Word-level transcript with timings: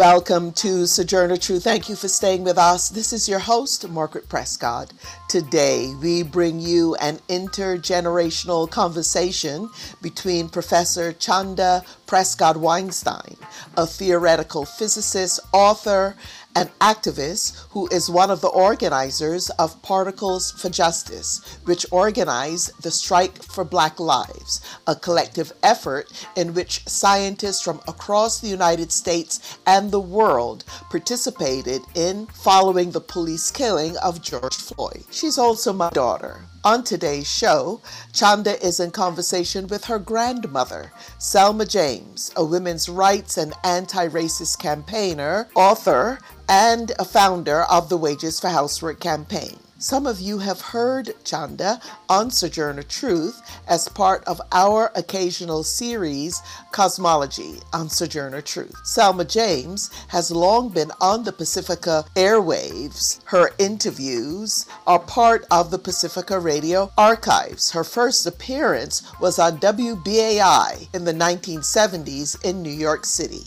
Welcome 0.00 0.52
to 0.52 0.86
Sojourner 0.86 1.36
Truth. 1.36 1.64
Thank 1.64 1.90
you 1.90 1.94
for 1.94 2.08
staying 2.08 2.42
with 2.42 2.56
us. 2.56 2.88
This 2.88 3.12
is 3.12 3.28
your 3.28 3.38
host, 3.38 3.86
Margaret 3.86 4.30
Prescod. 4.30 4.92
Today, 5.28 5.92
we 6.00 6.22
bring 6.22 6.58
you 6.58 6.94
an 6.94 7.18
intergenerational 7.28 8.70
conversation 8.70 9.68
between 10.00 10.48
Professor 10.48 11.12
Chanda 11.12 11.84
Prescod 12.06 12.56
Weinstein, 12.56 13.36
a 13.76 13.86
theoretical 13.86 14.64
physicist, 14.64 15.38
author, 15.52 16.16
an 16.56 16.68
activist 16.80 17.66
who 17.70 17.86
is 17.88 18.10
one 18.10 18.30
of 18.30 18.40
the 18.40 18.48
organizers 18.48 19.50
of 19.50 19.80
Particles 19.82 20.50
for 20.52 20.68
Justice, 20.68 21.58
which 21.64 21.86
organized 21.90 22.82
the 22.82 22.90
Strike 22.90 23.42
for 23.42 23.64
Black 23.64 24.00
Lives, 24.00 24.60
a 24.86 24.96
collective 24.96 25.52
effort 25.62 26.10
in 26.36 26.54
which 26.54 26.86
scientists 26.88 27.62
from 27.62 27.80
across 27.86 28.40
the 28.40 28.48
United 28.48 28.90
States 28.90 29.58
and 29.66 29.90
the 29.90 30.00
world 30.00 30.64
participated 30.90 31.82
in 31.94 32.26
following 32.26 32.90
the 32.90 33.00
police 33.00 33.50
killing 33.50 33.96
of 33.98 34.20
George 34.20 34.56
Floyd. 34.56 35.04
She's 35.10 35.38
also 35.38 35.72
my 35.72 35.90
daughter. 35.90 36.49
On 36.62 36.84
today's 36.84 37.26
show, 37.26 37.80
Chanda 38.12 38.62
is 38.62 38.80
in 38.80 38.90
conversation 38.90 39.66
with 39.68 39.86
her 39.86 39.98
grandmother, 39.98 40.92
Selma 41.16 41.64
James, 41.64 42.30
a 42.36 42.44
women's 42.44 42.86
rights 42.86 43.38
and 43.38 43.54
anti 43.64 44.06
racist 44.08 44.58
campaigner, 44.58 45.48
author, 45.54 46.18
and 46.50 46.92
a 46.98 47.04
founder 47.06 47.62
of 47.62 47.88
the 47.88 47.96
Wages 47.96 48.38
for 48.38 48.48
Housework 48.48 49.00
campaign. 49.00 49.58
Some 49.82 50.06
of 50.06 50.20
you 50.20 50.40
have 50.40 50.60
heard 50.60 51.14
Chanda 51.24 51.80
on 52.06 52.30
Sojourner 52.30 52.82
Truth 52.82 53.40
as 53.66 53.88
part 53.88 54.22
of 54.24 54.38
our 54.52 54.92
occasional 54.94 55.64
series, 55.64 56.42
Cosmology 56.70 57.60
on 57.72 57.88
Sojourner 57.88 58.42
Truth. 58.42 58.74
Selma 58.84 59.24
James 59.24 59.88
has 60.08 60.30
long 60.30 60.68
been 60.68 60.92
on 61.00 61.24
the 61.24 61.32
Pacifica 61.32 62.04
airwaves. 62.14 63.20
Her 63.24 63.52
interviews 63.58 64.66
are 64.86 64.98
part 64.98 65.46
of 65.50 65.70
the 65.70 65.78
Pacifica 65.78 66.38
Radio 66.38 66.92
archives. 66.98 67.70
Her 67.70 67.82
first 67.82 68.26
appearance 68.26 69.02
was 69.18 69.38
on 69.38 69.60
WBAI 69.60 70.94
in 70.94 71.06
the 71.06 71.14
1970s 71.14 72.44
in 72.44 72.62
New 72.62 72.68
York 72.68 73.06
City. 73.06 73.46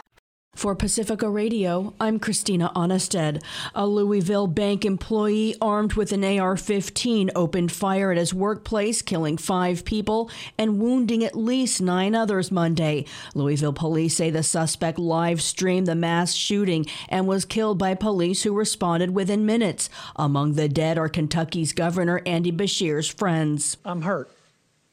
For 0.61 0.75
Pacifica 0.75 1.27
Radio, 1.27 1.95
I'm 1.99 2.19
Christina 2.19 2.71
Onnested. 2.75 3.41
A 3.73 3.87
Louisville 3.87 4.45
bank 4.45 4.85
employee 4.85 5.55
armed 5.59 5.93
with 5.93 6.11
an 6.11 6.23
AR 6.23 6.55
15 6.55 7.31
opened 7.35 7.71
fire 7.71 8.11
at 8.11 8.19
his 8.19 8.31
workplace, 8.31 9.01
killing 9.01 9.37
five 9.37 9.83
people 9.85 10.29
and 10.59 10.77
wounding 10.77 11.23
at 11.23 11.35
least 11.35 11.81
nine 11.81 12.13
others 12.13 12.51
Monday. 12.51 13.05
Louisville 13.33 13.73
police 13.73 14.15
say 14.15 14.29
the 14.29 14.43
suspect 14.43 14.99
live 14.99 15.41
streamed 15.41 15.87
the 15.87 15.95
mass 15.95 16.35
shooting 16.35 16.85
and 17.09 17.25
was 17.25 17.43
killed 17.43 17.79
by 17.79 17.95
police 17.95 18.43
who 18.43 18.53
responded 18.53 19.15
within 19.15 19.47
minutes. 19.47 19.89
Among 20.15 20.53
the 20.53 20.69
dead 20.69 20.95
are 20.95 21.09
Kentucky's 21.09 21.73
Governor 21.73 22.21
Andy 22.27 22.51
Beshear's 22.51 23.07
friends. 23.07 23.77
I'm 23.83 24.03
hurt 24.03 24.29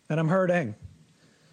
and 0.09 0.19
I'm 0.19 0.29
hurting. 0.29 0.77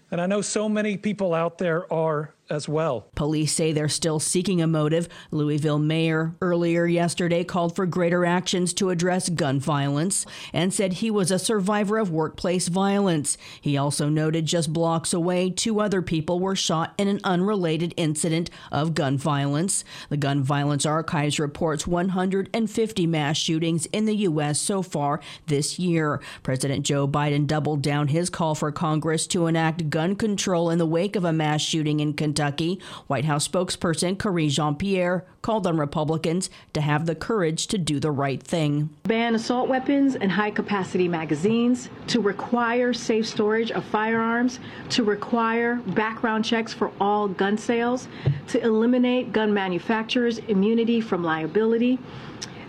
And 0.10 0.22
I 0.22 0.26
know 0.26 0.40
so 0.40 0.70
many 0.70 0.96
people 0.96 1.34
out 1.34 1.58
there 1.58 1.92
are 1.92 2.35
as 2.50 2.70
well. 2.70 3.08
Police 3.16 3.54
say 3.54 3.72
they're 3.72 3.90
still 3.90 4.20
seeking 4.20 4.62
a 4.62 4.68
motive. 4.68 5.10
Louisville 5.32 5.80
mayor 5.80 6.36
earlier 6.42 6.86
yesterday 6.86 7.44
called 7.44 7.76
for 7.76 7.86
greater 7.86 8.26
actions 8.26 8.74
to 8.76 8.92
address 8.92 9.30
gun 9.30 9.60
violence 9.60 10.26
and 10.54 10.74
said 10.74 10.94
he 10.94 11.10
was 11.10 11.32
a 11.32 11.40
survivor 11.40 11.98
of 11.98 12.12
workplace 12.12 12.68
violence. 12.68 13.38
He 13.60 13.78
also 13.78 14.10
noted 14.10 14.46
just 14.46 14.72
blocks 14.72 15.14
away, 15.14 15.50
two 15.50 15.80
other 15.80 16.02
people 16.02 16.40
were 16.40 16.56
shot 16.56 16.94
in 16.98 17.08
an 17.08 17.20
unrelated 17.24 17.94
incident 17.98 18.50
of 18.72 18.94
gun 18.94 19.18
violence. 19.18 19.84
The 20.10 20.18
Gun 20.18 20.44
Violence 20.44 20.86
Archives 20.86 21.40
reports 21.40 21.88
150 21.88 23.08
mass 23.08 23.38
shootings 23.38 23.86
in 23.88 24.06
the 24.06 24.16
U.S. 24.18 24.60
so 24.60 24.82
far 24.82 25.20
this 25.48 25.80
year. 25.80 26.22
President 26.44 26.86
Joe 26.86 27.08
Biden 27.08 27.48
doubled 27.48 27.82
down 27.82 28.10
his 28.10 28.30
call 28.30 28.56
for 28.56 28.72
Congress 28.72 29.26
to 29.28 29.48
enact 29.48 29.90
gun 29.90 30.16
control 30.16 30.70
in 30.70 30.78
the 30.78 30.86
wake 30.86 31.16
of 31.16 31.26
a 31.26 31.34
mass 31.34 31.62
shooting 31.62 32.00
in 32.00 32.14
Kentucky. 32.14 32.35
Kentucky, 32.36 32.82
White 33.08 33.24
House 33.24 33.48
spokesperson 33.48 34.18
Karine 34.18 34.50
Jean 34.50 34.76
Pierre 34.76 35.24
called 35.42 35.66
on 35.66 35.78
Republicans 35.78 36.50
to 36.74 36.82
have 36.82 37.06
the 37.06 37.16
courage 37.16 37.68
to 37.68 37.78
do 37.78 37.98
the 37.98 38.12
right 38.12 38.44
thing. 38.44 38.90
Ban 39.04 39.36
assault 39.36 39.70
weapons 39.70 40.18
and 40.18 40.30
high 40.30 40.52
capacity 40.52 41.08
magazines, 41.08 41.88
to 42.08 42.20
require 42.20 42.92
safe 42.94 43.26
storage 43.26 43.72
of 43.72 43.86
firearms, 43.86 44.60
to 44.90 45.04
require 45.06 45.76
background 45.76 46.44
checks 46.44 46.74
for 46.74 46.92
all 47.00 47.30
gun 47.30 47.58
sales, 47.58 48.10
to 48.48 48.62
eliminate 48.62 49.32
gun 49.32 49.54
manufacturers' 49.54 50.40
immunity 50.50 51.00
from 51.00 51.24
liability. 51.24 51.98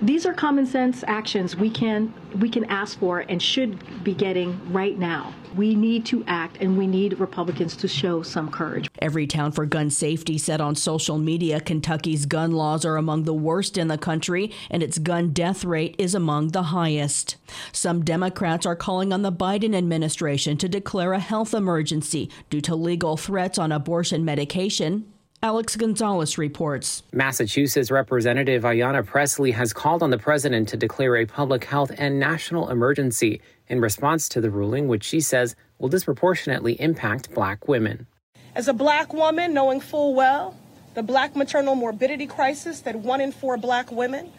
These 0.03 0.27
are 0.27 0.35
common 0.35 0.67
sense 0.67 1.03
actions 1.07 1.57
we 1.57 1.71
can 1.71 2.13
we 2.39 2.51
can 2.51 2.67
ask 2.67 2.99
for 2.99 3.21
and 3.21 3.41
should 3.41 4.05
be 4.05 4.13
getting 4.13 4.61
right 4.71 4.99
now. 4.99 5.33
We 5.57 5.75
need 5.75 6.05
to 6.07 6.23
act 6.27 6.59
and 6.61 6.77
we 6.77 6.87
need 6.87 7.19
Republicans 7.19 7.75
to 7.77 7.89
show 7.89 8.21
some 8.21 8.51
courage. 8.51 8.91
Everytown 9.01 9.55
for 9.55 9.65
Gun 9.65 9.89
Safety 9.89 10.37
said 10.37 10.61
on 10.61 10.75
social 10.75 11.17
media 11.17 11.61
Kentucky's 11.61 12.27
gun 12.27 12.53
laws 12.53 12.85
are 12.85 12.99
among 12.99 13.23
the 13.23 13.33
worst 13.33 13.79
in 13.79 13.89
the 13.89 13.97
country 13.97 14.53
and 14.71 14.83
its 14.83 14.99
gun 14.99 15.31
death 15.31 15.65
rate 15.65 15.95
is 15.99 16.15
among 16.15 16.49
the 16.49 16.65
highest. 16.65 17.37
Some 17.73 18.05
Democrats 18.05 18.67
are 18.67 18.77
calling 18.77 19.15
on 19.15 19.23
the 19.23 19.33
Biden 19.33 19.75
administration 19.75 20.59
to 20.59 20.69
declare 20.69 21.15
a 21.15 21.19
health 21.19 21.55
emergency 21.55 22.31
due 22.51 22.61
to 22.61 22.77
legal 22.77 23.17
threats 23.17 23.59
on 23.59 23.73
abortion 23.73 24.27
medication 24.27 25.11
Alex 25.43 25.77
Gonzalez 25.77 26.39
reports. 26.39 27.03
Massachusetts 27.13 27.91
Representative 27.91 28.63
Ayanna 28.63 29.05
Pressley 29.05 29.51
has 29.51 29.73
called 29.73 30.03
on 30.03 30.11
the 30.11 30.19
president 30.19 30.69
to 30.71 30.79
declare 30.79 31.17
a 31.17 31.27
public 31.27 31.65
health 31.65 31.93
and 31.99 32.19
national 32.19 32.71
emergency 32.71 33.43
in 33.69 33.81
response 33.81 34.31
to 34.31 34.41
the 34.41 34.51
ruling, 34.51 34.89
which 34.89 35.05
she 35.05 35.21
says 35.21 35.55
will 35.79 35.91
disproportionately 35.91 36.81
impact 36.81 37.35
black 37.35 37.69
women. 37.69 38.07
As 38.55 38.67
a 38.67 38.73
black 38.73 39.13
woman, 39.13 39.53
knowing 39.53 39.81
full 39.81 40.15
well 40.15 40.57
the 40.95 41.03
black 41.03 41.37
maternal 41.37 41.75
morbidity 41.75 42.27
crisis 42.27 42.81
that 42.81 42.97
one 42.97 43.21
in 43.21 43.31
four 43.31 43.59
black 43.59 43.93
women 43.93 44.33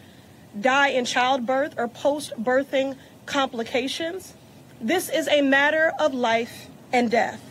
die 0.60 0.88
in 0.88 1.04
childbirth 1.04 1.74
or 1.78 1.86
post 1.86 2.32
birthing 2.42 2.96
complications, 3.26 4.34
this 4.80 5.08
is 5.08 5.28
a 5.28 5.42
matter 5.42 5.92
of 6.00 6.12
life 6.12 6.66
and 6.92 7.12
death. 7.12 7.47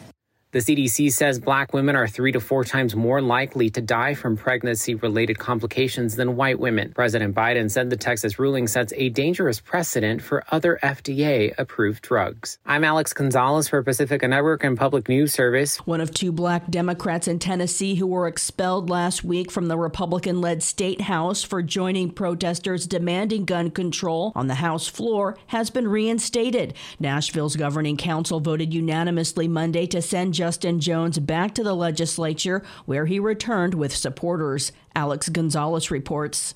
The 0.58 0.76
CDC 0.76 1.12
says 1.14 1.38
black 1.38 1.72
women 1.72 1.96
are 1.96 2.08
three 2.08 2.32
to 2.32 2.40
four 2.40 2.64
times 2.64 2.96
more 2.96 3.22
likely 3.22 3.70
to 3.70 3.80
die 3.80 4.16
from 4.16 4.36
pregnancy 4.36 4.96
related 4.96 5.38
complications 5.38 6.16
than 6.16 6.36
white 6.36 6.60
women. 6.60 6.94
President 6.94 7.36
Biden 7.36 7.70
said 7.70 7.92
the 7.92 7.96
Texas 7.96 8.40
ruling 8.40 8.66
sets 8.66 8.92
a 8.96 9.10
dangerous 9.10 9.60
precedent 9.60 10.20
for 10.20 10.44
other 10.50 10.80
FDA 10.82 11.54
approved 11.60 12.02
drugs. 12.02 12.58
I'm 12.66 12.84
Alex 12.84 13.14
Gonzalez 13.14 13.68
for 13.68 13.84
Pacifica 13.84 14.28
Network 14.28 14.64
and 14.64 14.76
Public 14.76 15.08
News 15.08 15.32
Service. 15.32 15.78
One 15.86 16.02
of 16.02 16.12
two 16.12 16.32
black 16.32 16.72
Democrats 16.72 17.28
in 17.28 17.38
Tennessee 17.38 17.94
who 17.94 18.08
were 18.08 18.26
expelled 18.28 18.90
last 18.90 19.24
week 19.24 19.52
from 19.52 19.68
the 19.68 19.78
Republican 19.78 20.42
led 20.42 20.64
state 20.64 21.02
House 21.02 21.44
for 21.44 21.62
joining 21.62 22.10
protesters 22.10 22.88
demanding 22.88 23.46
gun 23.46 23.70
control 23.70 24.32
on 24.34 24.48
the 24.48 24.56
House 24.56 24.88
floor 24.88 25.38
has 25.46 25.70
been 25.70 25.88
reinstated. 25.88 26.74
Nashville's 27.00 27.56
governing 27.56 27.96
council 27.96 28.40
voted 28.40 28.74
unanimously 28.74 29.48
Monday 29.48 29.86
to 29.86 30.02
send 30.02 30.34
Justin 30.48 30.80
Jones 30.80 31.20
back 31.20 31.56
to 31.56 31.62
the 31.62 31.74
legislature, 31.74 32.64
where 32.86 33.06
he 33.06 33.20
returned 33.20 33.74
with 33.74 33.94
supporters. 33.94 34.72
Alex 34.96 35.28
Gonzalez 35.28 35.92
reports. 35.92 36.54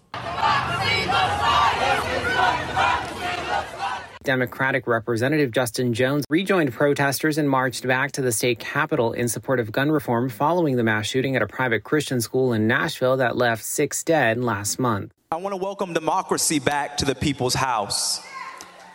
Democratic 4.24 4.88
Representative 4.88 5.52
Justin 5.52 5.94
Jones 5.94 6.24
rejoined 6.30 6.72
protesters 6.72 7.38
and 7.38 7.50
marched 7.50 7.86
back 7.86 8.14
to 8.14 8.22
the 8.22 8.32
state 8.32 8.60
capitol 8.60 9.12
in 9.12 9.28
support 9.28 9.60
of 9.60 9.74
gun 9.74 9.92
reform 9.92 10.30
following 10.30 10.78
the 10.78 10.86
mass 10.86 11.06
shooting 11.08 11.36
at 11.36 11.42
a 11.42 11.48
private 11.48 11.84
Christian 11.84 12.22
school 12.22 12.54
in 12.54 12.68
Nashville 12.68 13.18
that 13.18 13.36
left 13.36 13.62
six 13.62 14.06
dead 14.06 14.42
last 14.42 14.80
month. 14.80 15.12
I 15.34 15.36
want 15.36 15.52
to 15.52 15.58
welcome 15.58 15.92
democracy 15.92 16.60
back 16.60 16.96
to 17.00 17.06
the 17.06 17.16
people's 17.16 17.56
house. 17.56 18.22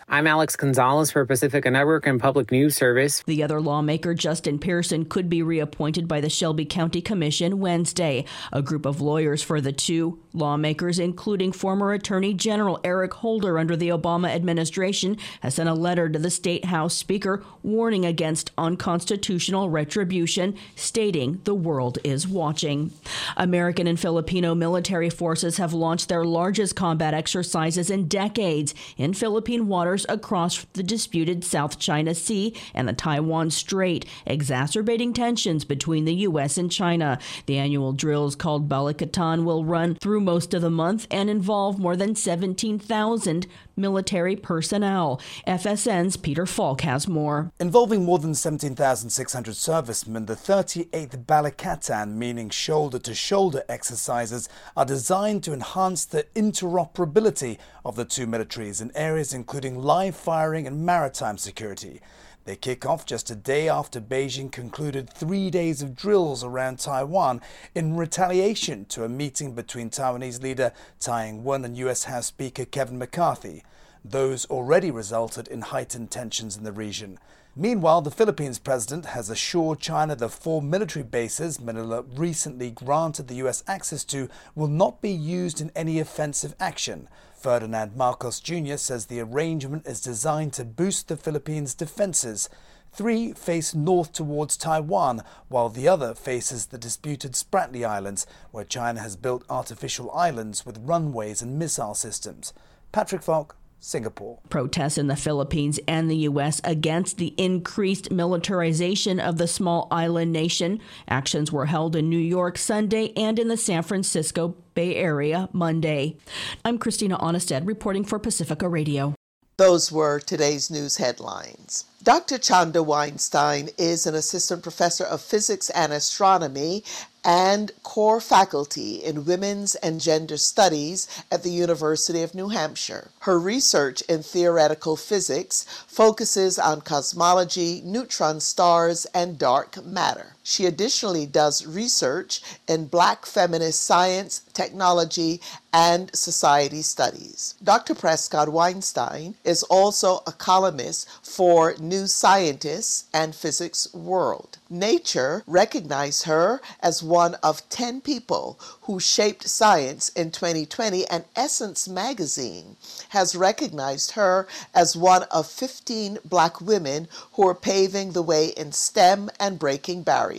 I'm 0.09 0.29
Alex 0.29 0.55
Gonzalez 0.55 1.11
for 1.11 1.27
Pacifica 1.27 1.69
Network 1.69 2.07
and 2.07 2.21
Public 2.21 2.53
News 2.53 2.77
Service. 2.77 3.25
The 3.27 3.43
other 3.43 3.61
lawmaker, 3.61 4.15
Justin 4.15 4.61
Pearson, 4.61 5.05
could 5.05 5.29
be 5.29 5.43
reappointed 5.43 6.07
by 6.07 6.21
the 6.21 6.31
Shelby 6.31 6.65
County 6.65 7.01
Commission 7.01 7.59
Wednesday. 7.59 8.25
A 8.53 8.63
group 8.63 8.87
of 8.87 9.01
lawyers 9.01 9.43
for 9.43 9.61
the 9.61 9.73
two 9.73 10.21
lawmakers, 10.33 11.01
including 11.01 11.51
former 11.51 11.93
Attorney 11.93 12.35
General 12.35 12.79
Eric 12.85 13.15
Holder 13.15 13.59
under 13.59 13.75
the 13.75 13.89
Obama 13.89 14.29
administration, 14.29 15.17
has 15.41 15.57
sent 15.57 15.69
a 15.69 15.75
letter 15.75 16.09
to 16.09 16.21
the 16.21 16.31
State 16.31 16.67
House 16.67 16.95
Speaker 16.95 17.43
warning 17.65 18.07
against 18.07 18.53
unconstitutional 18.57 19.71
retribution, 19.71 20.57
stating 20.77 21.41
the 21.43 21.55
world 21.55 21.99
is 22.05 22.29
watching. 22.29 22.93
American 23.37 23.89
and 23.89 23.99
Filipino 23.99 24.55
military 24.55 25.11
forces 25.11 25.57
have 25.57 25.73
launched 25.73 26.09
their 26.09 26.25
largest 26.25 26.77
combat 26.77 27.13
exercises 27.13 27.91
in 27.91 28.07
decades 28.07 28.73
in 28.97 29.13
Philippine 29.13 29.67
waters 29.67 29.96
across 30.09 30.65
the 30.73 30.83
disputed 30.83 31.45
South 31.45 31.79
China 31.79 32.15
Sea 32.15 32.53
and 32.75 32.89
the 32.89 32.93
Taiwan 32.93 33.51
Strait, 33.51 34.05
exacerbating 34.27 35.13
tensions 35.13 35.65
between 35.65 36.05
the 36.05 36.15
U.S. 36.15 36.59
and 36.59 36.71
China. 36.71 37.19
The 37.47 37.57
annual 37.57 37.93
drills 37.93 38.37
called 38.37 38.69
Balikatan 38.69 39.45
will 39.45 39.65
run 39.65 39.95
through 39.95 40.21
most 40.21 40.53
of 40.53 40.63
the 40.63 40.71
month 40.71 41.07
and 41.11 41.31
involve 41.31 41.79
more 41.79 41.97
than 41.97 42.15
17,000 42.15 43.47
military 43.77 44.37
personnel. 44.37 45.21
FSN's 45.47 46.17
Peter 46.17 46.47
Falk 46.47 46.81
has 46.81 47.07
more. 47.07 47.53
Involving 47.61 48.05
more 48.05 48.19
than 48.19 48.35
17,600 48.35 49.55
servicemen, 49.55 50.27
the 50.27 50.35
38th 50.35 51.25
Balikatan, 51.25 52.15
meaning 52.15 52.51
shoulder 52.51 52.99
to 52.99 53.15
shoulder 53.15 53.63
exercises, 53.69 54.49
are 54.77 54.85
designed 54.85 55.43
to 55.45 55.53
enhance 55.53 56.05
the 56.05 56.25
interoperability 56.35 57.59
of 57.85 57.97
the 57.97 58.05
two 58.05 58.27
militaries 58.27 58.81
in 58.81 58.91
areas 58.97 59.33
including 59.33 59.79
live 59.79 60.17
firing 60.17 60.67
and 60.67 60.85
maritime 60.85 61.39
security. 61.39 62.01
They 62.47 62.55
kick 62.55 62.87
off 62.87 63.05
just 63.05 63.29
a 63.29 63.35
day 63.35 63.69
after 63.69 64.01
Beijing 64.01 64.53
concluded 64.53 65.11
three 65.11 65.51
days 65.51 65.83
of 65.83 65.97
drills 65.97 66.45
around 66.45 66.79
Taiwan 66.79 67.41
in 67.75 67.97
retaliation 67.97 68.85
to 68.87 69.03
a 69.03 69.09
meeting 69.09 69.53
between 69.53 69.91
Taiwanese 69.91 70.41
leader 70.41 70.73
Tsai 71.01 71.27
Ing 71.27 71.43
wen 71.43 71.65
and 71.65 71.77
U.S. 71.79 72.05
House 72.05 72.27
Speaker 72.27 72.65
Kevin 72.65 72.99
McCarthy. 72.99 73.65
Those 74.05 74.47
already 74.47 74.93
resulted 74.93 75.49
in 75.49 75.61
heightened 75.63 76.13
tensions 76.13 76.57
in 76.57 76.63
the 76.63 76.71
region. 76.71 77.19
Meanwhile, 77.57 78.03
the 78.03 78.13
Philippines 78.13 78.61
president 78.61 79.07
has 79.07 79.29
assured 79.29 79.81
China 79.81 80.15
the 80.15 80.29
four 80.29 80.63
military 80.63 81.03
bases 81.03 81.59
Manila 81.59 82.03
recently 82.03 82.71
granted 82.71 83.27
the 83.27 83.37
U.S. 83.37 83.65
access 83.67 84.05
to 84.05 84.29
will 84.55 84.69
not 84.69 85.03
be 85.03 85.11
used 85.11 85.61
in 85.61 85.73
any 85.75 85.99
offensive 85.99 86.55
action. 86.61 87.09
Ferdinand 87.47 87.95
Marcos 87.95 88.41
Jr. 88.41 88.77
says 88.77 89.07
the 89.07 89.21
arrangement 89.21 89.87
is 89.87 90.01
designed 90.01 90.53
to 90.55 90.65
boost 90.65 91.07
the 91.07 91.17
Philippines' 91.17 91.77
defenses. 91.77 92.49
Three 92.91 93.35
face 93.35 93.73
north 93.73 94.13
towards 94.13 94.57
Taiwan, 94.57 95.23
while 95.47 95.69
the 95.69 95.87
other 95.87 96.13
faces 96.13 96.67
the 96.67 96.77
disputed 96.77 97.35
Spratly 97.35 97.87
Islands, 97.87 98.27
where 98.51 98.65
China 98.65 99.01
has 99.01 99.15
built 99.15 99.45
artificial 99.49 100.11
islands 100.11 100.67
with 100.67 100.83
runways 100.83 101.41
and 101.41 101.57
missile 101.57 101.95
systems. 101.95 102.53
Patrick 102.91 103.23
Falk, 103.23 103.55
Singapore. 103.81 104.39
Protests 104.49 104.99
in 104.99 105.07
the 105.07 105.17
Philippines 105.17 105.79
and 105.87 106.11
the 106.11 106.17
U.S. 106.17 106.61
against 106.65 107.19
the 107.19 107.35
increased 107.37 108.11
militarization 108.11 109.21
of 109.21 109.39
the 109.39 109.47
small 109.47 109.89
island 109.91 110.33
nation. 110.33 110.81
Actions 111.09 111.53
were 111.53 111.67
held 111.67 111.97
in 111.97 112.09
New 112.09 112.17
York 112.17 112.59
Sunday 112.59 113.13
and 113.17 113.39
in 113.39 113.49
the 113.49 113.57
San 113.57 113.83
Francisco 113.83 114.57
Bay 114.75 114.97
Area 114.97 115.49
Monday. 115.53 116.17
I'm 116.65 116.79
Christina 116.79 117.17
Onnested 117.19 117.67
reporting 117.67 118.05
for 118.05 118.19
Pacifica 118.19 118.69
Radio. 118.69 119.15
Those 119.59 119.91
were 119.91 120.21
today's 120.21 120.71
news 120.71 120.99
headlines. 120.99 121.87
Dr. 122.03 122.37
Chanda 122.37 122.83
Weinstein 122.83 123.71
is 123.79 124.07
an 124.07 124.15
assistant 124.15 124.63
professor 124.63 125.05
of 125.05 125.23
physics 125.23 125.71
and 125.71 125.95
astronomy 125.95 126.85
and 127.27 127.73
core 127.83 128.21
faculty 128.21 129.03
in 129.03 129.25
women's 129.25 129.75
and 129.75 130.01
gender 130.01 130.37
studies 130.37 131.09
at 131.31 131.43
the 131.43 131.51
University 131.51 132.23
of 132.23 132.37
New 132.37 132.51
Hampshire. 132.51 133.11
Her 133.21 133.37
research 133.37 134.01
in 134.03 134.23
theoretical 134.23 134.97
physics 134.97 135.67
focuses 135.89 136.57
on 136.57 136.83
cosmology, 136.83 137.83
neutron 137.85 138.39
stars, 138.39 139.07
and 139.07 139.37
dark 139.37 139.85
matter. 139.85 140.36
She 140.49 140.65
additionally 140.65 141.27
does 141.27 141.67
research 141.67 142.41
in 142.69 142.87
black 142.87 143.27
feminist 143.27 143.85
science, 143.85 144.43
technology, 144.53 145.41
and 145.73 146.15
society 146.15 146.83
studies. 146.83 147.55
Dr. 147.63 147.95
Prescod 147.97 148.49
Weinstein 148.49 149.35
is 149.43 149.65
also 149.65 150.23
a 150.25 150.31
columnist 150.31 151.09
for 151.21 151.75
New 151.81 152.07
Scientist 152.07 153.09
and 153.13 153.35
Physics 153.35 153.93
World. 153.93 154.59
Nature 154.71 155.43
recognized 155.49 156.23
her 156.25 156.61
as 156.81 157.03
one 157.03 157.35
of 157.43 157.69
10 157.69 158.01
people 158.01 158.59
who 158.83 159.01
shaped 159.01 159.49
science 159.49 160.11
in 160.11 160.31
2020, 160.31 161.07
and 161.09 161.25
Essence 161.35 161.89
magazine 161.89 162.77
has 163.09 163.35
recognized 163.35 164.13
her 164.13 164.47
as 164.75 164.97
one 164.97 165.25
of 165.25 165.47
15 165.47 166.19
black 166.25 166.61
women 166.61 167.09
who 167.33 167.47
are 167.47 167.55
paving 167.55 168.13
the 168.13 168.23
way 168.23 168.47
in 168.57 168.71
STEM 168.71 169.29
and 169.41 169.59
breaking 169.59 170.03
barriers. 170.03 170.36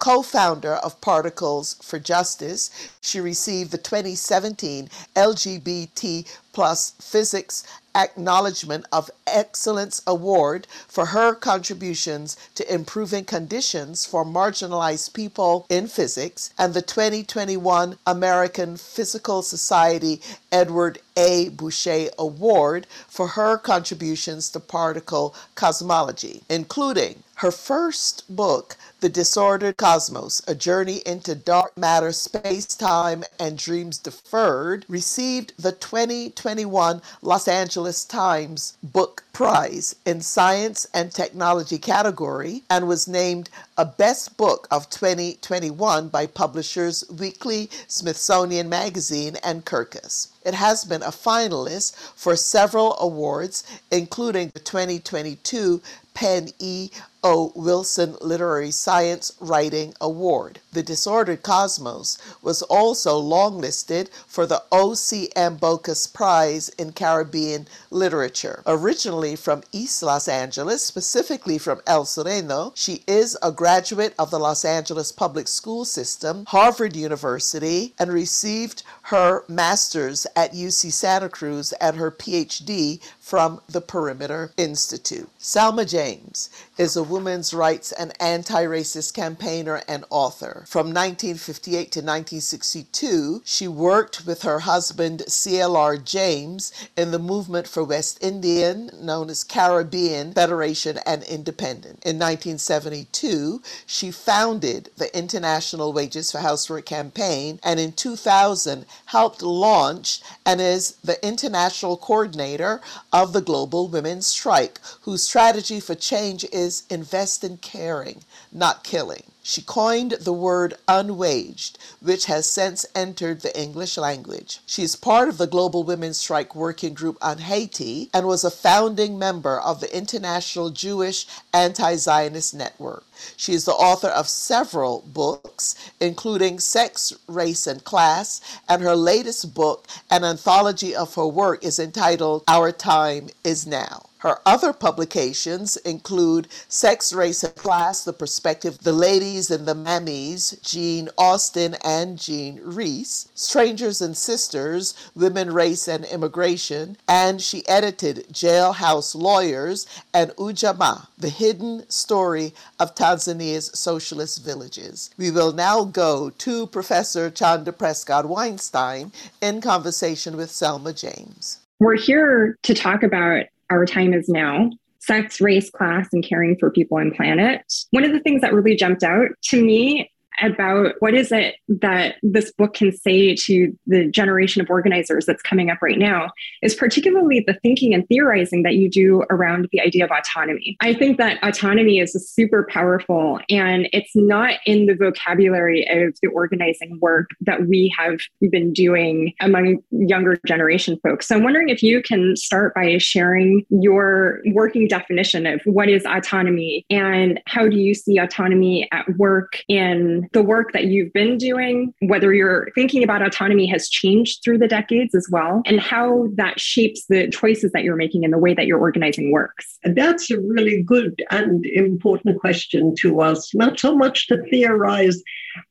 Co 0.00 0.22
founder 0.22 0.74
of 0.74 1.00
Particles 1.00 1.76
for 1.80 1.98
Justice, 2.00 2.70
she 3.00 3.20
received 3.20 3.70
the 3.70 3.78
2017 3.78 4.88
LGBT 5.14 6.26
plus 6.52 6.94
Physics 7.00 7.62
Acknowledgement 7.94 8.86
of 8.90 9.10
Excellence 9.26 10.02
Award 10.06 10.66
for 10.88 11.06
her 11.06 11.34
contributions 11.34 12.36
to 12.54 12.74
improving 12.74 13.24
conditions 13.24 14.04
for 14.04 14.24
marginalized 14.24 15.14
people 15.14 15.64
in 15.68 15.86
physics, 15.86 16.50
and 16.58 16.74
the 16.74 16.82
2021 16.82 17.98
American 18.06 18.76
Physical 18.76 19.42
Society 19.42 20.20
Edward 20.50 20.98
A. 21.16 21.50
Bouchet 21.50 22.10
Award 22.18 22.86
for 23.06 23.28
her 23.28 23.56
contributions 23.56 24.50
to 24.50 24.60
particle 24.60 25.34
cosmology, 25.54 26.42
including 26.48 27.22
her 27.36 27.50
first 27.50 28.24
book, 28.34 28.76
The 29.00 29.10
Disordered 29.10 29.76
Cosmos 29.76 30.40
A 30.46 30.54
Journey 30.54 31.02
into 31.04 31.34
Dark 31.34 31.76
Matter, 31.76 32.12
Space, 32.12 32.64
Time, 32.64 33.24
and 33.38 33.58
Dreams 33.58 33.98
Deferred, 33.98 34.86
received 34.88 35.52
the 35.58 35.72
2021 35.72 37.02
Los 37.20 37.46
Angeles 37.46 38.06
Times 38.06 38.78
Book 38.82 39.22
Prize 39.34 39.96
in 40.06 40.22
Science 40.22 40.86
and 40.94 41.12
Technology 41.12 41.76
category 41.76 42.62
and 42.70 42.88
was 42.88 43.06
named 43.06 43.50
a 43.76 43.84
Best 43.84 44.38
Book 44.38 44.66
of 44.70 44.88
2021 44.88 46.08
by 46.08 46.26
Publishers 46.26 47.04
Weekly, 47.10 47.68
Smithsonian 47.86 48.70
Magazine, 48.70 49.36
and 49.44 49.66
Kirkus. 49.66 50.28
It 50.42 50.54
has 50.54 50.86
been 50.86 51.02
a 51.02 51.08
finalist 51.08 51.94
for 52.14 52.34
several 52.34 52.96
awards, 52.98 53.62
including 53.90 54.52
the 54.54 54.60
2022 54.60 55.82
PEN 56.14 56.48
E. 56.58 56.88
O. 57.28 57.50
Wilson 57.56 58.14
Literary 58.20 58.70
Science 58.70 59.32
Writing 59.40 59.94
Award. 60.00 60.60
The 60.72 60.84
Disordered 60.84 61.42
Cosmos 61.42 62.18
was 62.40 62.62
also 62.62 63.20
longlisted 63.20 64.10
for 64.28 64.46
the 64.46 64.62
O.C.M. 64.70 65.56
Bocas 65.56 66.06
Prize 66.06 66.68
in 66.78 66.92
Caribbean 66.92 67.66
Literature. 67.90 68.62
Originally 68.64 69.34
from 69.34 69.64
East 69.72 70.04
Los 70.04 70.28
Angeles, 70.28 70.84
specifically 70.84 71.58
from 71.58 71.80
El 71.84 72.04
Sereno, 72.04 72.70
she 72.76 73.02
is 73.08 73.36
a 73.42 73.50
graduate 73.50 74.14
of 74.20 74.30
the 74.30 74.38
Los 74.38 74.64
Angeles 74.64 75.10
Public 75.10 75.48
School 75.48 75.84
System, 75.84 76.44
Harvard 76.46 76.94
University, 76.94 77.92
and 77.98 78.12
received 78.12 78.84
her 79.06 79.44
master's 79.46 80.26
at 80.34 80.52
UC 80.52 80.92
Santa 80.92 81.28
Cruz 81.28 81.72
and 81.74 81.96
her 81.96 82.10
PhD 82.10 83.00
from 83.20 83.60
the 83.68 83.80
Perimeter 83.80 84.52
Institute. 84.56 85.28
Selma 85.38 85.84
James 85.84 86.50
is 86.76 86.96
a 86.96 87.04
women's 87.04 87.54
rights 87.54 87.92
and 87.92 88.12
anti 88.20 88.64
racist 88.64 89.14
campaigner 89.14 89.80
and 89.86 90.04
author. 90.10 90.64
From 90.66 90.86
1958 90.86 91.72
to 91.92 92.00
1962, 92.00 93.42
she 93.44 93.68
worked 93.68 94.26
with 94.26 94.42
her 94.42 94.60
husband 94.60 95.22
CLR 95.28 96.02
James 96.02 96.72
in 96.96 97.12
the 97.12 97.20
movement 97.20 97.68
for 97.68 97.84
West 97.84 98.18
Indian, 98.20 98.90
known 99.00 99.30
as 99.30 99.44
Caribbean 99.44 100.32
Federation 100.32 100.98
and 101.06 101.22
Independent. 101.22 102.02
In 102.04 102.18
1972, 102.18 103.62
she 103.86 104.10
founded 104.10 104.90
the 104.96 105.16
International 105.16 105.92
Wages 105.92 106.32
for 106.32 106.38
Housework 106.38 106.86
campaign 106.86 107.60
and 107.62 107.78
in 107.78 107.92
2000 107.92 108.84
helped 109.06 109.42
launch 109.42 110.20
and 110.44 110.60
is 110.60 110.96
the 111.04 111.24
international 111.26 111.96
coordinator 111.96 112.80
of 113.12 113.32
the 113.32 113.40
Global 113.40 113.88
Women's 113.88 114.26
Strike, 114.26 114.80
whose 115.02 115.22
strategy 115.22 115.80
for 115.80 115.94
change 115.94 116.44
is 116.52 116.84
invest 116.90 117.44
in 117.44 117.58
caring, 117.58 118.22
not 118.50 118.82
killing. 118.82 119.24
She 119.48 119.62
coined 119.62 120.10
the 120.20 120.32
word 120.32 120.74
unwaged, 120.88 121.78
which 122.00 122.24
has 122.24 122.50
since 122.50 122.84
entered 122.96 123.42
the 123.42 123.56
English 123.56 123.96
language. 123.96 124.58
She 124.66 124.82
is 124.82 124.96
part 124.96 125.28
of 125.28 125.38
the 125.38 125.46
Global 125.46 125.84
Women's 125.84 126.18
Strike 126.18 126.56
Working 126.56 126.94
Group 126.94 127.16
on 127.22 127.38
Haiti 127.38 128.10
and 128.12 128.26
was 128.26 128.42
a 128.42 128.50
founding 128.50 129.20
member 129.20 129.60
of 129.60 129.78
the 129.78 129.96
International 129.96 130.70
Jewish 130.70 131.28
Anti 131.54 131.94
Zionist 131.94 132.54
Network. 132.54 133.04
She 133.36 133.52
is 133.52 133.64
the 133.64 133.72
author 133.72 134.08
of 134.08 134.28
several 134.28 135.04
books, 135.06 135.76
including 136.00 136.58
Sex, 136.58 137.12
Race, 137.28 137.68
and 137.68 137.84
Class, 137.84 138.40
and 138.68 138.82
her 138.82 138.96
latest 138.96 139.54
book, 139.54 139.86
an 140.10 140.24
anthology 140.24 140.92
of 140.92 141.14
her 141.14 141.28
work, 141.28 141.64
is 141.64 141.78
entitled 141.78 142.42
Our 142.48 142.72
Time 142.72 143.28
is 143.44 143.64
Now. 143.64 144.05
Her 144.18 144.38
other 144.46 144.72
publications 144.72 145.76
include 145.78 146.48
Sex, 146.68 147.12
Race, 147.12 147.44
and 147.44 147.54
Class, 147.54 148.02
The 148.02 148.12
Perspective, 148.14 148.78
The 148.82 148.92
Ladies 148.92 149.50
and 149.50 149.66
the 149.66 149.74
Mammies, 149.74 150.60
Jane 150.62 151.10
Austen 151.18 151.76
and 151.84 152.18
Jean 152.18 152.60
Rhys, 152.62 153.28
Strangers 153.34 154.00
and 154.00 154.16
Sisters, 154.16 154.94
Women, 155.14 155.52
Race, 155.52 155.86
and 155.86 156.04
Immigration, 156.06 156.96
and 157.06 157.42
she 157.42 157.66
edited 157.68 158.26
Jailhouse 158.32 159.14
Lawyers 159.14 159.86
and 160.14 160.30
Ujamaa, 160.32 161.08
The 161.18 161.28
Hidden 161.28 161.88
Story 161.90 162.54
of 162.80 162.94
Tanzania's 162.94 163.78
Socialist 163.78 164.42
Villages. 164.42 165.10
We 165.18 165.30
will 165.30 165.52
now 165.52 165.84
go 165.84 166.30
to 166.30 166.66
Professor 166.68 167.30
Chanda 167.30 167.72
Prescod 167.72 168.24
Weinstein 168.24 169.12
in 169.42 169.60
conversation 169.60 170.36
with 170.36 170.50
Selma 170.50 170.94
James. 170.94 171.58
We're 171.78 171.96
here 171.96 172.56
to 172.62 172.72
talk 172.72 173.02
about 173.02 173.44
our 173.70 173.86
time 173.86 174.12
is 174.12 174.28
now 174.28 174.70
sex, 175.00 175.40
race, 175.40 175.70
class, 175.70 176.08
and 176.12 176.24
caring 176.24 176.56
for 176.58 176.70
people 176.70 176.98
and 176.98 177.14
planet. 177.14 177.62
One 177.90 178.04
of 178.04 178.12
the 178.12 178.20
things 178.20 178.40
that 178.40 178.52
really 178.52 178.74
jumped 178.74 179.04
out 179.04 179.28
to 179.44 179.64
me 179.64 180.10
about 180.42 180.94
what 181.00 181.14
is 181.14 181.32
it 181.32 181.56
that 181.68 182.16
this 182.22 182.52
book 182.52 182.74
can 182.74 182.92
say 182.92 183.34
to 183.34 183.76
the 183.86 184.08
generation 184.08 184.62
of 184.62 184.70
organizers 184.70 185.26
that's 185.26 185.42
coming 185.42 185.70
up 185.70 185.78
right 185.82 185.98
now 185.98 186.30
is 186.62 186.74
particularly 186.74 187.44
the 187.46 187.54
thinking 187.62 187.94
and 187.94 188.06
theorizing 188.08 188.62
that 188.62 188.74
you 188.74 188.90
do 188.90 189.22
around 189.30 189.68
the 189.72 189.80
idea 189.80 190.04
of 190.04 190.10
autonomy. 190.10 190.76
I 190.80 190.94
think 190.94 191.18
that 191.18 191.38
autonomy 191.42 191.98
is 191.98 192.12
super 192.34 192.66
powerful 192.70 193.40
and 193.50 193.88
it's 193.92 194.14
not 194.14 194.54
in 194.66 194.86
the 194.86 194.94
vocabulary 194.94 195.86
of 195.88 196.16
the 196.22 196.28
organizing 196.28 196.98
work 197.00 197.30
that 197.40 197.66
we 197.66 197.94
have 197.96 198.18
been 198.50 198.72
doing 198.72 199.32
among 199.40 199.78
younger 199.90 200.38
generation 200.46 200.98
folks. 201.02 201.28
So 201.28 201.36
I'm 201.36 201.44
wondering 201.44 201.68
if 201.68 201.82
you 201.82 202.02
can 202.02 202.36
start 202.36 202.74
by 202.74 202.98
sharing 202.98 203.64
your 203.70 204.40
working 204.52 204.88
definition 204.88 205.46
of 205.46 205.60
what 205.64 205.88
is 205.88 206.04
autonomy 206.04 206.84
and 206.90 207.40
how 207.46 207.68
do 207.68 207.76
you 207.76 207.94
see 207.94 208.18
autonomy 208.18 208.88
at 208.92 209.06
work 209.16 209.58
in 209.68 210.25
the 210.32 210.42
work 210.42 210.72
that 210.72 210.84
you've 210.84 211.12
been 211.12 211.38
doing, 211.38 211.92
whether 212.00 212.32
you're 212.32 212.68
thinking 212.74 213.02
about 213.02 213.22
autonomy 213.22 213.66
has 213.66 213.88
changed 213.88 214.40
through 214.42 214.58
the 214.58 214.68
decades 214.68 215.14
as 215.14 215.28
well, 215.30 215.62
and 215.66 215.80
how 215.80 216.28
that 216.34 216.60
shapes 216.60 217.04
the 217.08 217.28
choices 217.30 217.72
that 217.72 217.84
you're 217.84 217.96
making 217.96 218.24
and 218.24 218.32
the 218.32 218.38
way 218.38 218.54
that 218.54 218.66
your 218.66 218.78
organizing 218.78 219.32
works? 219.32 219.78
That's 219.84 220.30
a 220.30 220.40
really 220.40 220.82
good 220.82 221.22
and 221.30 221.64
important 221.66 222.40
question 222.40 222.94
to 223.00 223.20
us, 223.20 223.54
not 223.54 223.78
so 223.78 223.96
much 223.96 224.26
to 224.28 224.42
theorize 224.50 225.22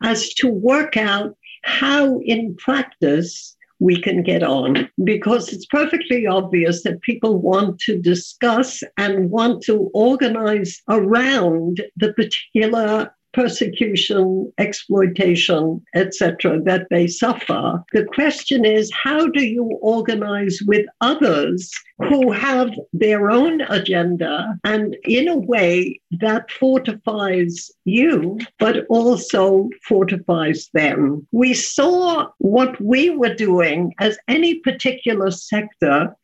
as 0.04 0.34
to 0.36 0.48
work 0.48 0.98
out 0.98 1.36
how 1.64 2.20
in 2.20 2.56
practice 2.58 3.56
we 3.80 4.00
can 4.02 4.24
get 4.24 4.42
on 4.42 4.90
because 5.04 5.52
it's 5.52 5.66
perfectly 5.66 6.26
obvious 6.26 6.84
that 6.84 7.02
people 7.02 7.42
want 7.42 7.80
to 7.80 8.00
discuss 8.00 8.82
and 8.98 9.30
want 9.30 9.62
to 9.64 9.90
organize 9.94 10.82
around 10.90 11.82
the 11.98 12.14
particular 12.14 13.14
persecution, 13.36 14.52
exploitation, 14.58 15.84
etc., 15.94 16.62
that 16.62 16.88
they 16.90 17.06
suffer. 17.06 17.84
The 17.92 18.06
question 18.06 18.64
is 18.64 18.90
how 18.94 19.28
do 19.28 19.46
you 19.46 19.66
organize 19.82 20.60
with 20.66 20.86
others 21.02 21.70
who 22.00 22.32
have 22.32 22.72
their 22.94 23.30
own 23.30 23.62
agenda 23.62 24.58
and 24.64 24.96
in 25.04 25.28
a 25.28 25.38
way 25.38 26.00
that 26.20 26.50
fortifies 26.50 27.70
you, 27.84 28.40
but 28.58 28.86
also 28.88 29.70
fortifies 29.86 30.70
them? 30.74 31.28
We 31.34 31.54
saw 31.54 32.30
what 32.38 32.80
we 32.82 33.10
were 33.10 33.36
doing 33.36 33.94
as 34.00 34.18
any 34.30 34.56
particular 34.60 35.30
sector 35.32 36.16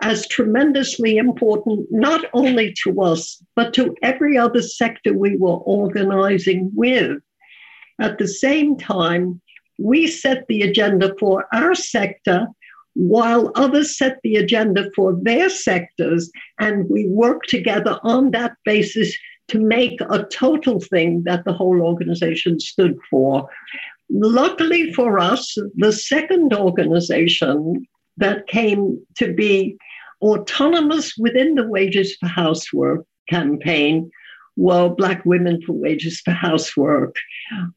as 0.00 0.28
tremendously 0.28 1.16
important, 1.16 1.86
not 1.90 2.24
only 2.32 2.74
to 2.84 3.00
us, 3.00 3.42
but 3.54 3.72
to 3.74 3.94
every 4.02 4.36
other 4.36 4.62
sector 4.62 5.12
we 5.14 5.36
were 5.36 5.56
organizing 5.56 6.70
with. 6.74 7.18
At 8.00 8.18
the 8.18 8.28
same 8.28 8.76
time, 8.76 9.40
we 9.78 10.06
set 10.06 10.46
the 10.48 10.62
agenda 10.62 11.14
for 11.18 11.46
our 11.52 11.74
sector 11.74 12.46
while 12.94 13.52
others 13.56 13.98
set 13.98 14.18
the 14.22 14.36
agenda 14.36 14.90
for 14.96 15.18
their 15.22 15.50
sectors, 15.50 16.30
and 16.58 16.88
we 16.88 17.06
work 17.08 17.42
together 17.42 17.98
on 18.02 18.30
that 18.30 18.56
basis 18.64 19.14
to 19.48 19.60
make 19.60 20.00
a 20.00 20.24
total 20.24 20.80
thing 20.80 21.22
that 21.24 21.44
the 21.44 21.52
whole 21.52 21.82
organization 21.82 22.58
stood 22.58 22.98
for. 23.10 23.48
Luckily 24.08 24.92
for 24.94 25.18
us, 25.18 25.56
the 25.76 25.92
second 25.92 26.54
organization 26.54 27.86
that 28.16 28.46
came 28.46 29.04
to 29.16 29.32
be 29.32 29.76
autonomous 30.22 31.16
within 31.18 31.54
the 31.54 31.66
Wages 31.66 32.16
for 32.16 32.28
Housework 32.28 33.04
campaign 33.28 34.10
were 34.56 34.88
Black 34.88 35.24
Women 35.24 35.60
for 35.62 35.72
Wages 35.72 36.20
for 36.20 36.30
Housework, 36.30 37.16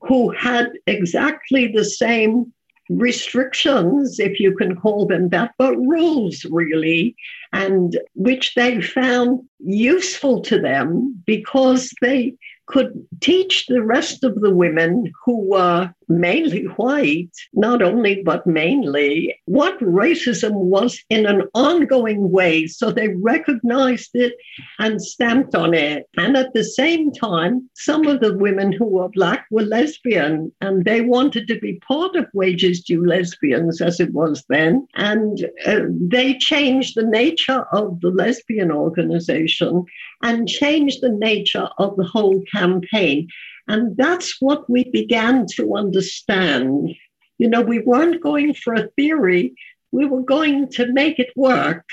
who 0.02 0.30
had 0.30 0.72
exactly 0.88 1.68
the 1.68 1.84
same 1.84 2.54
restrictions, 2.90 4.20
if 4.20 4.40
you 4.40 4.56
can 4.56 4.76
call 4.76 5.06
them 5.06 5.30
that, 5.30 5.52
but 5.58 5.76
rules 5.76 6.46
really, 6.46 7.16
and 7.54 8.00
which 8.16 8.56
they 8.56 8.82
found 8.82 9.42
useful 9.60 10.42
to 10.42 10.60
them 10.60 11.22
because 11.26 11.94
they 12.02 12.34
could 12.70 13.06
teach 13.20 13.66
the 13.68 13.82
rest 13.82 14.24
of 14.24 14.36
the 14.42 14.54
women 14.54 15.12
who 15.26 15.38
were 15.50 15.92
mainly 16.10 16.64
white, 16.64 17.30
not 17.54 17.82
only 17.82 18.22
but 18.24 18.46
mainly, 18.46 19.36
what 19.46 19.80
racism 19.80 20.54
was 20.54 21.00
in 21.10 21.26
an 21.26 21.44
ongoing 21.54 22.32
way. 22.32 22.68
So 22.68 22.92
they 22.92 23.10
recognized 23.10 24.12
it 24.14 24.34
and 24.80 25.02
stamped 25.02 25.56
on 25.56 25.74
it. 25.74 26.08
And 26.18 26.36
at 26.36 26.54
the 26.54 26.64
same 26.64 27.12
time, 27.12 27.70
some 27.76 28.08
of 28.08 28.20
the 28.22 28.36
women 28.36 28.72
who 28.72 28.86
were 28.86 29.10
Black 29.10 29.46
were 29.52 29.64
lesbian 29.64 30.52
and 30.62 30.84
they 30.86 31.02
wanted 31.02 31.48
to 31.48 31.60
be 31.60 31.82
part 31.88 32.16
of 32.16 32.26
Wages 32.34 32.82
Due 32.82 33.06
Lesbians 33.06 33.82
as 33.82 34.00
it 34.00 34.12
was 34.14 34.44
then. 34.50 34.88
And 34.96 35.46
uh, 35.66 35.82
they 35.90 36.38
changed 36.38 36.96
the 36.96 37.06
nature 37.06 37.66
of 37.72 38.02
the 38.02 38.10
lesbian 38.10 38.72
organization 38.72 39.86
and 40.24 40.48
changed 40.48 41.02
the 41.02 41.10
nature 41.10 41.70
of 41.78 41.96
the 41.98 42.04
whole 42.04 42.42
campaign. 42.52 42.59
And 43.68 43.96
that's 43.98 44.38
what 44.40 44.70
we 44.70 44.90
began 44.90 45.46
to 45.56 45.76
understand. 45.76 46.96
You 47.38 47.50
know, 47.50 47.62
we 47.62 47.80
weren't 47.80 48.22
going 48.22 48.54
for 48.54 48.74
a 48.74 48.90
theory, 48.98 49.54
we 49.92 50.06
were 50.06 50.24
going 50.24 50.70
to 50.72 50.92
make 50.92 51.20
it 51.20 51.32
work. 51.36 51.86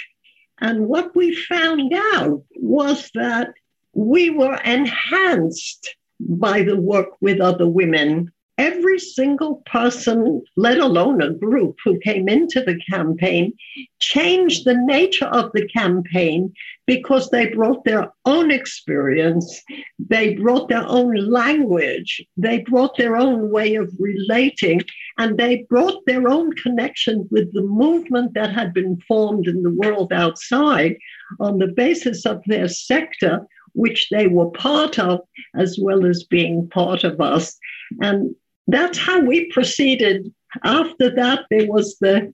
And 0.59 0.87
what 0.89 1.15
we 1.15 1.35
found 1.35 1.93
out 1.95 2.43
was 2.57 3.11
that 3.15 3.53
we 3.93 4.31
were 4.31 4.57
enhanced 4.57 5.95
by 6.21 6.63
the 6.63 6.77
work 6.77 7.11
with 7.21 7.41
other 7.41 7.67
women 7.67 8.33
every 8.59 8.99
single 8.99 9.63
person, 9.67 10.43
let 10.57 10.79
alone 10.79 11.21
a 11.21 11.33
group 11.33 11.77
who 11.85 11.99
came 11.99 12.29
into 12.29 12.63
the 12.63 12.81
campaign, 12.91 13.53
changed 13.99 14.65
the 14.65 14.77
nature 14.77 15.27
of 15.27 15.51
the 15.53 15.67
campaign 15.69 16.53
because 16.87 17.29
they 17.29 17.47
brought 17.47 17.85
their 17.85 18.11
own 18.25 18.51
experience, 18.51 19.63
they 19.99 20.35
brought 20.35 20.69
their 20.69 20.87
own 20.87 21.15
language, 21.15 22.25
they 22.37 22.59
brought 22.61 22.97
their 22.97 23.17
own 23.17 23.51
way 23.51 23.75
of 23.75 23.93
relating, 23.99 24.81
and 25.19 25.37
they 25.37 25.67
brought 25.69 26.05
their 26.07 26.29
own 26.29 26.53
connection 26.55 27.29
with 27.31 27.53
the 27.53 27.63
movement 27.63 28.33
that 28.35 28.53
had 28.53 28.73
been 28.73 28.99
formed 29.07 29.47
in 29.47 29.63
the 29.63 29.75
world 29.75 30.13
outside 30.13 30.97
on 31.41 31.59
the 31.59 31.69
basis 31.69 32.25
of 32.25 32.43
their 32.47 32.69
sector 32.69 33.47
which 33.77 34.09
they 34.11 34.27
were 34.27 34.51
part 34.53 34.99
of, 34.99 35.21
as 35.55 35.79
well 35.79 36.07
as 36.07 36.25
being 36.25 36.67
part 36.71 37.05
of 37.05 37.21
us. 37.21 37.59
And 38.01 38.35
that's 38.67 38.99
how 38.99 39.21
we 39.21 39.51
proceeded. 39.53 40.33
After 40.65 41.15
that, 41.15 41.45
there 41.51 41.67
was 41.71 41.97
the 42.01 42.33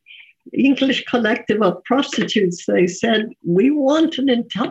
English 0.53 1.05
Collective 1.05 1.63
of 1.63 1.83
Prostitutes. 1.85 2.67
They 2.67 2.87
said, 2.87 3.31
We 3.45 3.71
want 3.71 4.19
an, 4.19 4.29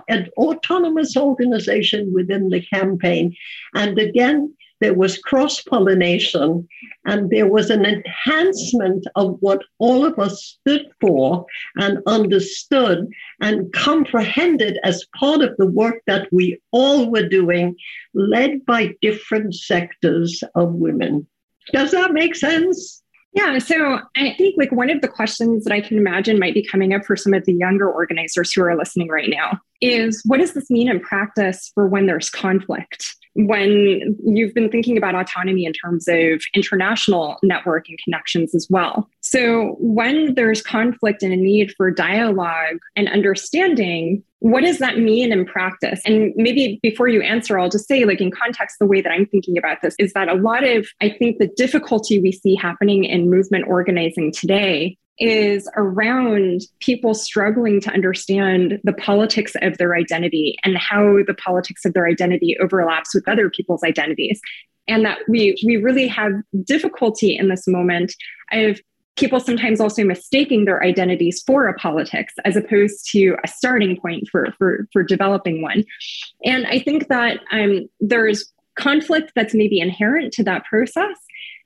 an 0.10 0.30
autonomous 0.38 1.16
organization 1.16 2.12
within 2.14 2.50
the 2.50 2.62
campaign. 2.62 3.36
And 3.76 3.98
again, 3.98 4.54
there 4.82 4.96
was 4.96 5.20
cross 5.20 5.62
pollination, 5.62 6.68
and 7.06 7.30
there 7.30 7.48
was 7.48 7.70
an 7.70 7.86
enhancement 7.86 9.06
of 9.16 9.38
what 9.40 9.62
all 9.78 10.04
of 10.04 10.18
us 10.18 10.58
stood 10.60 10.88
for 11.00 11.46
and 11.76 12.00
understood 12.08 13.08
and 13.42 13.72
comprehended 13.74 14.80
as 14.84 15.06
part 15.16 15.42
of 15.42 15.56
the 15.58 15.68
work 15.68 16.02
that 16.08 16.28
we 16.32 16.60
all 16.72 17.12
were 17.12 17.30
doing, 17.30 17.76
led 18.16 18.66
by 18.66 18.96
different 19.04 19.54
sectors 19.54 20.44
of 20.56 20.74
women. 20.74 21.28
Does 21.74 21.92
that 21.92 22.14
make 22.14 22.36
sense? 22.36 23.02
Yeah, 23.34 23.60
so 23.60 24.00
I 24.18 24.36
think 24.38 24.56
like 24.58 24.74
one 24.74 24.90
of 24.90 25.02
the 25.02 25.08
questions 25.08 25.64
that 25.64 25.74
I 25.74 25.80
can 25.80 25.98
imagine 25.98 26.38
might 26.38 26.54
be 26.54 26.66
coming 26.66 26.94
up 26.94 27.06
for 27.06 27.16
some 27.16 27.34
of 27.34 27.46
the 27.46 27.54
younger 27.54 27.90
organizers 27.90 28.52
who 28.52 28.62
are 28.62 28.76
listening 28.76 29.08
right 29.08 29.30
now 29.30 29.58
is 29.80 30.22
what 30.26 30.40
does 30.40 30.54
this 30.54 30.70
mean 30.70 30.90
in 30.90 31.00
practice 31.00 31.72
for 31.74 31.88
when 31.88 32.08
there's 32.08 32.30
conflict? 32.30 33.06
When 33.34 34.18
you've 34.24 34.54
been 34.54 34.70
thinking 34.70 34.98
about 34.98 35.16
autonomy 35.16 35.66
in 35.66 35.74
terms 35.74 36.08
of 36.08 36.42
international 36.54 37.38
networking 37.44 37.98
connections 38.04 38.54
as 38.54 38.68
well. 38.70 39.10
So, 39.22 39.76
when 39.80 40.36
there's 40.36 40.62
conflict 40.62 41.24
and 41.24 41.34
a 41.34 41.38
need 41.38 41.74
for 41.78 41.92
dialogue 41.92 42.80
and 42.96 43.08
understanding, 43.10 44.24
what 44.40 44.64
does 44.64 44.80
that 44.80 44.98
mean 44.98 45.32
in 45.32 45.46
practice? 45.46 46.02
And 46.06 46.34
maybe 46.36 46.80
before 46.82 47.08
you 47.08 47.22
answer, 47.22 47.60
I'll 47.60 47.70
just 47.70 47.88
say, 47.88 48.06
like, 48.06 48.22
in 48.22 48.32
context, 48.32 48.78
the 48.80 48.88
way 48.88 49.00
that 49.02 49.12
I'm 49.12 49.28
thinking 49.28 49.58
about 49.58 49.78
this 49.82 49.96
is 50.00 50.14
that 50.14 50.30
a 50.30 50.34
lot 50.34 50.64
of, 50.64 50.88
I 51.00 51.10
think, 51.10 51.38
the 51.38 51.48
difficulty 51.56 52.20
we 52.20 52.32
see 52.32 52.56
happening 52.56 53.04
in 53.04 53.30
movement 53.30 53.66
organizing 53.68 54.32
today 54.32 54.98
is 55.20 55.70
around 55.76 56.62
people 56.80 57.14
struggling 57.14 57.80
to 57.82 57.92
understand 57.92 58.80
the 58.84 58.94
politics 58.94 59.54
of 59.62 59.78
their 59.78 59.96
identity 59.96 60.58
and 60.64 60.78
how 60.78 61.18
the 61.28 61.36
politics 61.36 61.86
of 61.86 61.94
their 61.94 62.08
identity 62.08 62.58
overlaps 62.60 63.14
with 63.14 63.28
other 63.28 63.50
people's 63.50 63.84
identities. 63.84 64.40
And 64.88 65.06
that 65.06 65.20
we, 65.28 65.56
we 65.66 65.78
really 65.78 66.08
have 66.08 66.32
difficulty 66.64 67.38
in 67.38 67.50
this 67.50 67.68
moment 67.68 68.14
of 68.52 68.80
people 69.16 69.40
sometimes 69.40 69.80
also 69.80 70.04
mistaking 70.04 70.66
their 70.66 70.84
identities 70.84 71.44
for 71.46 71.68
a 71.68 71.74
politics 71.76 72.34
as 72.46 72.56
opposed 72.56 73.08
to 73.12 73.36
a 73.44 73.48
starting 73.48 73.98
point 74.02 74.28
for, 74.32 74.48
for, 74.58 74.88
for 74.92 75.04
developing 75.04 75.62
one. 75.62 75.84
And 76.44 76.66
I 76.66 76.80
think 76.80 77.08
that 77.10 77.40
um, 77.52 77.88
there's 78.00 78.52
conflict 78.76 79.34
that's 79.36 79.54
maybe 79.54 79.80
inherent 79.80 80.34
to 80.34 80.44
that 80.46 80.66
process 80.66 81.16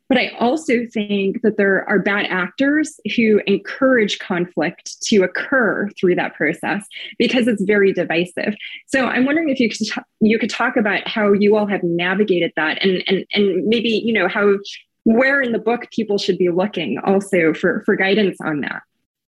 but 0.08 0.18
I 0.18 0.30
also 0.40 0.86
think 0.94 1.42
that 1.42 1.58
there 1.58 1.88
are 1.90 2.00
bad 2.00 2.26
actors 2.28 3.00
who 3.16 3.42
encourage 3.48 4.20
conflict 4.20 5.02
to 5.04 5.24
occur 5.24 5.90
through 6.00 6.16
that 6.16 6.36
process 6.36 6.86
because 7.18 7.48
it's 7.48 7.64
very 7.64 7.92
divisive. 7.92 8.56
So 8.88 9.06
I'm 9.06 9.26
wondering 9.26 9.50
if 9.50 9.60
you 9.60 9.70
could 9.70 9.88
you 10.22 10.38
could 10.38 10.50
talk 10.50 10.78
about 10.78 11.08
how 11.08 11.34
you 11.34 11.56
all 11.56 11.68
have 11.68 11.84
navigated 11.84 12.52
that 12.56 12.84
and 12.84 13.04
and 13.08 13.26
and 13.34 13.66
maybe 13.66 13.90
you 13.90 14.14
know 14.14 14.28
how 14.28 14.56
where 15.04 15.42
in 15.42 15.52
the 15.52 15.60
book 15.60 15.88
people 15.92 16.18
should 16.18 16.38
be 16.38 16.50
looking 16.50 17.00
also 17.04 17.54
for 17.54 17.82
for 17.86 17.96
guidance 17.96 18.38
on 18.42 18.62
that. 18.62 18.82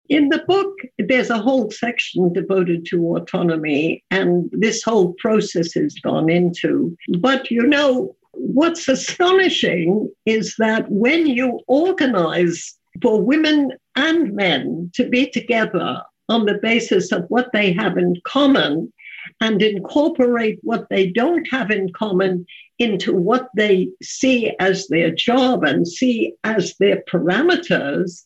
In 0.08 0.28
the 0.28 0.44
book, 0.46 0.72
there's 0.98 1.30
a 1.30 1.38
whole 1.38 1.68
section 1.72 2.32
devoted 2.32 2.86
to 2.86 3.16
autonomy, 3.16 4.04
and 4.12 4.48
this 4.52 4.84
whole 4.84 5.14
process 5.14 5.74
has 5.74 5.94
gone 5.94 6.30
into. 6.30 6.96
But 7.18 7.50
you 7.50 7.66
know, 7.66 8.14
what's 8.36 8.88
astonishing 8.88 10.10
is 10.24 10.54
that 10.58 10.90
when 10.90 11.26
you 11.26 11.60
organize 11.66 12.74
for 13.02 13.20
women 13.22 13.72
and 13.96 14.34
men 14.34 14.90
to 14.94 15.08
be 15.08 15.28
together 15.28 16.02
on 16.28 16.46
the 16.46 16.58
basis 16.62 17.12
of 17.12 17.24
what 17.28 17.50
they 17.52 17.72
have 17.72 17.96
in 17.96 18.14
common 18.24 18.92
and 19.40 19.62
incorporate 19.62 20.58
what 20.62 20.88
they 20.88 21.08
don't 21.08 21.48
have 21.50 21.70
in 21.70 21.92
common 21.92 22.46
into 22.78 23.12
what 23.12 23.48
they 23.56 23.88
see 24.02 24.52
as 24.60 24.86
their 24.88 25.10
job 25.10 25.64
and 25.64 25.88
see 25.88 26.32
as 26.44 26.76
their 26.78 27.02
parameters, 27.10 28.22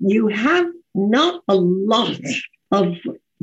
you 0.00 0.28
have 0.28 0.66
not 0.94 1.42
a 1.48 1.54
lot 1.54 2.20
of 2.72 2.96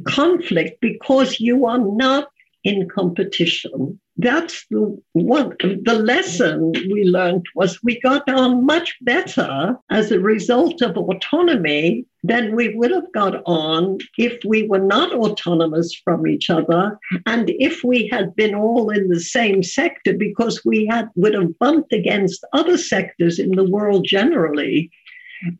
conflict 0.07 0.79
because 0.81 1.39
you 1.39 1.65
are 1.65 1.79
not 1.79 2.27
in 2.63 2.87
competition 2.87 3.99
that's 4.21 4.65
the 4.69 4.97
one 5.13 5.55
the 5.59 5.95
lesson 5.95 6.71
we 6.91 7.03
learned 7.05 7.45
was 7.55 7.79
we 7.83 7.99
got 8.01 8.27
on 8.29 8.65
much 8.65 8.95
better 9.01 9.75
as 9.89 10.11
a 10.11 10.19
result 10.19 10.81
of 10.81 10.95
autonomy 10.95 12.05
than 12.23 12.55
we 12.55 12.75
would 12.75 12.91
have 12.91 13.11
got 13.13 13.41
on 13.45 13.97
if 14.19 14.37
we 14.45 14.67
were 14.67 14.79
not 14.79 15.11
autonomous 15.13 15.99
from 16.03 16.27
each 16.27 16.51
other 16.51 16.97
and 17.25 17.49
if 17.57 17.83
we 17.83 18.07
had 18.09 18.35
been 18.35 18.53
all 18.53 18.91
in 18.91 19.07
the 19.07 19.19
same 19.19 19.63
sector 19.63 20.13
because 20.13 20.63
we 20.63 20.85
had 20.85 21.09
would 21.15 21.33
have 21.33 21.57
bumped 21.57 21.91
against 21.91 22.45
other 22.53 22.77
sectors 22.77 23.39
in 23.39 23.51
the 23.51 23.69
world 23.69 24.05
generally 24.05 24.91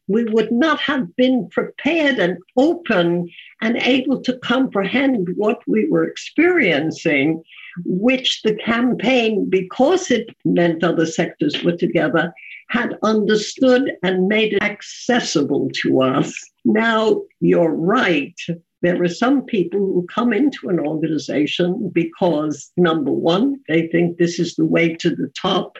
we 0.07 0.23
would 0.25 0.51
not 0.51 0.79
have 0.79 1.15
been 1.15 1.49
prepared 1.49 2.19
and 2.19 2.37
open 2.57 3.29
and 3.61 3.77
able 3.77 4.21
to 4.21 4.37
comprehend 4.39 5.29
what 5.35 5.59
we 5.67 5.87
were 5.89 6.03
experiencing 6.03 7.43
which 7.85 8.41
the 8.43 8.55
campaign, 8.55 9.49
because 9.49 10.11
it 10.11 10.35
meant 10.43 10.83
other 10.83 11.05
sectors 11.05 11.63
were 11.63 11.75
together, 11.75 12.33
had 12.69 12.97
understood 13.03 13.91
and 14.03 14.27
made 14.27 14.53
it 14.53 14.63
accessible 14.63 15.69
to 15.73 16.01
us. 16.01 16.33
Now, 16.65 17.21
you're 17.39 17.73
right. 17.73 18.35
There 18.81 19.01
are 19.03 19.09
some 19.09 19.43
people 19.43 19.79
who 19.79 20.07
come 20.13 20.33
into 20.33 20.69
an 20.69 20.79
organization 20.79 21.91
because, 21.93 22.71
number 22.77 23.11
one, 23.11 23.59
they 23.67 23.87
think 23.87 24.17
this 24.17 24.39
is 24.39 24.55
the 24.55 24.65
way 24.65 24.95
to 24.95 25.09
the 25.09 25.31
top 25.39 25.77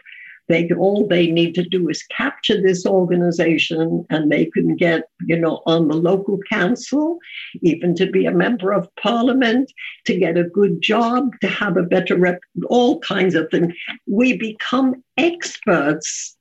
they 0.52 0.70
all 0.78 1.08
they 1.08 1.28
need 1.28 1.56
to 1.56 1.64
do 1.64 1.88
is 1.88 2.04
capture 2.04 2.62
this 2.62 2.86
organization, 2.86 4.06
and 4.10 4.30
they 4.30 4.46
can 4.46 4.76
get, 4.76 5.04
you 5.26 5.38
know, 5.38 5.62
on 5.66 5.88
the 5.88 5.96
local 5.96 6.38
council, 6.50 7.20
even 7.62 7.96
to 7.96 8.06
be 8.06 8.26
a 8.26 8.32
member 8.32 8.74
of 8.74 8.94
parliament, 8.96 9.72
to 10.06 10.18
get 10.18 10.38
a 10.38 10.44
good 10.44 10.82
job, 10.82 11.32
to 11.40 11.48
have 11.48 11.78
a 11.78 11.84
better 11.84 12.18
rep, 12.18 12.40
all 12.68 13.00
kinds 13.00 13.34
of 13.34 13.50
things. 13.50 13.74
We 14.08 14.38
become 14.38 15.02
experts 15.18 16.38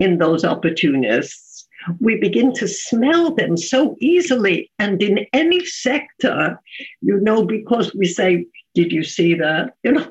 in 0.00 0.18
those 0.18 0.44
opportunists. 0.44 1.68
We 2.00 2.18
begin 2.18 2.52
to 2.54 2.66
smell 2.66 3.34
them 3.34 3.56
so 3.56 3.94
easily. 4.00 4.70
And 4.78 5.02
in 5.02 5.26
any 5.32 5.64
sector, 5.64 6.58
you 7.02 7.20
know, 7.20 7.44
because 7.44 7.94
we 7.94 8.06
say, 8.06 8.46
Did 8.74 8.90
you 8.90 9.04
see 9.04 9.34
that? 9.34 9.74
You 9.84 9.92
know, 9.92 10.06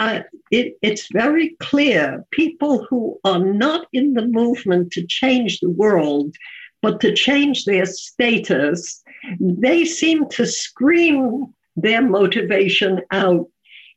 it, 0.00 0.78
it's 0.82 1.08
very 1.12 1.56
clear 1.60 2.24
people 2.30 2.86
who 2.88 3.18
are 3.24 3.38
not 3.38 3.86
in 3.92 4.14
the 4.14 4.26
movement 4.26 4.92
to 4.92 5.06
change 5.06 5.60
the 5.60 5.70
world, 5.70 6.34
but 6.82 7.00
to 7.00 7.14
change 7.14 7.64
their 7.64 7.86
status, 7.86 9.02
they 9.40 9.84
seem 9.84 10.28
to 10.30 10.46
scream 10.46 11.46
their 11.76 12.02
motivation 12.02 13.00
out 13.10 13.48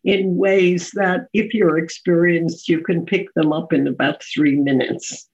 in 0.03 0.35
ways 0.35 0.91
that, 0.95 1.27
if 1.33 1.53
you're 1.53 1.77
experienced, 1.77 2.67
you 2.67 2.81
can 2.81 3.05
pick 3.05 3.31
them 3.35 3.53
up 3.53 3.71
in 3.71 3.87
about 3.87 4.23
three 4.23 4.55
minutes. 4.55 5.29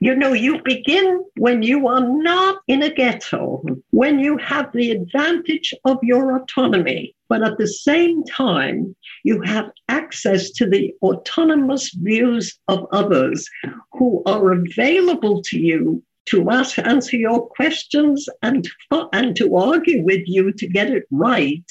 You 0.00 0.14
know, 0.14 0.32
you 0.32 0.62
begin 0.62 1.24
when 1.36 1.62
you 1.62 1.88
are 1.88 2.06
not 2.06 2.60
in 2.68 2.82
a 2.82 2.92
ghetto, 2.92 3.62
when 3.90 4.18
you 4.18 4.36
have 4.38 4.70
the 4.72 4.90
advantage 4.90 5.72
of 5.84 5.98
your 6.02 6.36
autonomy, 6.36 7.14
but 7.28 7.42
at 7.42 7.56
the 7.56 7.66
same 7.66 8.22
time, 8.24 8.94
you 9.24 9.40
have 9.42 9.70
access 9.88 10.50
to 10.52 10.68
the 10.68 10.94
autonomous 11.02 11.92
views 11.94 12.58
of 12.68 12.86
others 12.92 13.48
who 13.92 14.22
are 14.26 14.52
available 14.52 15.42
to 15.42 15.58
you 15.58 16.02
to 16.26 16.50
ask, 16.50 16.78
answer 16.78 17.16
your 17.16 17.46
questions 17.46 18.28
and, 18.42 18.68
and 19.12 19.36
to 19.36 19.56
argue 19.56 20.04
with 20.04 20.22
you 20.26 20.52
to 20.52 20.66
get 20.66 20.90
it 20.90 21.04
right. 21.10 21.70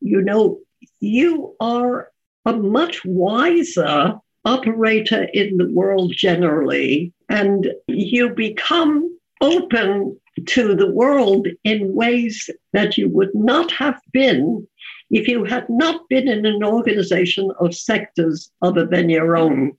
You 0.00 0.20
know, 0.22 0.60
you 1.00 1.56
are 1.60 2.10
a 2.46 2.52
much 2.52 3.04
wiser 3.04 4.20
operator 4.44 5.24
in 5.34 5.56
the 5.56 5.68
world 5.68 6.12
generally, 6.16 7.12
and 7.28 7.72
you 7.86 8.30
become 8.30 9.18
open 9.40 10.16
to 10.46 10.74
the 10.74 10.90
world 10.90 11.46
in 11.64 11.94
ways 11.94 12.48
that 12.72 12.96
you 12.96 13.08
would 13.08 13.34
not 13.34 13.70
have 13.72 14.00
been 14.12 14.66
if 15.10 15.26
you 15.26 15.44
had 15.44 15.68
not 15.68 16.08
been 16.08 16.28
in 16.28 16.46
an 16.46 16.62
organization 16.62 17.50
of 17.58 17.74
sectors 17.74 18.50
other 18.62 18.86
than 18.86 19.08
your 19.08 19.36
own. 19.36 19.72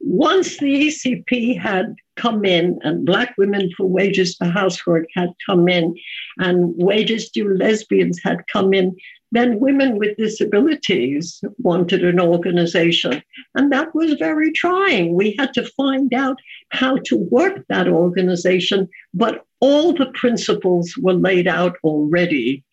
Once 0.00 0.58
the 0.58 0.88
ECP 0.88 1.58
had 1.58 1.94
come 2.16 2.44
in 2.44 2.78
and 2.82 3.04
Black 3.04 3.34
Women 3.36 3.70
for 3.76 3.86
Wages 3.86 4.34
for 4.36 4.46
Housework 4.46 5.06
had 5.14 5.30
come 5.44 5.68
in 5.68 5.94
and 6.38 6.74
Wages 6.76 7.30
Due 7.30 7.54
Lesbians 7.54 8.20
had 8.22 8.46
come 8.52 8.72
in, 8.72 8.96
then 9.32 9.60
women 9.60 9.98
with 9.98 10.16
disabilities 10.16 11.42
wanted 11.58 12.04
an 12.04 12.20
organization. 12.20 13.22
And 13.54 13.72
that 13.72 13.94
was 13.94 14.14
very 14.14 14.52
trying. 14.52 15.14
We 15.14 15.34
had 15.38 15.52
to 15.54 15.70
find 15.76 16.12
out 16.14 16.38
how 16.70 16.98
to 17.06 17.16
work 17.16 17.64
that 17.68 17.88
organization, 17.88 18.88
but 19.12 19.44
all 19.60 19.92
the 19.92 20.12
principles 20.14 20.94
were 20.96 21.14
laid 21.14 21.48
out 21.48 21.76
already. 21.82 22.64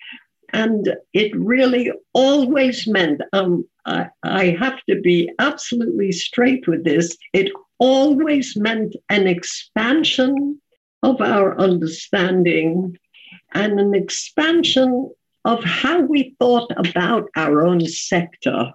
And 0.51 0.95
it 1.13 1.35
really 1.35 1.91
always 2.13 2.85
meant, 2.87 3.21
um, 3.33 3.67
I, 3.85 4.09
I 4.21 4.55
have 4.59 4.79
to 4.87 5.01
be 5.01 5.31
absolutely 5.39 6.11
straight 6.11 6.67
with 6.67 6.83
this, 6.83 7.17
it 7.33 7.51
always 7.79 8.55
meant 8.55 8.95
an 9.09 9.27
expansion 9.27 10.61
of 11.01 11.19
our 11.19 11.59
understanding 11.59 12.97
and 13.53 13.79
an 13.79 13.93
expansion 13.95 15.11
of 15.45 15.63
how 15.63 16.01
we 16.01 16.35
thought 16.39 16.71
about 16.77 17.29
our 17.35 17.65
own 17.65 17.85
sector. 17.87 18.71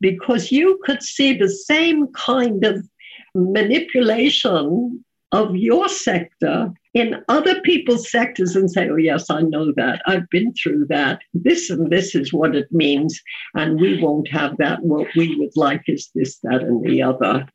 Because 0.00 0.50
you 0.50 0.80
could 0.84 1.02
see 1.02 1.32
the 1.32 1.48
same 1.48 2.08
kind 2.08 2.64
of 2.64 2.86
manipulation 3.34 5.04
of 5.32 5.56
your 5.56 5.88
sector 5.88 6.72
in 6.94 7.22
other 7.28 7.60
people's 7.62 8.08
sectors 8.10 8.54
and 8.54 8.70
say, 8.70 8.88
oh, 8.88 8.96
yes, 8.96 9.28
I 9.30 9.42
know 9.42 9.72
that. 9.76 10.00
I've 10.06 10.30
been 10.30 10.54
through 10.54 10.86
that. 10.90 11.20
This 11.34 11.70
and 11.70 11.90
this 11.90 12.14
is 12.14 12.32
what 12.32 12.54
it 12.54 12.70
means. 12.70 13.20
And 13.54 13.80
we 13.80 14.00
won't 14.00 14.30
have 14.30 14.56
that. 14.58 14.82
What 14.82 15.08
we 15.16 15.34
would 15.36 15.56
like 15.56 15.82
is 15.88 16.10
this, 16.14 16.38
that, 16.44 16.62
and 16.62 16.84
the 16.84 17.02
other. 17.02 17.46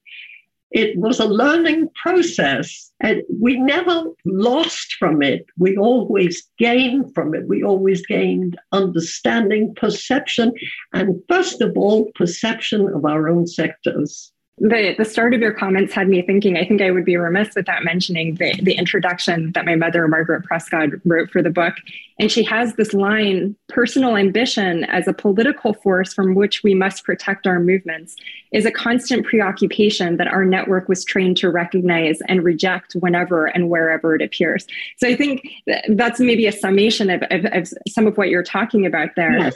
It 0.72 0.98
was 0.98 1.20
a 1.20 1.26
learning 1.26 1.90
process, 2.02 2.92
and 3.00 3.24
we 3.42 3.58
never 3.58 4.04
lost 4.26 4.96
from 5.00 5.24
it. 5.24 5.46
We 5.58 5.78
always 5.78 6.48
gained 6.60 7.14
from 7.16 7.34
it. 7.34 7.48
We 7.48 7.64
always 7.64 8.06
gained 8.06 8.58
understanding, 8.72 9.74
perception, 9.76 10.54
and 10.94 11.22
first 11.28 11.62
of 11.62 11.76
all, 11.76 12.12
perception 12.14 12.88
of 12.94 13.06
our 13.06 13.28
own 13.30 13.48
sectors 13.48 14.32
the 14.60 14.96
the 14.98 15.06
start 15.06 15.34
of 15.34 15.42
your 15.42 15.54
comments 15.54 15.94
had 15.94 16.08
me 16.08 16.22
thinking 16.22 16.58
i 16.58 16.66
think 16.66 16.82
i 16.82 16.92
would 16.92 17.06
be 17.06 17.16
remiss 17.16 17.56
without 17.56 17.84
mentioning 17.84 18.36
the, 18.36 18.54
the 18.62 18.74
introduction 18.74 19.52
that 19.54 19.66
my 19.66 19.76
mother 19.76 20.08
margaret 20.08 20.44
prescod 20.50 21.00
wrote 21.06 21.30
for 21.32 21.42
the 21.42 21.50
book. 21.50 21.76
And 22.20 22.30
she 22.30 22.44
has 22.44 22.76
this 22.76 22.94
line 22.94 23.56
personal 23.70 24.18
ambition 24.18 24.84
as 24.86 25.08
a 25.08 25.14
political 25.14 25.74
force 25.74 26.14
from 26.14 26.36
which 26.36 26.64
we 26.64 26.74
must 26.74 27.06
protect 27.06 27.48
our 27.48 27.60
movements 27.60 28.16
is 28.52 28.66
a 28.66 28.72
constant 28.72 29.26
preoccupation 29.26 30.18
that 30.18 30.28
our 30.28 30.44
network 30.44 30.90
was 30.90 31.06
trained 31.06 31.38
to 31.38 31.50
recognize 31.50 32.20
and 32.28 32.44
reject 32.44 32.94
whenever 32.94 33.46
and 33.46 33.70
wherever 33.70 34.16
it 34.16 34.22
appears. 34.22 34.68
So 34.98 35.08
i 35.08 35.16
think 35.16 35.48
that's 35.90 36.20
maybe 36.20 36.46
a 36.48 36.52
summation 36.52 37.10
of, 37.10 37.24
of, 37.32 37.46
of 37.46 37.72
some 37.88 38.08
of 38.08 38.18
what 38.18 38.30
you're 38.30 38.44
talking 38.44 38.86
about 38.86 39.10
there. 39.16 39.38
Yes, 39.38 39.56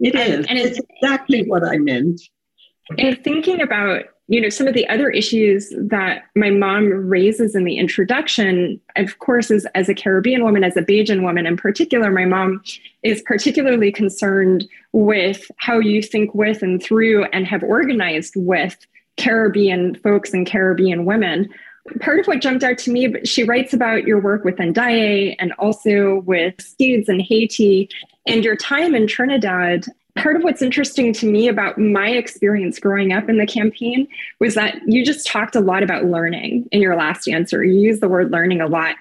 it 0.00 0.14
is 0.14 0.46
and, 0.46 0.50
and 0.50 0.58
it's, 0.58 0.78
it's 0.78 0.86
exactly 1.00 1.42
what 1.42 1.64
i 1.64 1.78
meant. 1.78 2.20
And 2.98 3.22
thinking 3.24 3.62
about 3.62 4.04
you 4.26 4.40
know 4.40 4.48
some 4.48 4.66
of 4.66 4.74
the 4.74 4.88
other 4.88 5.10
issues 5.10 5.72
that 5.76 6.24
my 6.34 6.50
mom 6.50 6.86
raises 6.86 7.54
in 7.54 7.64
the 7.64 7.76
introduction 7.76 8.80
of 8.96 9.18
course 9.18 9.50
is 9.50 9.66
as 9.74 9.88
a 9.88 9.94
caribbean 9.94 10.42
woman 10.42 10.64
as 10.64 10.76
a 10.76 10.82
bajan 10.82 11.22
woman 11.22 11.46
in 11.46 11.56
particular 11.56 12.10
my 12.10 12.24
mom 12.24 12.62
is 13.02 13.22
particularly 13.22 13.92
concerned 13.92 14.66
with 14.92 15.50
how 15.58 15.78
you 15.78 16.02
think 16.02 16.34
with 16.34 16.62
and 16.62 16.82
through 16.82 17.24
and 17.26 17.46
have 17.46 17.62
organized 17.62 18.34
with 18.36 18.76
caribbean 19.16 19.94
folks 19.96 20.32
and 20.32 20.46
caribbean 20.46 21.04
women. 21.04 21.48
Part 22.00 22.20
of 22.20 22.26
what 22.26 22.40
jumped 22.40 22.64
out 22.64 22.78
to 22.78 22.90
me 22.90 23.08
but 23.08 23.28
she 23.28 23.44
writes 23.44 23.74
about 23.74 24.04
your 24.04 24.20
work 24.20 24.44
with 24.44 24.56
Andaiye 24.56 25.36
and 25.38 25.52
also 25.58 26.20
with 26.20 26.54
Steeds 26.60 27.08
in 27.08 27.20
Haiti 27.20 27.90
and 28.26 28.44
your 28.44 28.56
time 28.56 28.94
in 28.94 29.06
Trinidad 29.06 29.86
part 30.16 30.36
of 30.36 30.42
what's 30.42 30.62
interesting 30.62 31.12
to 31.12 31.26
me 31.26 31.48
about 31.48 31.78
my 31.78 32.08
experience 32.08 32.78
growing 32.78 33.12
up 33.12 33.28
in 33.28 33.38
the 33.38 33.46
campaign 33.46 34.06
was 34.38 34.54
that 34.54 34.76
you 34.86 35.04
just 35.04 35.26
talked 35.26 35.56
a 35.56 35.60
lot 35.60 35.82
about 35.82 36.04
learning 36.04 36.68
in 36.70 36.80
your 36.80 36.96
last 36.96 37.28
answer. 37.28 37.64
You 37.64 37.80
used 37.80 38.00
the 38.00 38.08
word 38.08 38.30
learning 38.30 38.60
a 38.60 38.66
lot. 38.66 38.96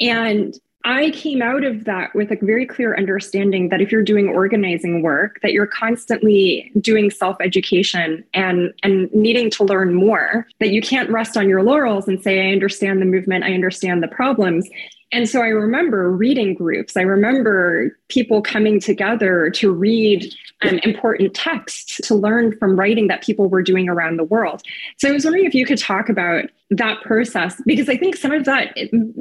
And 0.00 0.58
I 0.86 1.12
came 1.12 1.40
out 1.40 1.64
of 1.64 1.84
that 1.84 2.14
with 2.14 2.30
a 2.30 2.36
very 2.42 2.66
clear 2.66 2.94
understanding 2.94 3.70
that 3.70 3.80
if 3.80 3.90
you're 3.90 4.02
doing 4.02 4.28
organizing 4.28 5.00
work, 5.00 5.40
that 5.42 5.52
you're 5.52 5.66
constantly 5.66 6.70
doing 6.78 7.10
self-education 7.10 8.22
and 8.34 8.74
and 8.82 9.10
needing 9.14 9.50
to 9.52 9.64
learn 9.64 9.94
more, 9.94 10.46
that 10.60 10.70
you 10.70 10.82
can't 10.82 11.08
rest 11.08 11.38
on 11.38 11.48
your 11.48 11.62
laurels 11.62 12.06
and 12.06 12.22
say, 12.22 12.48
I 12.48 12.52
understand 12.52 13.00
the 13.00 13.06
movement, 13.06 13.44
I 13.44 13.54
understand 13.54 14.02
the 14.02 14.08
problems. 14.08 14.68
And 15.14 15.28
so 15.28 15.42
I 15.42 15.46
remember 15.46 16.10
reading 16.10 16.54
groups. 16.54 16.96
I 16.96 17.02
remember 17.02 17.96
people 18.08 18.42
coming 18.42 18.80
together 18.80 19.48
to 19.50 19.70
read 19.70 20.34
um, 20.62 20.80
important 20.82 21.34
texts 21.34 22.00
to 22.08 22.16
learn 22.16 22.58
from 22.58 22.74
writing 22.74 23.06
that 23.06 23.22
people 23.22 23.48
were 23.48 23.62
doing 23.62 23.88
around 23.88 24.16
the 24.16 24.24
world. 24.24 24.62
So 24.98 25.08
I 25.08 25.12
was 25.12 25.24
wondering 25.24 25.44
if 25.44 25.54
you 25.54 25.66
could 25.66 25.78
talk 25.78 26.08
about 26.08 26.46
that 26.70 27.02
process 27.02 27.60
because 27.66 27.88
I 27.88 27.96
think 27.96 28.16
some 28.16 28.32
of 28.32 28.44
that 28.46 28.76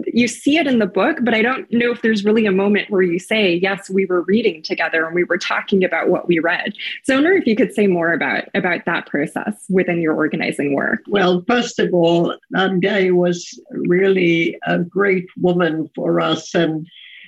you 0.06 0.28
see 0.28 0.58
it 0.58 0.66
in 0.66 0.80
the 0.80 0.88
book, 0.88 1.20
but 1.22 1.34
I 1.34 1.42
don't 1.42 1.72
know 1.72 1.92
if 1.92 2.02
there's 2.02 2.24
really 2.24 2.46
a 2.46 2.52
moment 2.52 2.90
where 2.90 3.02
you 3.02 3.20
say, 3.20 3.56
"Yes, 3.56 3.90
we 3.90 4.06
were 4.06 4.22
reading 4.22 4.64
together 4.64 5.06
and 5.06 5.14
we 5.14 5.26
were 5.26 5.38
talking 5.38 5.84
about 5.84 6.10
what 6.10 6.28
we 6.28 6.40
read." 6.40 6.74
So 7.04 7.14
I 7.14 7.18
wonder 7.18 7.34
if 7.34 7.46
you 7.46 7.56
could 7.56 7.74
say 7.74 7.88
more 7.88 8.14
about 8.14 8.46
about 8.54 8.86
that 8.86 9.08
process 9.08 9.66
within 9.70 10.00
your 10.00 10.16
organizing 10.16 10.74
work. 10.74 11.02
Well, 11.08 11.44
first 11.48 11.80
of 11.80 11.94
all, 11.94 12.36
Andaiye 12.56 13.12
was 13.12 13.60
really 13.72 14.58
a 14.66 14.80
great 14.80 15.28
woman 15.40 15.90
for 15.96 16.22
us 16.22 16.56
and 16.56 16.88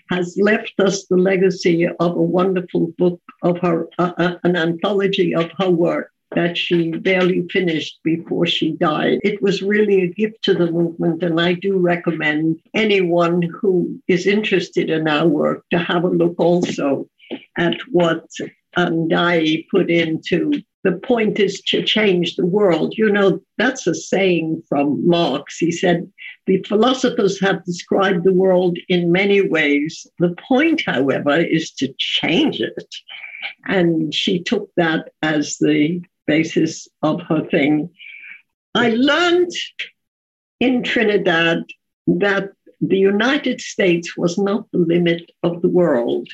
has 0.10 0.38
left 0.40 0.80
us 0.80 1.06
the 1.08 1.18
legacy 1.18 1.88
of 1.88 2.16
a 2.16 2.22
wonderful 2.22 2.94
book 2.98 3.20
of 3.42 3.58
her, 3.60 3.88
uh, 3.98 4.12
uh, 4.18 4.36
an 4.44 4.56
anthology 4.56 5.34
of 5.34 5.52
her 5.58 5.70
work 5.70 6.12
that 6.34 6.58
she 6.58 6.92
barely 6.92 7.48
finished 7.52 8.00
before 8.04 8.46
she 8.46 8.72
died. 8.74 9.20
It 9.24 9.42
was 9.42 9.62
really 9.62 10.02
a 10.02 10.14
gift 10.14 10.44
to 10.44 10.54
the 10.54 10.72
movement, 10.72 11.24
and 11.24 11.40
I 11.40 11.54
do 11.54 11.78
recommend 11.78 12.60
anyone 12.74 13.42
who 13.42 14.02
is 14.08 14.28
interested 14.28 14.90
in 14.90 15.08
our 15.08 15.28
work 15.28 15.64
to 15.72 15.80
have 15.80 16.04
a 16.04 16.10
look 16.10 16.36
also 16.40 17.08
at 17.58 17.78
what 17.92 18.28
Andaiye 18.78 19.66
put 19.72 19.90
into 19.90 20.62
the 20.84 20.94
point 20.94 21.40
is 21.40 21.62
to 21.62 21.84
change 21.84 22.36
the 22.36 22.46
world. 22.46 22.94
You 22.96 23.10
know, 23.10 23.40
that's 23.58 23.88
a 23.88 23.96
saying 23.96 24.62
from 24.70 25.08
Marx. 25.08 25.58
He 25.58 25.72
said, 25.72 26.08
the 26.46 26.64
philosophers 26.68 27.40
have 27.42 27.66
described 27.66 28.24
the 28.24 28.34
world 28.34 28.78
in 28.88 29.12
many 29.12 29.42
ways. 29.42 30.06
The 30.20 30.36
point, 30.48 30.84
however, 30.86 31.38
is 31.38 31.72
to 31.80 31.92
change 31.98 32.62
it. 32.62 32.96
And 33.66 34.14
she 34.14 34.44
took 34.44 34.70
that 34.78 35.10
as 35.24 35.58
the 35.58 36.02
basis 36.28 36.88
of 37.02 37.22
her 37.22 37.46
thing. 37.50 37.90
I 38.74 38.90
learned 38.90 39.52
in 40.60 40.84
Trinidad 40.84 41.64
that 42.08 42.52
the 42.82 42.98
United 42.98 43.62
States 43.62 44.18
was 44.18 44.38
not 44.38 44.70
the 44.72 44.80
limit 44.80 45.32
of 45.44 45.62
the 45.62 45.70
world, 45.70 46.28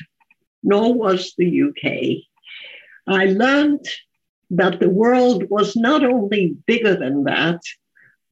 nor 0.62 0.92
was 0.94 1.34
the 1.38 1.62
UK. 1.62 2.24
I 3.06 3.26
learned 3.26 3.86
that 4.50 4.80
the 4.80 4.90
world 4.90 5.44
was 5.48 5.76
not 5.76 6.04
only 6.04 6.56
bigger 6.66 6.94
than 6.94 7.24
that, 7.24 7.60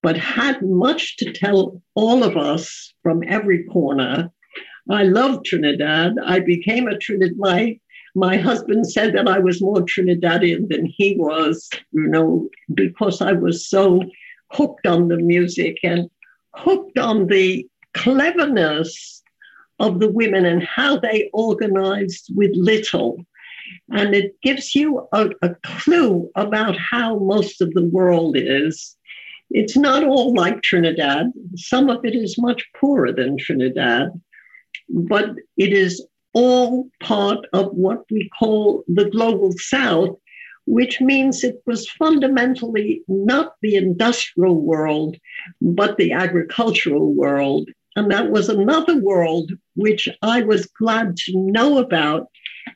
but 0.02 0.16
had 0.16 0.62
much 0.62 1.16
to 1.18 1.32
tell 1.32 1.82
all 1.94 2.22
of 2.22 2.36
us 2.36 2.92
from 3.02 3.22
every 3.26 3.64
corner. 3.64 4.30
I 4.88 5.04
love 5.04 5.44
Trinidad. 5.44 6.14
I 6.24 6.40
became 6.40 6.88
a 6.88 6.98
Trinidad. 6.98 7.78
My 8.14 8.36
husband 8.36 8.90
said 8.90 9.14
that 9.14 9.28
I 9.28 9.38
was 9.38 9.62
more 9.62 9.80
Trinidadian 9.80 10.68
than 10.68 10.86
he 10.86 11.16
was, 11.16 11.68
you 11.92 12.06
know, 12.06 12.48
because 12.74 13.20
I 13.20 13.32
was 13.32 13.66
so 13.66 14.02
hooked 14.52 14.86
on 14.86 15.08
the 15.08 15.16
music 15.16 15.78
and 15.82 16.10
hooked 16.54 16.98
on 16.98 17.28
the 17.28 17.66
cleverness 17.94 19.22
of 19.78 20.00
the 20.00 20.10
women 20.10 20.44
and 20.44 20.62
how 20.62 20.98
they 20.98 21.30
organized 21.32 22.30
with 22.34 22.50
little. 22.54 23.24
And 23.90 24.14
it 24.14 24.34
gives 24.42 24.74
you 24.74 25.08
a, 25.12 25.30
a 25.42 25.54
clue 25.64 26.30
about 26.34 26.76
how 26.76 27.18
most 27.18 27.60
of 27.60 27.72
the 27.74 27.84
world 27.84 28.36
is 28.36 28.96
it's 29.50 29.76
not 29.76 30.04
all 30.04 30.32
like 30.34 30.62
Trinidad. 30.62 31.32
Some 31.56 31.90
of 31.90 32.04
it 32.04 32.14
is 32.14 32.38
much 32.38 32.64
poorer 32.76 33.12
than 33.12 33.36
Trinidad, 33.36 34.10
but 34.88 35.30
it 35.56 35.72
is 35.72 36.06
all 36.32 36.88
part 37.00 37.46
of 37.52 37.72
what 37.72 38.04
we 38.10 38.30
call 38.38 38.84
the 38.88 39.10
global 39.10 39.52
south, 39.56 40.16
which 40.66 41.00
means 41.00 41.42
it 41.42 41.60
was 41.66 41.90
fundamentally 41.90 43.02
not 43.08 43.54
the 43.62 43.76
industrial 43.76 44.60
world, 44.60 45.16
but 45.60 45.96
the 45.96 46.12
agricultural 46.12 47.12
world. 47.14 47.68
And 47.96 48.10
that 48.12 48.30
was 48.30 48.48
another 48.48 48.96
world 48.96 49.50
which 49.74 50.08
I 50.22 50.42
was 50.42 50.66
glad 50.66 51.16
to 51.16 51.32
know 51.36 51.78
about 51.78 52.28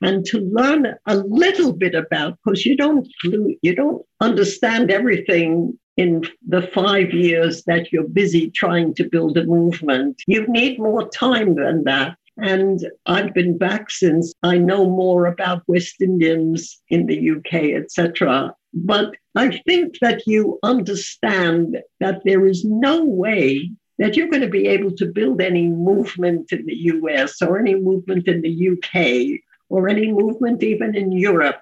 and 0.02 0.24
to 0.26 0.40
learn 0.40 0.94
a 1.06 1.16
little 1.16 1.72
bit 1.72 1.94
about 1.94 2.38
because 2.44 2.66
you 2.66 2.76
don't 2.76 3.06
you 3.22 3.74
don't 3.74 4.02
understand 4.20 4.90
everything 4.90 5.78
in 5.96 6.24
the 6.48 6.62
five 6.74 7.12
years 7.12 7.62
that 7.64 7.92
you're 7.92 8.08
busy 8.08 8.50
trying 8.50 8.94
to 8.94 9.08
build 9.08 9.38
a 9.38 9.44
movement. 9.44 10.20
You 10.26 10.46
need 10.48 10.78
more 10.78 11.08
time 11.08 11.54
than 11.54 11.84
that. 11.84 12.16
And 12.36 12.84
I've 13.06 13.32
been 13.32 13.58
back 13.58 13.90
since 13.90 14.34
I 14.42 14.58
know 14.58 14.88
more 14.90 15.26
about 15.26 15.62
West 15.68 16.00
Indians 16.00 16.82
in 16.88 17.06
the 17.06 17.30
UK, 17.30 17.80
etc. 17.80 18.54
But 18.72 19.14
I 19.36 19.62
think 19.66 20.00
that 20.00 20.26
you 20.26 20.58
understand 20.62 21.78
that 22.00 22.22
there 22.24 22.44
is 22.46 22.64
no 22.64 23.04
way 23.04 23.70
that 23.98 24.16
you're 24.16 24.28
going 24.28 24.42
to 24.42 24.48
be 24.48 24.66
able 24.66 24.90
to 24.96 25.06
build 25.06 25.40
any 25.40 25.68
movement 25.68 26.50
in 26.50 26.66
the 26.66 26.74
US 26.74 27.40
or 27.40 27.58
any 27.58 27.76
movement 27.76 28.26
in 28.26 28.42
the 28.42 28.70
UK 28.70 29.40
or 29.68 29.88
any 29.88 30.10
movement, 30.10 30.62
even 30.64 30.96
in 30.96 31.12
Europe, 31.12 31.60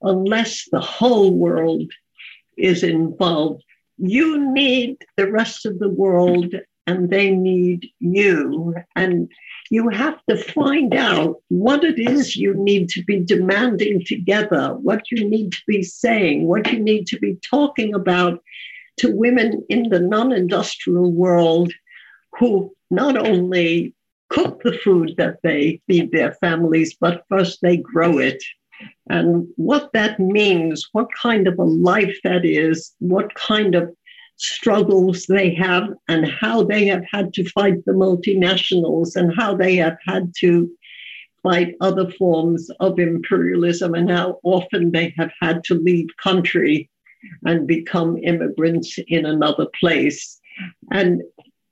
unless 0.00 0.66
the 0.70 0.80
whole 0.80 1.32
world 1.34 1.92
is 2.56 2.82
involved. 2.82 3.62
You 3.98 4.52
need 4.52 5.04
the 5.16 5.30
rest 5.30 5.66
of 5.66 5.78
the 5.78 5.88
world 5.88 6.54
and 6.86 7.10
they 7.10 7.30
need 7.30 7.88
you. 8.00 8.74
And 8.96 9.30
you 9.70 9.88
have 9.88 10.18
to 10.28 10.36
find 10.36 10.94
out 10.94 11.36
what 11.48 11.84
it 11.84 11.98
is 11.98 12.36
you 12.36 12.54
need 12.54 12.88
to 12.90 13.02
be 13.04 13.20
demanding 13.20 14.04
together, 14.04 14.74
what 14.74 15.10
you 15.10 15.28
need 15.28 15.52
to 15.52 15.62
be 15.66 15.82
saying, 15.82 16.46
what 16.46 16.70
you 16.70 16.78
need 16.78 17.06
to 17.08 17.18
be 17.18 17.38
talking 17.48 17.94
about 17.94 18.42
to 18.98 19.14
women 19.14 19.64
in 19.68 19.88
the 19.88 20.00
non 20.00 20.32
industrial 20.32 21.10
world 21.12 21.72
who 22.38 22.74
not 22.90 23.16
only 23.16 23.94
cook 24.28 24.62
the 24.62 24.72
food 24.72 25.14
that 25.16 25.38
they 25.42 25.80
feed 25.86 26.10
their 26.12 26.32
families, 26.34 26.96
but 27.00 27.24
first 27.28 27.60
they 27.62 27.76
grow 27.76 28.18
it. 28.18 28.42
And 29.08 29.46
what 29.56 29.92
that 29.92 30.18
means, 30.18 30.88
what 30.92 31.08
kind 31.20 31.46
of 31.46 31.58
a 31.58 31.64
life 31.64 32.16
that 32.24 32.44
is, 32.44 32.92
what 32.98 33.34
kind 33.34 33.74
of 33.74 33.94
struggles 34.36 35.26
they 35.26 35.54
have, 35.54 35.88
and 36.08 36.26
how 36.26 36.62
they 36.62 36.86
have 36.86 37.04
had 37.10 37.32
to 37.34 37.48
fight 37.50 37.84
the 37.84 37.92
multinationals, 37.92 39.16
and 39.16 39.34
how 39.36 39.54
they 39.54 39.76
have 39.76 39.96
had 40.06 40.32
to 40.40 40.70
fight 41.42 41.74
other 41.80 42.10
forms 42.12 42.70
of 42.80 42.98
imperialism, 42.98 43.94
and 43.94 44.10
how 44.10 44.38
often 44.42 44.90
they 44.92 45.14
have 45.16 45.30
had 45.40 45.62
to 45.64 45.74
leave 45.74 46.08
country 46.22 46.90
and 47.44 47.66
become 47.66 48.18
immigrants 48.18 48.98
in 49.08 49.24
another 49.26 49.66
place. 49.78 50.40
And 50.90 51.22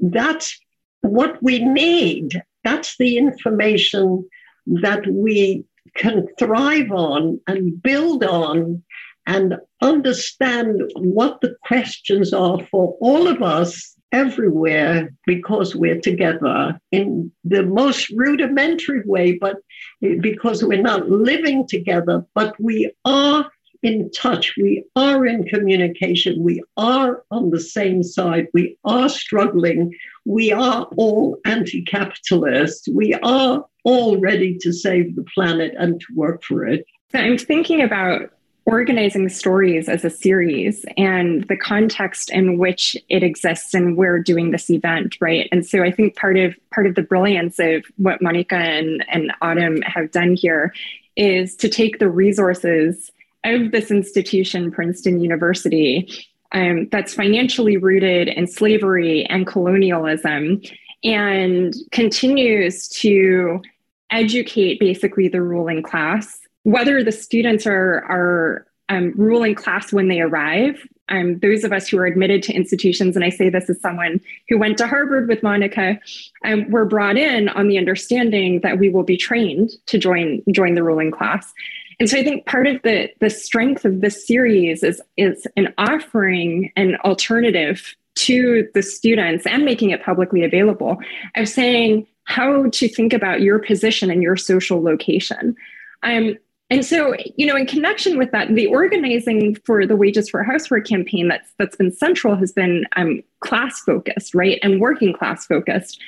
that's 0.00 0.58
what 1.00 1.42
we 1.42 1.58
need. 1.64 2.42
That's 2.64 2.96
the 2.96 3.18
information 3.18 4.28
that 4.66 5.06
we 5.06 5.64
can 5.96 6.26
thrive 6.38 6.90
on 6.90 7.40
and 7.46 7.82
build 7.82 8.24
on 8.24 8.82
and 9.26 9.56
understand 9.80 10.82
what 10.96 11.40
the 11.40 11.54
questions 11.64 12.32
are 12.32 12.58
for 12.70 12.96
all 13.00 13.26
of 13.28 13.42
us 13.42 13.96
everywhere 14.12 15.12
because 15.26 15.74
we're 15.74 16.00
together 16.00 16.78
in 16.90 17.32
the 17.44 17.62
most 17.62 18.10
rudimentary 18.10 19.02
way, 19.06 19.38
but 19.40 19.56
because 20.20 20.62
we're 20.62 20.82
not 20.82 21.08
living 21.08 21.66
together, 21.66 22.24
but 22.34 22.54
we 22.60 22.92
are 23.04 23.50
in 23.82 24.10
touch. 24.12 24.54
We 24.56 24.84
are 24.94 25.26
in 25.26 25.44
communication. 25.44 26.42
We 26.42 26.62
are 26.76 27.24
on 27.30 27.50
the 27.50 27.60
same 27.60 28.02
side. 28.02 28.46
We 28.54 28.76
are 28.84 29.08
struggling. 29.08 29.92
We 30.24 30.52
are 30.52 30.84
all 30.96 31.38
anti 31.44 31.82
capitalist. 31.82 32.88
We 32.94 33.14
are 33.14 33.64
all 33.84 34.18
ready 34.18 34.56
to 34.58 34.72
save 34.72 35.16
the 35.16 35.24
planet 35.34 35.74
and 35.76 36.00
to 36.00 36.06
work 36.14 36.44
for 36.44 36.64
it. 36.64 36.84
I'm 37.14 37.38
thinking 37.38 37.82
about 37.82 38.30
organizing 38.64 39.28
stories 39.28 39.88
as 39.88 40.04
a 40.04 40.10
series 40.10 40.84
and 40.96 41.44
the 41.48 41.56
context 41.56 42.30
in 42.30 42.58
which 42.58 42.96
it 43.08 43.22
exists 43.22 43.74
and 43.74 43.96
we're 43.96 44.20
doing 44.20 44.50
this 44.50 44.70
event 44.70 45.16
right? 45.20 45.48
And 45.50 45.66
so 45.66 45.82
i 45.82 45.90
think 45.90 46.16
part 46.16 46.38
of 46.38 46.54
part 46.72 46.86
of 46.86 46.94
the 46.94 47.02
brilliance 47.02 47.58
of 47.58 47.84
what 47.96 48.22
monica 48.22 48.56
and, 48.56 49.04
and 49.08 49.32
autumn 49.42 49.82
have 49.82 50.10
done 50.12 50.34
here 50.34 50.72
is 51.16 51.56
to 51.56 51.68
take 51.68 51.98
the 51.98 52.08
resources 52.08 53.10
of 53.44 53.72
this 53.72 53.90
institution, 53.90 54.70
Princeton 54.70 55.20
University, 55.20 56.08
um, 56.52 56.88
that's 56.90 57.14
financially 57.14 57.76
rooted 57.76 58.28
in 58.28 58.46
slavery 58.46 59.26
and 59.26 59.46
colonialism 59.46 60.60
and 61.02 61.74
continues 61.90 62.88
to 62.88 63.60
educate 64.10 64.78
basically 64.78 65.28
the 65.28 65.42
ruling 65.42 65.82
class, 65.82 66.38
whether 66.64 67.02
the 67.02 67.12
students 67.12 67.66
are, 67.66 68.04
are 68.08 68.66
um, 68.88 69.12
ruling 69.16 69.54
class 69.54 69.92
when 69.92 70.08
they 70.08 70.20
arrive. 70.20 70.86
Um, 71.08 71.38
those 71.40 71.64
of 71.64 71.72
us 71.72 71.88
who 71.88 71.98
are 71.98 72.06
admitted 72.06 72.42
to 72.44 72.52
institutions, 72.52 73.16
and 73.16 73.24
I 73.24 73.28
say 73.28 73.50
this 73.50 73.68
as 73.68 73.80
someone 73.80 74.20
who 74.48 74.58
went 74.58 74.78
to 74.78 74.86
Harvard 74.86 75.28
with 75.28 75.42
Monica, 75.42 75.98
um, 76.44 76.70
were 76.70 76.84
brought 76.84 77.16
in 77.16 77.48
on 77.50 77.68
the 77.68 77.76
understanding 77.76 78.60
that 78.60 78.78
we 78.78 78.88
will 78.88 79.02
be 79.02 79.16
trained 79.16 79.70
to 79.86 79.98
join 79.98 80.42
join 80.52 80.74
the 80.74 80.82
ruling 80.82 81.10
class. 81.10 81.52
And 81.98 82.08
so 82.08 82.18
I 82.18 82.24
think 82.24 82.46
part 82.46 82.66
of 82.66 82.80
the 82.82 83.10
the 83.20 83.30
strength 83.30 83.84
of 83.84 84.00
this 84.00 84.26
series 84.26 84.82
is 84.82 85.02
is 85.16 85.46
an 85.56 85.74
offering 85.76 86.72
an 86.76 86.96
alternative 87.04 87.94
to 88.14 88.68
the 88.74 88.82
students 88.82 89.46
and 89.46 89.64
making 89.64 89.90
it 89.90 90.02
publicly 90.02 90.44
available 90.44 90.98
of 91.36 91.48
saying 91.48 92.06
how 92.24 92.68
to 92.70 92.88
think 92.88 93.12
about 93.12 93.40
your 93.40 93.58
position 93.58 94.10
and 94.10 94.22
your 94.22 94.36
social 94.36 94.82
location. 94.82 95.56
Um, 96.02 96.36
and 96.72 96.86
so, 96.86 97.14
you 97.36 97.44
know, 97.44 97.54
in 97.54 97.66
connection 97.66 98.16
with 98.16 98.30
that, 98.30 98.54
the 98.54 98.66
organizing 98.66 99.56
for 99.66 99.86
the 99.86 99.94
Wages 99.94 100.30
for 100.30 100.42
Housework 100.42 100.86
campaign 100.86 101.28
that's 101.28 101.52
that's 101.58 101.76
been 101.76 101.92
central 101.92 102.34
has 102.34 102.50
been 102.50 102.86
um, 102.96 103.22
class 103.40 103.80
focused, 103.80 104.34
right, 104.34 104.58
and 104.62 104.80
working 104.80 105.12
class 105.12 105.44
focused. 105.44 106.00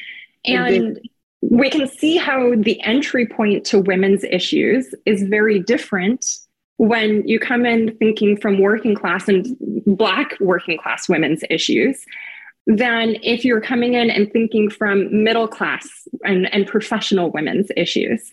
And 0.47 0.99
we 1.43 1.69
can 1.69 1.87
see 1.87 2.17
how 2.17 2.55
the 2.57 2.81
entry 2.81 3.27
point 3.27 3.67
to 3.67 3.79
women's 3.79 4.25
issues 4.25 4.95
is 5.05 5.25
very 5.25 5.59
different 5.59 6.25
when 6.79 7.29
you 7.29 7.39
come 7.39 7.67
in 7.67 7.95
thinking 7.99 8.35
from 8.35 8.59
working 8.59 8.95
class 8.95 9.29
and 9.29 9.47
black 9.87 10.35
working 10.41 10.79
class 10.79 11.11
women's 11.11 11.45
issues 11.51 12.07
than 12.67 13.17
if 13.23 13.45
you're 13.45 13.61
coming 13.61 13.93
in 13.93 14.09
and 14.09 14.33
thinking 14.33 14.71
from 14.71 15.23
middle 15.23 15.47
class 15.47 16.09
and, 16.25 16.51
and 16.55 16.67
professional 16.67 17.31
women's 17.31 17.69
issues 17.77 18.33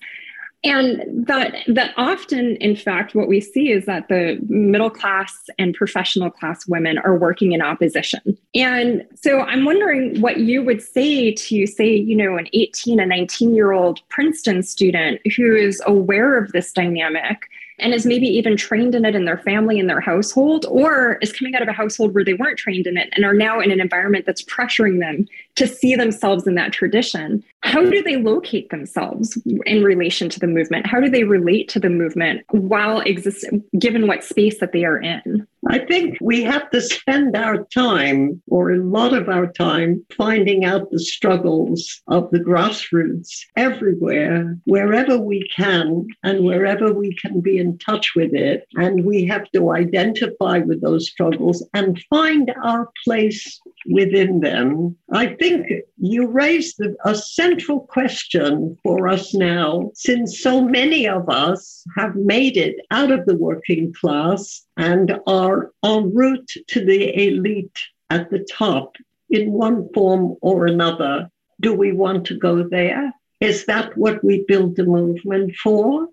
and 0.63 1.26
that 1.28 1.56
that 1.67 1.93
often 1.97 2.56
in 2.58 2.76
fact 2.76 3.15
what 3.15 3.28
we 3.28 3.41
see 3.41 3.71
is 3.71 3.86
that 3.86 4.08
the 4.10 4.39
middle 4.47 4.89
class 4.89 5.50
and 5.58 5.74
professional 5.74 6.30
class 6.30 6.67
women 6.67 7.00
are 7.00 7.17
working 7.17 7.52
in 7.52 7.62
opposition. 7.62 8.38
And 8.54 9.06
so 9.15 9.41
i'm 9.41 9.65
wondering 9.65 10.19
what 10.21 10.38
you 10.38 10.63
would 10.63 10.82
say 10.82 11.32
to 11.34 11.65
say 11.65 11.93
you 11.95 12.15
know 12.15 12.38
an 12.38 12.47
18 12.54 13.00
and 13.00 13.10
19 13.10 13.56
year 13.56 13.71
old 13.71 14.02
princeton 14.10 14.62
student 14.63 15.21
who 15.36 15.56
is 15.56 15.82
aware 15.86 16.38
of 16.38 16.52
this 16.52 16.71
dynamic 16.71 17.47
and 17.80 17.94
is 17.94 18.06
maybe 18.06 18.28
even 18.28 18.58
trained 18.58 18.96
in 18.96 19.06
it 19.06 19.16
in 19.16 19.26
their 19.26 19.38
family 19.40 19.80
in 19.80 19.88
their 19.88 20.00
household 20.00 20.66
or 20.70 21.18
is 21.22 21.32
coming 21.32 21.56
out 21.56 21.62
of 21.62 21.68
a 21.68 21.74
household 21.74 22.14
where 22.14 22.24
they 22.24 22.34
weren't 22.34 22.58
trained 22.58 22.88
in 22.88 22.98
it 22.98 23.10
and 23.14 23.26
are 23.26 23.34
now 23.34 23.60
in 23.60 23.72
an 23.72 23.80
environment 23.80 24.26
that's 24.26 24.44
pressuring 24.44 25.00
them 25.00 25.28
to 25.56 25.68
see 25.68 25.96
themselves 25.96 26.48
in 26.48 26.56
that 26.56 26.72
tradition. 26.74 27.44
How 27.62 27.84
do 27.84 28.02
they 28.02 28.18
locate 28.18 28.70
themselves 28.70 29.38
in 29.66 29.84
relation 29.84 30.30
to 30.30 30.40
the 30.40 30.48
movement? 30.48 30.88
How 30.88 31.00
do 31.00 31.10
they 31.10 31.24
relate 31.24 31.70
to 31.70 31.80
the 31.80 31.90
movement 31.90 32.44
while 32.50 33.02
existing 33.02 33.64
given 33.80 34.08
what 34.08 34.24
space 34.24 34.60
that 34.60 34.72
they 34.72 34.86
are 34.86 35.00
in 35.00 35.48
I 35.69 35.80
think 35.80 36.17
we 36.19 36.43
have 36.43 36.71
to 36.71 36.82
spend 36.82 37.36
our 37.36 37.65
time, 37.65 38.41
or 38.47 38.71
a 38.71 38.84
lot 38.84 39.13
of 39.13 39.30
our 39.30 39.52
time, 39.52 40.04
finding 40.17 40.65
out 40.65 40.89
the 40.89 41.00
struggles 41.00 42.02
of 42.08 42.32
the 42.32 42.39
grassroots 42.39 43.30
everywhere, 43.56 44.58
wherever 44.65 45.19
we 45.19 45.47
can, 45.56 46.08
and 46.24 46.43
wherever 46.43 46.91
we 46.91 47.15
can 47.15 47.41
be 47.41 47.60
in 47.60 47.78
touch 47.78 48.15
with 48.15 48.34
it. 48.34 48.65
And 48.76 49.06
we 49.06 49.26
have 49.28 49.50
to 49.52 49.71
identify 49.71 50.60
with 50.60 50.82
those 50.82 51.10
struggles 51.10 51.63
and 51.76 52.04
find 52.10 52.52
our 52.63 52.89
place 53.04 53.60
within 53.86 54.39
them. 54.39 54.95
I 55.12 55.28
think 55.36 55.67
you 55.97 56.28
raised 56.28 56.82
a 57.06 57.15
central 57.15 57.82
question 57.82 58.78
for 58.84 59.08
us 59.08 59.34
now, 59.36 59.91
since 59.93 60.41
so 60.41 60.62
many 60.62 61.08
of 61.08 61.30
us 61.30 61.84
have 61.97 62.15
made 62.15 62.58
it 62.58 62.78
out 62.89 63.12
of 63.12 63.26
the 63.26 63.36
working 63.36 63.93
class 63.93 64.65
and 64.82 65.20
are 65.28 65.72
en 65.86 66.12
route 66.12 66.54
to 66.67 66.84
the 66.84 67.02
elite 67.28 67.80
at 68.10 68.32
the 68.32 68.44
top 68.52 68.96
in 69.30 69.52
one 69.52 69.88
form 69.94 70.36
or 70.41 70.65
another. 70.65 71.30
Do 71.60 71.72
we 71.74 71.91
want 71.91 72.26
to 72.26 72.38
go 72.38 72.67
there? 72.67 73.13
Is 73.39 73.67
that 73.67 73.96
what 73.96 74.24
we 74.24 74.44
build 74.48 74.76
the 74.76 74.86
movement 74.86 75.56
for? 75.63 76.08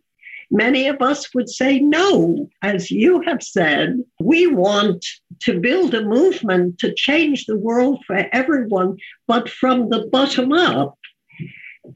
Many 0.51 0.87
of 0.87 1.01
us 1.01 1.35
would 1.35 1.49
say 1.49 1.81
no. 1.81 2.49
As 2.61 2.91
you 2.91 3.23
have 3.23 3.43
said, 3.43 4.03
we 4.21 4.47
want 4.47 5.03
to 5.41 5.61
build 5.61 5.95
a 5.95 6.05
movement 6.05 6.79
to 6.81 6.95
change 6.95 7.47
the 7.47 7.59
world 7.59 8.05
for 8.07 8.29
everyone, 8.33 8.99
but 9.27 9.49
from 9.49 9.89
the 9.89 10.07
bottom 10.13 10.53
up. 10.53 10.99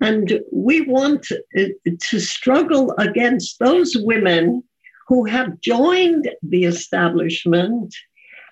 And 0.00 0.40
we 0.50 0.80
want 0.80 1.26
uh, 1.32 1.64
to 2.08 2.18
struggle 2.18 2.94
against 2.98 3.58
those 3.58 3.94
women 3.94 4.64
who 5.08 5.24
have 5.24 5.60
joined 5.60 6.30
the 6.42 6.64
establishment 6.64 7.94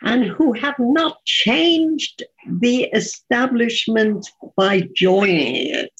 and 0.03 0.25
who 0.25 0.53
have 0.53 0.77
not 0.79 1.23
changed 1.25 2.23
the 2.61 2.85
establishment 2.85 4.27
by 4.57 4.89
joining 4.95 5.75
it, 5.75 5.93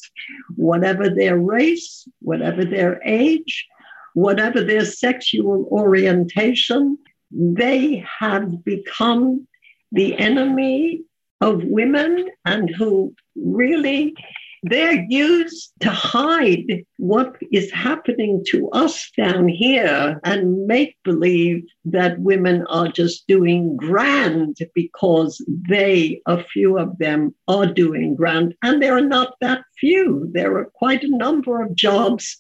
whatever 0.57 1.11
their 1.11 1.39
race, 1.39 2.09
whatever 2.21 2.65
their 2.65 3.01
age, 3.05 3.67
whatever 4.15 4.63
their 4.63 4.85
sexual 4.85 5.69
orientation, 5.71 6.99
they 7.31 8.05
have 8.19 8.65
become 8.65 9.47
the 9.93 10.19
enemy 10.19 11.03
of 11.41 11.65
women 11.65 12.29
and 12.45 12.71
who 12.71 13.15
really 13.37 14.15
they're 14.63 15.07
used 15.09 15.73
to 15.81 15.91
hide 15.91 16.85
what 16.99 17.37
is 17.51 17.71
happening 17.73 18.45
to 18.49 18.69
us 18.71 19.11
down 19.17 19.49
here 19.49 20.21
and 20.25 20.67
make 20.67 20.97
believe 21.03 21.65
that 21.87 22.19
women 22.21 22.67
are 22.67 22.89
just 22.89 23.27
doing 23.27 23.77
grand 23.77 24.59
because 24.75 25.43
they, 25.69 26.21
a 26.27 26.45
few 26.45 26.79
of 26.79 26.99
them, 26.99 27.35
are 27.49 27.67
doing 27.67 28.15
grand. 28.15 28.55
And 28.63 28.83
there 28.83 28.97
are 28.97 29.01
not 29.01 29.35
that 29.41 29.63
few. 29.79 30.29
There 30.33 30.57
are 30.59 30.67
quite 30.67 31.05
a 31.05 31.17
number 31.17 31.63
of 31.63 31.75
jobs 31.75 32.37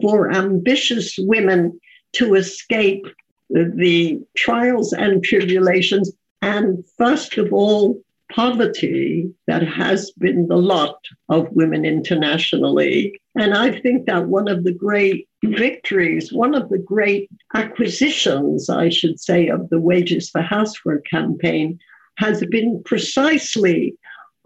for 0.00 0.30
ambitious 0.30 1.16
women 1.18 1.80
to 2.12 2.34
escape 2.34 3.06
the 3.50 4.20
trials 4.36 4.92
and 4.92 5.22
tribulations. 5.22 6.12
And 6.42 6.84
first 6.96 7.38
of 7.38 7.52
all, 7.52 8.00
poverty 8.32 9.30
that 9.46 9.62
has 9.66 10.10
been 10.12 10.48
the 10.48 10.56
lot 10.56 10.98
of 11.28 11.48
women 11.52 11.84
internationally. 11.84 13.20
And 13.36 13.54
I 13.54 13.78
think 13.80 14.06
that 14.06 14.26
one 14.26 14.48
of 14.48 14.64
the 14.64 14.72
great 14.72 15.28
victories, 15.44 16.32
one 16.32 16.54
of 16.54 16.68
the 16.68 16.78
great 16.78 17.30
acquisitions, 17.54 18.68
I 18.68 18.88
should 18.88 19.20
say, 19.20 19.48
of 19.48 19.68
the 19.70 19.80
Wages 19.80 20.30
for 20.30 20.42
Housework 20.42 21.06
campaign 21.06 21.78
has 22.18 22.44
been 22.46 22.82
precisely 22.84 23.96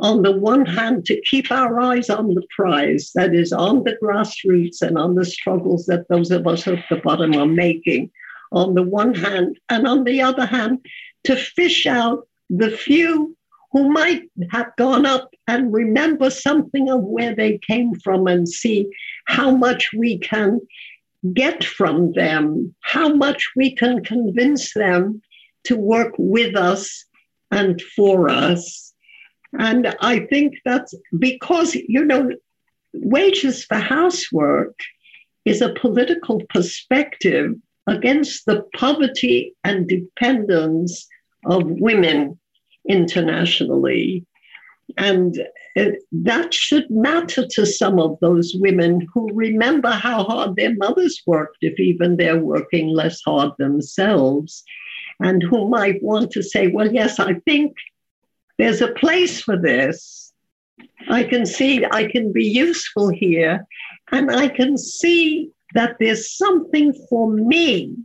on 0.00 0.22
the 0.22 0.32
one 0.32 0.64
hand, 0.64 1.04
to 1.04 1.20
keep 1.22 1.50
our 1.50 1.78
eyes 1.78 2.08
on 2.08 2.34
the 2.34 2.46
prize, 2.56 3.12
that 3.14 3.34
is, 3.34 3.52
on 3.52 3.84
the 3.84 3.96
grassroots 4.02 4.80
and 4.80 4.96
on 4.96 5.14
the 5.14 5.24
struggles 5.24 5.84
that 5.86 6.08
those 6.08 6.30
of 6.30 6.46
us 6.46 6.66
at 6.66 6.82
the 6.88 6.96
bottom 6.96 7.34
are 7.34 7.46
making, 7.46 8.10
on 8.50 8.74
the 8.74 8.82
one 8.82 9.14
hand, 9.14 9.58
and 9.68 9.86
on 9.86 10.04
the 10.04 10.20
other 10.22 10.46
hand, 10.46 10.78
to 11.24 11.36
fish 11.36 11.86
out 11.86 12.26
the 12.48 12.70
few 12.70 13.36
who 13.72 13.88
might 13.88 14.22
have 14.50 14.74
gone 14.76 15.06
up 15.06 15.30
and 15.46 15.72
remember 15.72 16.30
something 16.30 16.90
of 16.90 17.02
where 17.02 17.35
they 17.35 17.59
came 17.59 17.94
from 17.94 18.26
and 18.26 18.48
see 18.48 18.87
how 19.26 19.50
much 19.50 19.90
we 19.96 20.18
can 20.18 20.61
get 21.35 21.62
from 21.62 22.12
them, 22.12 22.74
how 22.80 23.09
much 23.14 23.50
we 23.54 23.74
can 23.74 24.02
convince 24.02 24.74
them 24.74 25.22
to 25.64 25.76
work 25.76 26.14
with 26.18 26.56
us 26.56 27.04
and 27.50 27.80
for 27.80 28.28
us. 28.28 28.92
And 29.59 29.94
I 30.00 30.20
think 30.20 30.54
that's 30.64 30.94
because, 31.18 31.74
you 31.74 32.04
know, 32.04 32.30
wages 32.92 33.64
for 33.64 33.76
housework 33.76 34.74
is 35.44 35.61
a 35.61 35.74
political 35.74 36.42
perspective 36.48 37.54
against 37.87 38.46
the 38.46 38.64
poverty 38.74 39.54
and 39.64 39.88
dependence 39.88 41.06
of 41.44 41.62
women 41.66 42.38
internationally. 42.88 44.26
And 44.96 45.36
it, 45.76 46.02
that 46.10 46.52
should 46.52 46.90
matter 46.90 47.46
to 47.46 47.64
some 47.64 47.98
of 48.00 48.18
those 48.20 48.54
women 48.56 49.06
who 49.14 49.32
remember 49.32 49.90
how 49.90 50.24
hard 50.24 50.56
their 50.56 50.74
mothers 50.74 51.22
worked, 51.26 51.58
if 51.60 51.78
even 51.78 52.16
they're 52.16 52.42
working 52.42 52.88
less 52.88 53.20
hard 53.24 53.52
themselves, 53.58 54.64
and 55.20 55.42
who 55.42 55.68
might 55.68 56.02
want 56.02 56.32
to 56.32 56.42
say, 56.42 56.68
Well, 56.68 56.92
yes, 56.92 57.20
I 57.20 57.34
think 57.46 57.76
there's 58.58 58.80
a 58.80 58.92
place 58.92 59.40
for 59.40 59.56
this. 59.56 60.32
I 61.08 61.22
can 61.24 61.46
see 61.46 61.84
I 61.84 62.04
can 62.06 62.32
be 62.32 62.44
useful 62.44 63.10
here, 63.10 63.66
and 64.10 64.30
I 64.30 64.48
can 64.48 64.76
see 64.76 65.50
that 65.74 65.96
there's 66.00 66.36
something 66.36 66.92
for 67.08 67.30
me 67.30 67.96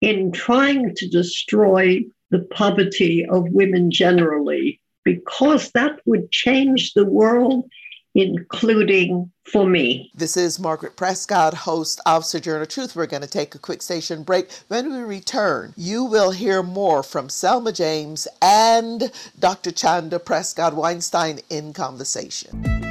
in 0.00 0.30
trying 0.30 0.94
to 0.94 1.08
destroy 1.08 2.04
the 2.30 2.40
poverty 2.50 3.24
of 3.30 3.48
women 3.50 3.90
generally, 3.90 4.80
because 5.04 5.70
that 5.72 6.00
would 6.06 6.30
change 6.30 6.94
the 6.94 7.04
world, 7.04 7.68
including 8.14 9.30
for 9.44 9.66
me. 9.66 10.10
This 10.14 10.36
is 10.36 10.58
Margaret 10.58 10.96
Prescod, 10.96 11.54
host 11.54 12.00
of 12.06 12.24
Sojourner 12.24 12.66
Truth. 12.66 12.96
We're 12.96 13.06
going 13.06 13.22
to 13.22 13.28
take 13.28 13.54
a 13.54 13.58
quick 13.58 13.82
station 13.82 14.22
break. 14.22 14.50
When 14.68 14.92
we 14.92 15.00
return, 15.00 15.74
you 15.76 16.04
will 16.04 16.32
hear 16.32 16.62
more 16.62 17.02
from 17.02 17.28
Selma 17.28 17.72
James 17.72 18.26
and 18.42 19.12
Dr. 19.38 19.70
Chanda 19.70 20.18
Prescod 20.18 20.72
Weinstein 20.72 21.40
in 21.50 21.72
conversation. 21.72 22.85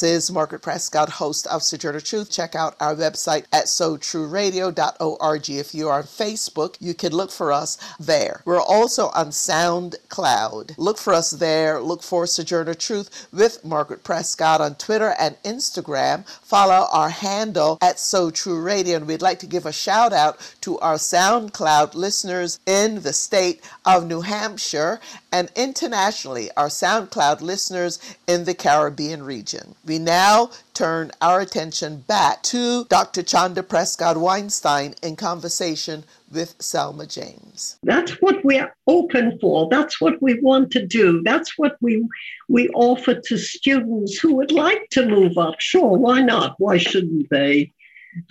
This 0.00 0.24
is 0.24 0.32
Margaret 0.32 0.62
Prescod, 0.62 1.10
host 1.10 1.46
of 1.48 1.62
Sojourner 1.62 2.00
Truth. 2.00 2.30
Check 2.30 2.54
out 2.54 2.74
our 2.80 2.94
website 2.94 3.44
at 3.52 3.66
sotrueradio.org. 3.66 5.50
If 5.50 5.74
you're 5.74 5.92
on 5.92 6.04
Facebook, 6.04 6.76
you 6.80 6.94
can 6.94 7.12
look 7.12 7.30
for 7.30 7.52
us 7.52 7.76
there. 7.98 8.40
We're 8.46 8.62
also 8.62 9.08
on 9.08 9.26
SoundCloud. 9.26 10.78
Look 10.78 10.96
for 10.96 11.12
us 11.12 11.32
there. 11.32 11.80
Look 11.80 12.02
for 12.02 12.26
Sojourner 12.26 12.72
Truth 12.72 13.28
with 13.30 13.62
Margaret 13.62 14.02
Prescod 14.02 14.60
on 14.60 14.76
Twitter 14.76 15.14
and 15.18 15.36
Instagram. 15.42 16.26
Follow 16.26 16.88
our 16.90 17.10
handle 17.10 17.76
at 17.82 18.00
So 18.00 18.32
Radio. 18.46 18.96
And 18.96 19.06
we'd 19.06 19.20
like 19.20 19.40
to 19.40 19.46
give 19.46 19.66
a 19.66 19.72
shout 19.72 20.14
out 20.14 20.38
to 20.62 20.78
our 20.78 20.94
SoundCloud 20.94 21.92
listeners 21.92 22.58
in 22.64 23.02
the 23.02 23.12
state 23.12 23.62
of 23.84 24.06
New 24.06 24.22
Hampshire 24.22 24.98
and 25.30 25.50
internationally, 25.54 26.50
our 26.56 26.68
SoundCloud 26.68 27.42
listeners 27.42 27.98
in 28.26 28.44
the 28.44 28.54
Caribbean 28.54 29.22
region. 29.22 29.74
We 29.90 29.98
now 29.98 30.50
turn 30.72 31.10
our 31.20 31.40
attention 31.40 32.04
back 32.06 32.44
to 32.44 32.84
Dr. 32.84 33.24
Chanda 33.24 33.64
Prescod 33.64 34.18
Weinstein 34.18 34.94
in 35.02 35.16
conversation 35.16 36.04
with 36.30 36.54
Selma 36.60 37.06
James. 37.06 37.76
That's 37.82 38.12
what 38.22 38.44
we're 38.44 38.72
open 38.86 39.36
for. 39.40 39.68
That's 39.68 40.00
what 40.00 40.22
we 40.22 40.38
want 40.42 40.70
to 40.74 40.86
do. 40.86 41.22
That's 41.24 41.58
what 41.58 41.76
we 41.80 42.06
we 42.48 42.68
offer 42.68 43.16
to 43.20 43.36
students 43.36 44.16
who 44.20 44.36
would 44.36 44.52
like 44.52 44.88
to 44.90 45.08
move 45.08 45.36
up. 45.36 45.56
Sure, 45.58 45.98
why 45.98 46.22
not? 46.22 46.54
Why 46.58 46.76
shouldn't 46.76 47.28
they? 47.28 47.72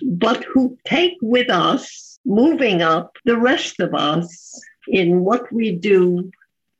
But 0.02 0.42
who 0.44 0.78
take 0.86 1.18
with 1.20 1.50
us 1.50 2.18
moving 2.24 2.80
up 2.80 3.18
the 3.26 3.36
rest 3.36 3.80
of 3.80 3.92
us 3.94 4.58
in 4.88 5.20
what 5.20 5.52
we 5.52 5.72
do 5.76 6.30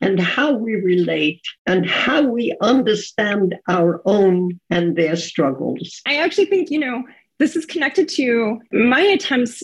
and 0.01 0.19
how 0.21 0.53
we 0.53 0.75
relate 0.77 1.43
and 1.67 1.89
how 1.89 2.23
we 2.23 2.57
understand 2.61 3.57
our 3.69 4.01
own 4.05 4.61
and 4.71 4.97
their 4.97 5.17
struggles. 5.17 6.01
I 6.07 6.17
actually 6.17 6.47
think, 6.47 6.71
you 6.71 6.79
know, 6.79 7.03
this 7.39 7.57
is 7.57 7.65
connected 7.65 8.09
to 8.11 8.61
my 8.71 9.01
attempts. 9.01 9.63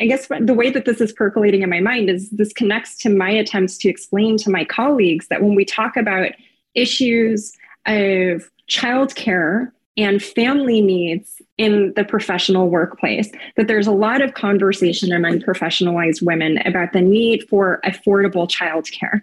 I 0.00 0.06
guess 0.06 0.26
the 0.40 0.54
way 0.54 0.70
that 0.70 0.84
this 0.84 1.00
is 1.00 1.12
percolating 1.12 1.62
in 1.62 1.70
my 1.70 1.80
mind 1.80 2.10
is 2.10 2.28
this 2.30 2.52
connects 2.52 2.98
to 2.98 3.08
my 3.08 3.30
attempts 3.30 3.78
to 3.78 3.88
explain 3.88 4.36
to 4.38 4.50
my 4.50 4.64
colleagues 4.64 5.28
that 5.28 5.42
when 5.42 5.54
we 5.54 5.64
talk 5.64 5.96
about 5.96 6.32
issues 6.74 7.52
of 7.86 8.50
childcare 8.68 9.70
and 9.96 10.20
family 10.20 10.80
needs 10.80 11.40
in 11.56 11.92
the 11.94 12.04
professional 12.04 12.68
workplace 12.68 13.30
that 13.56 13.68
there's 13.68 13.86
a 13.86 13.92
lot 13.92 14.20
of 14.20 14.34
conversation 14.34 15.12
among 15.12 15.38
professionalized 15.38 16.20
women 16.20 16.58
about 16.66 16.92
the 16.92 17.00
need 17.00 17.48
for 17.48 17.80
affordable 17.84 18.48
childcare 18.48 19.20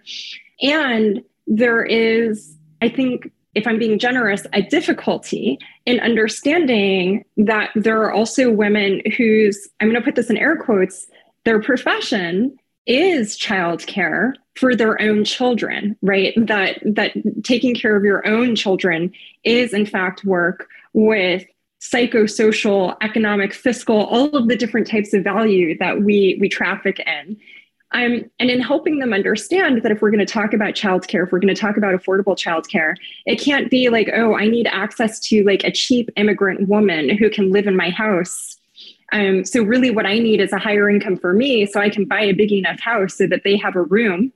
and 0.62 1.24
there 1.48 1.84
is 1.84 2.58
i 2.82 2.90
think 2.90 3.32
if 3.54 3.68
I'm 3.68 3.80
being 3.80 4.00
generous, 4.00 4.48
a 4.54 4.62
difficulty 4.62 5.60
in 5.86 6.00
understanding 6.00 7.26
that 7.38 7.72
there 7.76 8.02
are 8.02 8.14
also 8.14 8.50
women 8.50 9.02
whose, 9.18 9.68
I'm 9.80 9.90
going 9.90 10.00
to 10.00 10.06
put 10.06 10.16
this 10.16 10.30
in 10.30 10.38
air 10.38 10.56
quotes, 10.56 11.08
their 11.44 11.62
profession 11.62 12.58
is 12.86 13.38
childcare 13.38 14.34
for 14.56 14.76
their 14.76 15.02
own 15.02 15.24
children, 15.24 15.98
right? 16.02 16.34
That 16.38 16.80
that 16.84 17.12
taking 17.44 17.76
care 17.76 17.96
of 17.96 18.04
your 18.04 18.26
own 18.28 18.56
children 18.56 19.12
is 19.44 19.74
in 19.74 19.86
fact 19.86 20.26
work 20.26 20.68
with 20.94 21.46
psychosocial, 21.80 22.96
economic, 23.02 23.54
fiscal, 23.54 24.06
all 24.06 24.36
of 24.36 24.48
the 24.48 24.56
different 24.56 24.88
types 24.88 25.14
of 25.14 25.24
value 25.24 25.78
that 25.78 26.02
we 26.02 26.38
we 26.40 26.50
traffic 26.50 27.00
in. 27.00 27.38
Um, 27.94 28.24
and 28.40 28.50
in 28.50 28.62
helping 28.62 29.00
them 29.00 29.14
understand 29.14 29.84
that 29.84 29.92
if 29.92 30.02
we're 30.02 30.12
going 30.12 30.26
to 30.26 30.34
talk 30.34 30.54
about 30.54 30.76
childcare, 30.76 31.26
if 31.26 31.32
we're 31.32 31.40
going 31.40 31.54
to 31.54 31.60
talk 31.60 31.76
about 31.76 31.94
affordable 31.94 32.38
childcare, 32.38 32.96
it 33.26 33.36
can't 33.42 33.70
be 33.70 33.90
like, 33.90 34.10
oh, 34.16 34.36
I 34.38 34.48
need 34.48 34.68
access 34.68 35.20
to 35.28 35.44
like 35.44 35.64
a 35.66 35.72
cheap 35.72 36.10
immigrant 36.16 36.70
woman 36.70 37.10
who 37.10 37.30
can 37.30 37.52
live 37.52 37.68
in 37.68 37.76
my 37.76 37.90
house. 37.90 38.58
Um, 39.12 39.44
so 39.44 39.62
really, 39.62 39.92
what 39.92 40.06
I 40.06 40.20
need 40.20 40.40
is 40.40 40.54
a 40.54 40.58
higher 40.58 40.90
income 40.90 41.18
for 41.18 41.34
me, 41.34 41.66
so 41.66 41.82
I 41.82 41.90
can 41.90 42.06
buy 42.06 42.22
a 42.22 42.32
big 42.32 42.54
enough 42.54 42.80
house 42.80 43.16
so 43.16 43.28
that 43.28 43.44
they 43.44 43.58
have 43.58 43.76
a 43.76 43.84
room 43.84 44.32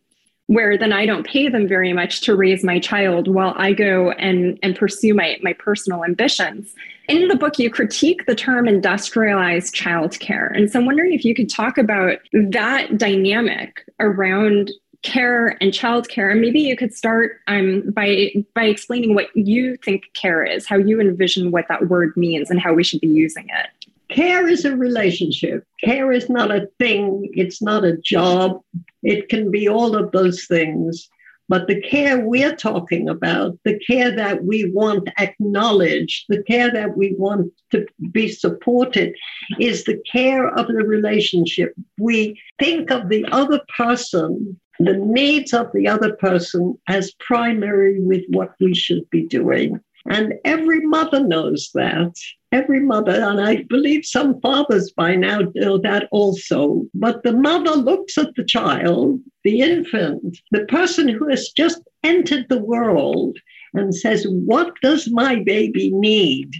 where 0.47 0.77
then 0.77 0.93
I 0.93 1.05
don't 1.05 1.25
pay 1.25 1.49
them 1.49 1.67
very 1.67 1.91
much 1.93 2.21
to 2.21 2.35
raise 2.35 2.63
my 2.63 2.79
child 2.79 3.27
while 3.27 3.53
I 3.57 3.73
go 3.73 4.11
and, 4.11 4.59
and 4.61 4.75
pursue 4.75 5.13
my, 5.13 5.37
my 5.41 5.53
personal 5.53 6.03
ambitions. 6.03 6.73
In 7.07 7.27
the 7.27 7.35
book, 7.35 7.57
you 7.59 7.69
critique 7.69 8.25
the 8.25 8.35
term 8.35 8.67
industrialized 8.67 9.73
childcare. 9.75 10.55
And 10.55 10.71
so 10.71 10.79
I'm 10.79 10.85
wondering 10.85 11.13
if 11.13 11.25
you 11.25 11.35
could 11.35 11.49
talk 11.49 11.77
about 11.77 12.19
that 12.33 12.97
dynamic 12.97 13.85
around 13.99 14.71
care 15.01 15.55
and 15.61 15.71
childcare. 15.71 16.31
And 16.31 16.41
maybe 16.41 16.59
you 16.59 16.75
could 16.75 16.93
start 16.93 17.39
um, 17.47 17.83
by, 17.91 18.31
by 18.55 18.63
explaining 18.63 19.13
what 19.13 19.35
you 19.35 19.77
think 19.77 20.05
care 20.13 20.43
is, 20.43 20.65
how 20.65 20.77
you 20.77 20.99
envision 20.99 21.51
what 21.51 21.67
that 21.69 21.89
word 21.89 22.13
means, 22.17 22.49
and 22.49 22.59
how 22.59 22.73
we 22.73 22.83
should 22.83 23.01
be 23.01 23.07
using 23.07 23.45
it. 23.49 23.69
Care 24.15 24.47
is 24.47 24.63
a 24.63 24.77
relationship. 24.77 25.65
Care 25.83 26.09
is 26.13 26.29
not 26.29 26.49
a 26.49 26.69
thing, 26.79 27.29
it's 27.33 27.61
not 27.61 27.83
a 27.83 27.97
job. 27.97 28.61
It 29.03 29.27
can 29.27 29.51
be 29.51 29.67
all 29.67 29.93
of 29.93 30.13
those 30.13 30.45
things. 30.45 31.09
But 31.49 31.67
the 31.67 31.81
care 31.81 32.25
we're 32.25 32.55
talking 32.55 33.09
about, 33.09 33.59
the 33.65 33.77
care 33.79 34.15
that 34.15 34.45
we 34.45 34.71
want 34.71 35.09
acknowledged, 35.19 36.25
the 36.29 36.41
care 36.43 36.71
that 36.71 36.95
we 36.95 37.13
want 37.17 37.51
to 37.71 37.85
be 38.11 38.29
supported, 38.29 39.13
is 39.59 39.83
the 39.83 40.01
care 40.09 40.47
of 40.47 40.67
the 40.67 40.85
relationship. 40.85 41.73
We 41.99 42.41
think 42.57 42.91
of 42.91 43.09
the 43.09 43.25
other 43.33 43.59
person, 43.77 44.59
the 44.79 44.93
needs 44.97 45.53
of 45.53 45.73
the 45.73 45.89
other 45.89 46.15
person, 46.15 46.79
as 46.87 47.11
primary 47.19 47.99
with 47.99 48.23
what 48.29 48.53
we 48.61 48.73
should 48.73 49.09
be 49.09 49.25
doing. 49.27 49.81
And 50.07 50.35
every 50.45 50.81
mother 50.81 51.23
knows 51.23 51.71
that 51.73 52.15
every 52.51 52.79
mother, 52.79 53.11
and 53.11 53.41
I 53.41 53.63
believe 53.63 54.05
some 54.05 54.39
fathers 54.39 54.91
by 54.91 55.15
now 55.15 55.39
know 55.55 55.77
that 55.79 56.07
also, 56.11 56.85
but 56.93 57.23
the 57.23 57.33
mother 57.33 57.71
looks 57.71 58.17
at 58.17 58.33
the 58.35 58.45
child, 58.45 59.19
the 59.43 59.61
infant, 59.61 60.37
the 60.51 60.65
person 60.65 61.09
who 61.09 61.27
has 61.29 61.49
just 61.49 61.81
entered 62.03 62.45
the 62.47 62.63
world, 62.63 63.37
and 63.73 63.93
says, 63.93 64.25
What 64.29 64.73
does 64.81 65.09
my 65.11 65.43
baby 65.43 65.91
need? 65.91 66.51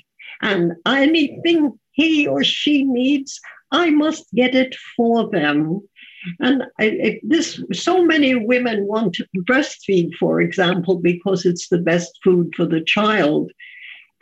And 0.41 0.73
anything 0.85 1.79
he 1.91 2.27
or 2.27 2.43
she 2.43 2.83
needs, 2.83 3.39
I 3.71 3.89
must 3.89 4.25
get 4.33 4.53
it 4.53 4.75
for 4.97 5.29
them. 5.29 5.81
And 6.39 6.63
I, 6.79 7.19
this, 7.23 7.61
so 7.73 8.03
many 8.03 8.35
women 8.35 8.87
want 8.87 9.13
to 9.15 9.27
breastfeed, 9.49 10.15
for 10.15 10.41
example, 10.41 10.97
because 10.97 11.45
it's 11.45 11.69
the 11.69 11.79
best 11.79 12.19
food 12.23 12.53
for 12.55 12.65
the 12.65 12.81
child. 12.81 13.51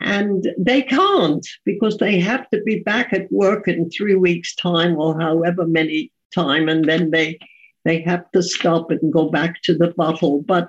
And 0.00 0.48
they 0.58 0.82
can't 0.82 1.46
because 1.64 1.98
they 1.98 2.18
have 2.20 2.48
to 2.50 2.60
be 2.62 2.80
back 2.80 3.12
at 3.12 3.30
work 3.32 3.68
in 3.68 3.90
three 3.90 4.16
weeks' 4.16 4.54
time 4.54 4.96
or 4.96 5.18
however 5.20 5.66
many 5.66 6.12
time, 6.34 6.68
and 6.68 6.84
then 6.84 7.10
they 7.10 7.38
they 7.84 8.00
have 8.00 8.30
to 8.32 8.42
stop 8.42 8.90
and 8.90 9.12
go 9.12 9.28
back 9.28 9.62
to 9.62 9.76
the 9.76 9.88
bottle. 9.96 10.42
But 10.42 10.68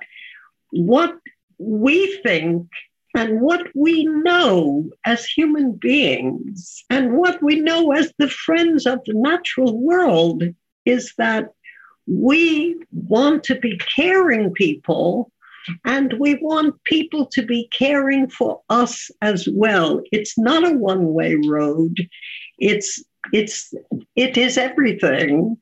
what 0.70 1.16
we 1.58 2.18
think 2.22 2.68
and 3.14 3.40
what 3.40 3.66
we 3.74 4.04
know 4.04 4.90
as 5.06 5.24
human 5.24 5.72
beings 5.72 6.84
and 6.90 7.16
what 7.16 7.42
we 7.42 7.60
know 7.60 7.92
as 7.92 8.12
the 8.18 8.28
friends 8.28 8.86
of 8.86 9.00
the 9.06 9.14
natural 9.14 9.78
world 9.78 10.42
is 10.86 11.12
that 11.18 11.50
we 12.06 12.76
want 12.92 13.44
to 13.44 13.58
be 13.58 13.76
caring 13.78 14.52
people 14.52 15.30
and 15.84 16.14
we 16.18 16.36
want 16.36 16.82
people 16.84 17.26
to 17.26 17.42
be 17.42 17.68
caring 17.68 18.30
for 18.30 18.62
us 18.70 19.10
as 19.20 19.48
well. 19.52 20.00
It's 20.12 20.38
not 20.38 20.66
a 20.66 20.76
one 20.76 21.12
way 21.12 21.34
road. 21.34 21.96
It's, 22.58 23.02
it's, 23.32 23.74
it 24.14 24.36
is 24.36 24.56
everything. 24.56 25.56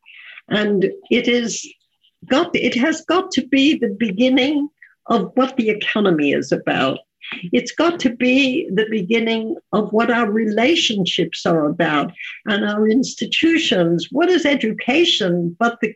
And 0.49 0.91
it 1.11 1.27
is 1.27 1.67
got, 2.27 2.55
it 2.55 2.75
has 2.75 3.01
got 3.03 3.31
to 3.33 3.47
be 3.49 3.79
the 3.79 3.97
beginning 3.99 4.69
of 5.07 5.33
what 5.35 5.57
the 5.57 5.71
economy 5.71 6.33
is 6.33 6.53
about. 6.53 6.99
It's 7.53 7.73
got 7.73 8.01
to 8.01 8.11
be 8.11 8.69
the 8.73 8.87
beginning 8.91 9.57
of 9.73 9.93
what 9.93 10.11
our 10.11 10.31
relationships 10.31 11.47
are 11.47 11.67
about 11.67 12.13
and 12.47 12.65
our 12.65 12.89
institutions. 12.89 14.09
What 14.11 14.31
is 14.31 14.47
education 14.47 15.57
but 15.59 15.79
the 15.81 15.95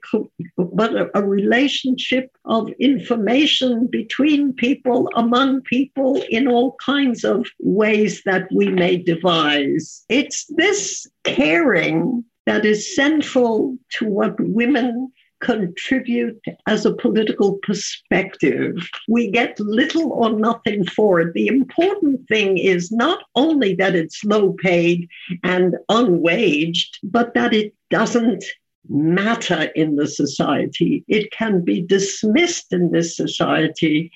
but 0.56 0.94
a, 0.94 1.10
a 1.18 1.22
relationship 1.22 2.30
of 2.44 2.70
information 2.78 3.86
between 3.86 4.52
people, 4.52 5.10
among 5.14 5.62
people, 5.62 6.22
in 6.30 6.48
all 6.48 6.76
kinds 6.84 7.24
of 7.24 7.46
ways 7.60 8.22
that 8.24 8.48
we 8.52 8.68
may 8.68 8.96
devise. 8.96 10.04
It's 10.08 10.46
this 10.56 11.06
caring 11.24 12.24
that 12.46 12.64
is 12.64 12.94
central 12.96 13.76
to 13.90 14.06
what 14.06 14.34
women 14.40 15.12
contribute 15.40 16.40
as 16.66 16.84
a 16.84 16.94
political 16.94 17.58
perspective. 17.62 18.76
We 19.08 19.30
get 19.30 19.58
little 19.60 20.12
or 20.12 20.30
nothing 20.30 20.84
for 20.84 21.20
it. 21.20 21.34
The 21.34 21.48
important 21.48 22.26
thing 22.28 22.58
is 22.58 22.90
not 22.90 23.20
only 23.34 23.74
that 23.76 23.94
it's 23.94 24.24
low 24.24 24.52
paid 24.52 25.08
and 25.42 25.76
unwaged, 25.88 26.98
but 27.02 27.34
that 27.34 27.54
it 27.54 27.74
doesn't 27.90 28.44
matter 28.88 29.70
in 29.74 29.96
the 29.96 30.06
society. 30.06 31.04
It 31.08 31.30
can 31.30 31.64
be 31.64 31.82
dismissed 31.82 32.72
in 32.72 32.90
this 32.90 33.16
society 33.16 34.10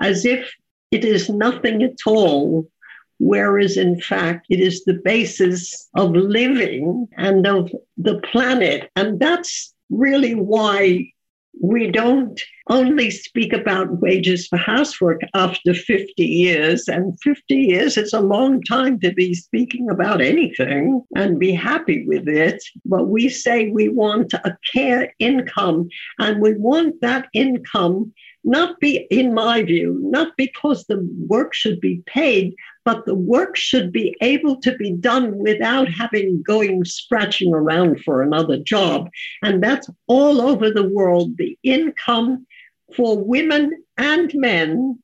as 0.00 0.24
if 0.24 0.52
it 0.90 1.04
is 1.04 1.30
nothing 1.30 1.82
at 1.82 1.96
all 2.06 2.68
whereas 3.22 3.76
in 3.76 4.00
fact 4.00 4.46
it 4.50 4.58
is 4.58 4.84
the 4.84 5.00
basis 5.04 5.88
of 5.94 6.10
living 6.10 7.06
and 7.16 7.46
of 7.46 7.70
the 7.96 8.20
planet. 8.32 8.90
And 8.96 9.20
that's 9.20 9.71
really 9.92 10.34
why 10.34 11.12
we 11.60 11.90
don't 11.90 12.40
only 12.70 13.10
speak 13.10 13.52
about 13.52 14.00
wages 14.00 14.46
for 14.46 14.56
housework 14.56 15.20
after 15.34 15.74
50 15.74 16.24
years. 16.24 16.88
And 16.88 17.18
50 17.20 17.54
years 17.54 17.96
is 17.96 18.12
a 18.12 18.20
long 18.20 18.62
time 18.62 18.98
to 19.00 19.12
be 19.12 19.34
speaking 19.34 19.90
about 19.90 20.20
anything 20.20 21.02
and 21.14 21.38
be 21.38 21.52
happy 21.52 22.06
with 22.06 22.26
it. 22.26 22.62
But 22.84 23.08
we 23.08 23.28
say 23.28 23.68
we 23.68 23.88
want 23.88 24.32
a 24.32 24.56
care 24.74 25.12
income, 25.18 25.88
and 26.18 26.40
we 26.40 26.54
want 26.54 27.00
that 27.02 27.28
income 27.34 28.12
not 28.44 28.80
be, 28.80 29.06
in 29.10 29.34
my 29.34 29.62
view, 29.62 29.98
not 30.02 30.36
because 30.36 30.84
the 30.84 31.08
work 31.26 31.54
should 31.54 31.80
be 31.80 32.02
paid, 32.06 32.54
but 32.84 33.06
the 33.06 33.14
work 33.14 33.56
should 33.56 33.92
be 33.92 34.16
able 34.20 34.60
to 34.60 34.76
be 34.76 34.90
done 34.92 35.38
without 35.38 35.88
having 35.88 36.42
going 36.42 36.84
scratching 36.84 37.54
around 37.54 38.02
for 38.02 38.22
another 38.22 38.58
job. 38.58 39.08
And 39.42 39.62
that's 39.62 39.88
all 40.06 40.40
over 40.40 40.70
the 40.70 40.88
world. 40.88 41.36
The 41.36 41.56
income 41.62 42.46
for 42.96 43.22
women 43.22 43.84
and 43.96 44.32
men 44.34 44.98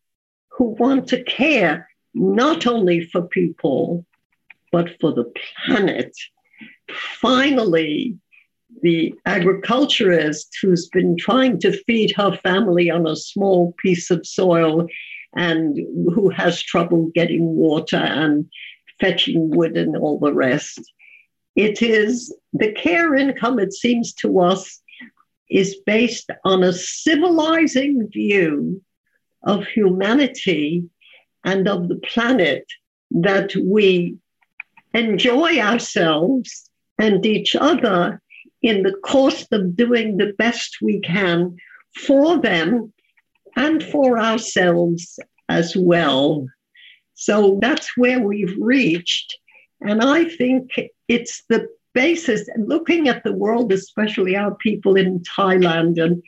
who 0.51 0.65
want 0.65 1.09
to 1.09 1.23
care 1.23 1.89
not 2.15 2.67
only 2.67 3.07
for 3.07 3.23
people, 3.23 4.05
but 4.73 5.01
for 5.01 5.13
the 5.13 5.33
planet. 5.65 6.17
Finally, 6.91 8.19
the 8.83 9.15
agriculturist 9.27 10.57
who's 10.61 10.89
been 10.89 11.17
trying 11.17 11.59
to 11.61 11.73
feed 11.85 12.13
her 12.17 12.37
family 12.37 12.91
on 12.91 13.07
a 13.07 13.17
small 13.17 13.75
piece 13.79 14.11
of 14.11 14.27
soil 14.27 14.87
and 15.35 15.77
who 16.15 16.31
has 16.31 16.63
trouble 16.63 17.11
getting 17.15 17.45
water 17.45 17.97
and 17.97 18.47
fetching 19.01 19.51
wood 19.51 19.77
and 19.77 19.97
all 19.97 20.19
the 20.19 20.33
rest. 20.33 20.81
It 21.57 21.83
is 21.83 22.35
the 22.53 22.73
care 22.73 23.15
income, 23.15 23.59
it 23.59 23.73
seems 23.73 24.13
to 24.15 24.41
us, 24.41 24.81
is 25.51 25.81
based 25.87 26.31
on 26.45 26.63
a 26.63 26.73
civilizing 26.73 28.09
view 28.09 28.83
of 29.43 29.67
humanity 29.67 30.85
and 31.45 31.69
of 31.69 31.89
the 31.89 31.97
planet 31.97 32.67
that 33.11 33.55
we 33.57 34.17
enjoy 34.95 35.59
ourselves 35.59 36.71
and 36.99 37.25
each 37.25 37.57
other 37.57 38.21
in 38.63 38.83
the 38.83 38.95
course 39.05 39.47
of 39.53 39.77
doing 39.77 40.17
the 40.17 40.33
best 40.39 40.79
we 40.83 41.01
can 41.01 41.57
for 41.95 42.39
them 42.39 42.93
and 43.57 43.83
for 43.83 44.19
ourselves 44.19 45.19
as 45.49 45.77
well. 45.77 46.47
So 47.15 47.59
that's 47.61 47.97
where 47.97 48.21
we've 48.21 48.57
reached. 48.61 49.37
And 49.81 50.03
I 50.03 50.25
think 50.25 50.71
it's 51.09 51.43
the 51.49 51.69
basis, 51.95 52.49
looking 52.57 53.09
at 53.09 53.25
the 53.25 53.33
world, 53.33 53.73
especially 53.73 54.37
our 54.37 54.55
people 54.57 54.97
in 54.97 55.21
Thailand 55.21 56.03
and 56.03 56.23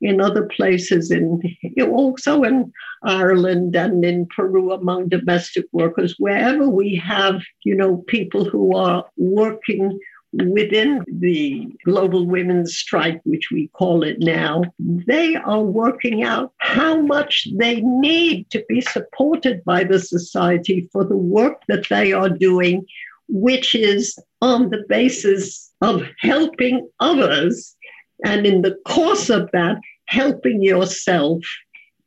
in 0.00 0.20
other 0.20 0.46
places, 0.46 1.12
in 1.12 1.40
also 1.80 2.42
in 2.42 2.72
Ireland 3.04 3.76
and 3.76 4.04
in 4.04 4.26
Peru 4.26 4.72
among 4.72 5.08
domestic 5.08 5.66
workers, 5.70 6.16
wherever 6.18 6.68
we 6.68 6.96
have, 6.96 7.40
you 7.64 7.76
know, 7.76 7.98
people 8.08 8.44
who 8.44 8.74
are 8.74 9.04
working 9.16 9.98
within 10.32 11.04
the 11.06 11.68
global 11.84 12.26
women's 12.26 12.74
strike, 12.74 13.20
which 13.24 13.50
we 13.50 13.68
call 13.68 14.02
it 14.02 14.18
now, 14.18 14.62
they 14.78 15.36
are 15.36 15.62
working 15.62 16.22
out 16.22 16.52
how 16.58 17.00
much 17.00 17.46
they 17.56 17.80
need 17.82 18.48
to 18.50 18.64
be 18.68 18.80
supported 18.80 19.62
by 19.64 19.84
the 19.84 19.98
society 19.98 20.88
for 20.92 21.04
the 21.04 21.16
work 21.16 21.62
that 21.68 21.88
they 21.90 22.12
are 22.12 22.30
doing, 22.30 22.86
which 23.28 23.74
is 23.74 24.18
on 24.40 24.70
the 24.70 24.84
basis 24.88 25.72
of 25.82 26.02
helping 26.20 26.88
others. 27.00 27.76
And 28.24 28.46
in 28.46 28.62
the 28.62 28.76
course 28.86 29.28
of 29.28 29.50
that, 29.52 29.76
helping 30.06 30.62
yourself 30.62 31.42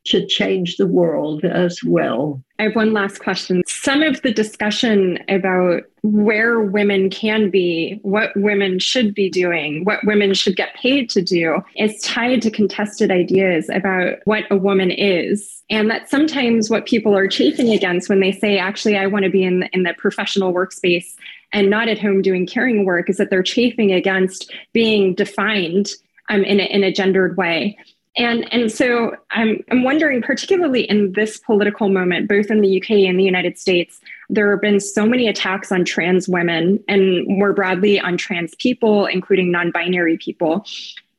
to 0.06 0.26
change 0.26 0.76
the 0.76 0.86
world 0.86 1.44
as 1.44 1.80
well. 1.84 2.42
I 2.58 2.64
have 2.64 2.76
one 2.76 2.92
last 2.92 3.18
question. 3.18 3.62
Some 3.66 4.02
of 4.02 4.22
the 4.22 4.32
discussion 4.32 5.18
about 5.28 5.82
where 6.02 6.60
women 6.60 7.10
can 7.10 7.50
be, 7.50 7.98
what 8.02 8.30
women 8.36 8.78
should 8.78 9.14
be 9.14 9.28
doing, 9.28 9.84
what 9.84 10.04
women 10.04 10.32
should 10.32 10.56
get 10.56 10.74
paid 10.74 11.10
to 11.10 11.22
do 11.22 11.60
is 11.76 12.00
tied 12.00 12.42
to 12.42 12.50
contested 12.50 13.10
ideas 13.10 13.68
about 13.68 14.18
what 14.24 14.44
a 14.50 14.56
woman 14.56 14.90
is. 14.90 15.62
And 15.68 15.90
that's 15.90 16.10
sometimes 16.10 16.70
what 16.70 16.86
people 16.86 17.16
are 17.16 17.28
chafing 17.28 17.70
against 17.70 18.08
when 18.08 18.20
they 18.20 18.32
say, 18.32 18.58
actually, 18.58 18.96
I 18.96 19.06
want 19.06 19.24
to 19.24 19.30
be 19.30 19.44
in, 19.44 19.68
in 19.72 19.82
the 19.82 19.94
professional 19.98 20.54
workspace 20.54 21.14
and 21.52 21.68
not 21.68 21.88
at 21.88 21.98
home 21.98 22.22
doing 22.22 22.46
caring 22.46 22.84
work, 22.84 23.10
is 23.10 23.16
that 23.18 23.30
they're 23.30 23.42
chafing 23.42 23.92
against 23.92 24.52
being 24.72 25.14
defined 25.14 25.90
um, 26.28 26.42
in, 26.44 26.60
a, 26.60 26.64
in 26.64 26.84
a 26.84 26.92
gendered 26.92 27.36
way. 27.36 27.76
And, 28.16 28.50
and 28.52 28.72
so 28.72 29.14
I'm, 29.30 29.62
I'm 29.70 29.82
wondering, 29.82 30.22
particularly 30.22 30.82
in 30.82 31.12
this 31.12 31.38
political 31.38 31.90
moment, 31.90 32.28
both 32.28 32.50
in 32.50 32.62
the 32.62 32.80
UK 32.80 32.90
and 33.08 33.18
the 33.18 33.24
United 33.24 33.58
States, 33.58 34.00
there 34.30 34.50
have 34.50 34.62
been 34.62 34.80
so 34.80 35.06
many 35.06 35.28
attacks 35.28 35.70
on 35.70 35.84
trans 35.84 36.28
women 36.28 36.82
and 36.88 37.26
more 37.26 37.52
broadly 37.52 38.00
on 38.00 38.16
trans 38.16 38.54
people, 38.54 39.06
including 39.06 39.52
non 39.52 39.70
binary 39.70 40.16
people. 40.16 40.64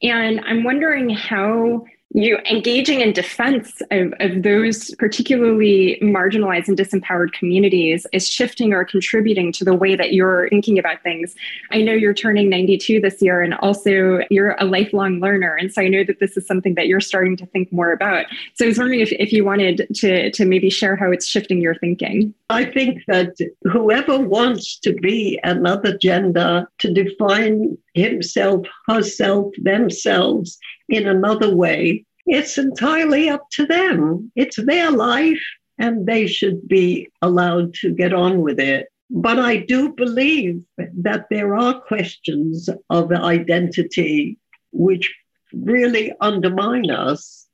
And 0.01 0.41
I'm 0.41 0.63
wondering 0.63 1.09
how 1.09 1.85
you 2.13 2.37
engaging 2.49 3.01
in 3.01 3.11
defense 3.11 3.81
of, 3.91 4.13
of 4.19 4.43
those 4.43 4.95
particularly 4.95 5.99
marginalized 6.01 6.67
and 6.67 6.77
disempowered 6.77 7.33
communities 7.33 8.07
is 8.13 8.27
shifting 8.27 8.73
or 8.73 8.85
contributing 8.85 9.51
to 9.51 9.65
the 9.65 9.75
way 9.75 9.95
that 9.95 10.13
you're 10.13 10.47
thinking 10.49 10.79
about 10.79 11.03
things. 11.03 11.35
I 11.71 11.81
know 11.81 11.93
you're 11.93 12.13
turning 12.13 12.49
92 12.49 13.01
this 13.01 13.21
year, 13.21 13.41
and 13.41 13.53
also 13.55 14.21
you're 14.29 14.55
a 14.59 14.65
lifelong 14.65 15.19
learner. 15.19 15.55
And 15.55 15.71
so 15.71 15.81
I 15.81 15.89
know 15.89 16.03
that 16.05 16.19
this 16.19 16.37
is 16.37 16.47
something 16.47 16.75
that 16.75 16.87
you're 16.87 17.01
starting 17.01 17.35
to 17.37 17.45
think 17.47 17.71
more 17.73 17.91
about. 17.91 18.25
So 18.55 18.65
I 18.65 18.69
was 18.69 18.77
wondering 18.77 19.01
if, 19.01 19.11
if 19.13 19.33
you 19.33 19.43
wanted 19.43 19.87
to, 19.95 20.31
to 20.31 20.45
maybe 20.45 20.69
share 20.69 20.95
how 20.95 21.11
it's 21.11 21.27
shifting 21.27 21.59
your 21.59 21.75
thinking. 21.75 22.33
I 22.49 22.63
think 22.63 23.03
that 23.07 23.35
whoever 23.63 24.17
wants 24.17 24.79
to 24.79 24.93
be 24.93 25.39
another 25.43 25.97
gender, 25.97 26.67
to 26.79 26.93
define 26.93 27.77
himself, 27.97 28.65
herself, 28.87 29.53
themselves 29.61 30.57
in 30.89 31.07
another 31.07 31.55
way. 31.55 32.05
It's 32.25 32.57
entirely 32.57 33.29
up 33.29 33.49
to 33.51 33.65
them. 33.65 34.31
It's 34.35 34.57
their 34.57 34.91
life, 34.91 35.41
and 35.77 36.05
they 36.05 36.27
should 36.27 36.67
be 36.67 37.09
allowed 37.21 37.73
to 37.75 37.93
get 37.93 38.13
on 38.13 38.41
with 38.41 38.59
it. 38.59 38.87
But 39.09 39.39
I 39.39 39.57
do 39.57 39.93
believe 39.93 40.61
that 40.77 41.27
there 41.29 41.55
are 41.55 41.79
questions 41.81 42.69
of 42.89 43.11
identity 43.11 44.37
which 44.71 45.13
really 45.53 46.13
undermine 46.19 46.91
us. 46.91 47.47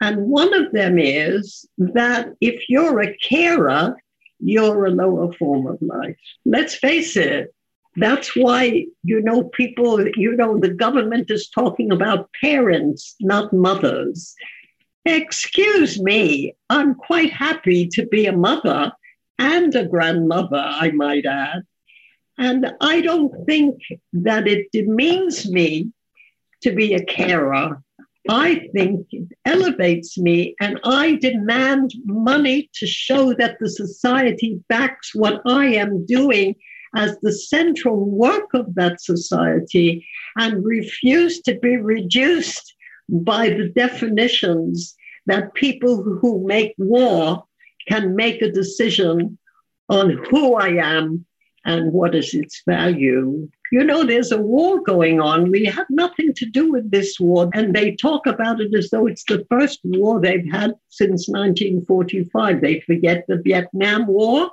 And 0.00 0.26
one 0.26 0.52
of 0.54 0.72
them 0.72 0.98
is 0.98 1.66
that 1.78 2.34
if 2.40 2.68
you're 2.68 3.00
a 3.00 3.16
carer, 3.18 3.96
you're 4.40 4.86
a 4.86 4.90
lower 4.90 5.32
form 5.34 5.66
of 5.66 5.80
life. 5.80 6.16
Let's 6.44 6.74
face 6.74 7.16
it, 7.16 7.54
that's 7.98 8.34
why, 8.36 8.86
you 9.02 9.20
know, 9.22 9.44
people, 9.44 10.06
you 10.16 10.36
know, 10.36 10.58
the 10.58 10.70
government 10.70 11.30
is 11.30 11.48
talking 11.48 11.92
about 11.92 12.30
parents, 12.40 13.14
not 13.20 13.52
mothers. 13.52 14.34
Excuse 15.04 16.00
me, 16.00 16.54
I'm 16.68 16.94
quite 16.94 17.32
happy 17.32 17.88
to 17.88 18.06
be 18.06 18.26
a 18.26 18.36
mother 18.36 18.92
and 19.38 19.74
a 19.74 19.86
grandmother, 19.86 20.62
I 20.64 20.90
might 20.90 21.26
add. 21.26 21.62
And 22.36 22.72
I 22.80 23.00
don't 23.00 23.46
think 23.46 23.80
that 24.12 24.46
it 24.46 24.70
demeans 24.72 25.50
me 25.50 25.92
to 26.62 26.72
be 26.72 26.94
a 26.94 27.04
carer. 27.04 27.82
I 28.28 28.68
think 28.74 29.06
it 29.10 29.28
elevates 29.46 30.18
me, 30.18 30.54
and 30.60 30.78
I 30.84 31.16
demand 31.16 31.94
money 32.04 32.68
to 32.74 32.86
show 32.86 33.32
that 33.34 33.56
the 33.58 33.70
society 33.70 34.60
backs 34.68 35.14
what 35.14 35.40
I 35.46 35.66
am 35.66 36.04
doing 36.04 36.54
as 36.94 37.18
the 37.20 37.32
central 37.32 38.04
work 38.04 38.54
of 38.54 38.74
that 38.74 39.00
society 39.00 40.06
and 40.36 40.64
refuse 40.64 41.40
to 41.42 41.58
be 41.58 41.76
reduced 41.76 42.74
by 43.08 43.48
the 43.48 43.68
definitions 43.70 44.94
that 45.26 45.54
people 45.54 46.02
who 46.02 46.46
make 46.46 46.74
war 46.78 47.44
can 47.88 48.16
make 48.16 48.42
a 48.42 48.52
decision 48.52 49.38
on 49.88 50.10
who 50.30 50.54
I 50.54 50.68
am 50.68 51.24
and 51.64 51.92
what 51.92 52.14
is 52.14 52.32
its 52.34 52.62
value. 52.66 53.48
You 53.70 53.84
know, 53.84 54.04
there's 54.04 54.32
a 54.32 54.40
war 54.40 54.80
going 54.82 55.20
on. 55.20 55.50
We 55.50 55.66
have 55.66 55.86
nothing 55.90 56.32
to 56.34 56.46
do 56.46 56.72
with 56.72 56.90
this 56.90 57.20
war. 57.20 57.50
And 57.52 57.74
they 57.74 57.94
talk 57.94 58.26
about 58.26 58.60
it 58.60 58.74
as 58.74 58.88
though 58.88 59.06
it's 59.06 59.24
the 59.24 59.46
first 59.50 59.80
war 59.84 60.20
they've 60.20 60.50
had 60.50 60.74
since 60.88 61.28
1945. 61.28 62.60
They 62.60 62.80
forget 62.80 63.24
the 63.28 63.42
Vietnam 63.44 64.06
War. 64.06 64.50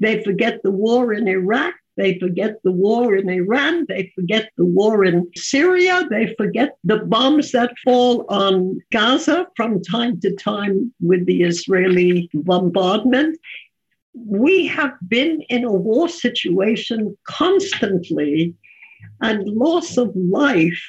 They 0.00 0.22
forget 0.22 0.62
the 0.62 0.70
war 0.70 1.12
in 1.12 1.28
Iraq. 1.28 1.74
They 1.96 2.18
forget 2.18 2.56
the 2.64 2.72
war 2.72 3.16
in 3.16 3.28
Iran. 3.28 3.84
They 3.88 4.12
forget 4.14 4.50
the 4.56 4.64
war 4.64 5.04
in 5.04 5.30
Syria. 5.36 6.06
They 6.08 6.34
forget 6.38 6.76
the 6.84 6.98
bombs 6.98 7.52
that 7.52 7.72
fall 7.84 8.24
on 8.28 8.80
Gaza 8.90 9.46
from 9.56 9.82
time 9.82 10.20
to 10.20 10.34
time 10.36 10.94
with 11.00 11.26
the 11.26 11.42
Israeli 11.42 12.30
bombardment. 12.32 13.38
We 14.14 14.66
have 14.68 14.94
been 15.08 15.42
in 15.42 15.64
a 15.64 15.72
war 15.72 16.08
situation 16.08 17.16
constantly, 17.24 18.54
and 19.20 19.46
loss 19.48 19.96
of 19.98 20.14
life 20.14 20.80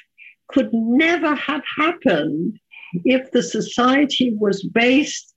could 0.47 0.69
never 0.73 1.35
have 1.35 1.63
happened 1.77 2.59
if 3.05 3.31
the 3.31 3.43
society 3.43 4.33
was 4.33 4.63
based 4.63 5.33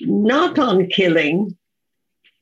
not 0.00 0.58
on 0.58 0.86
killing, 0.88 1.56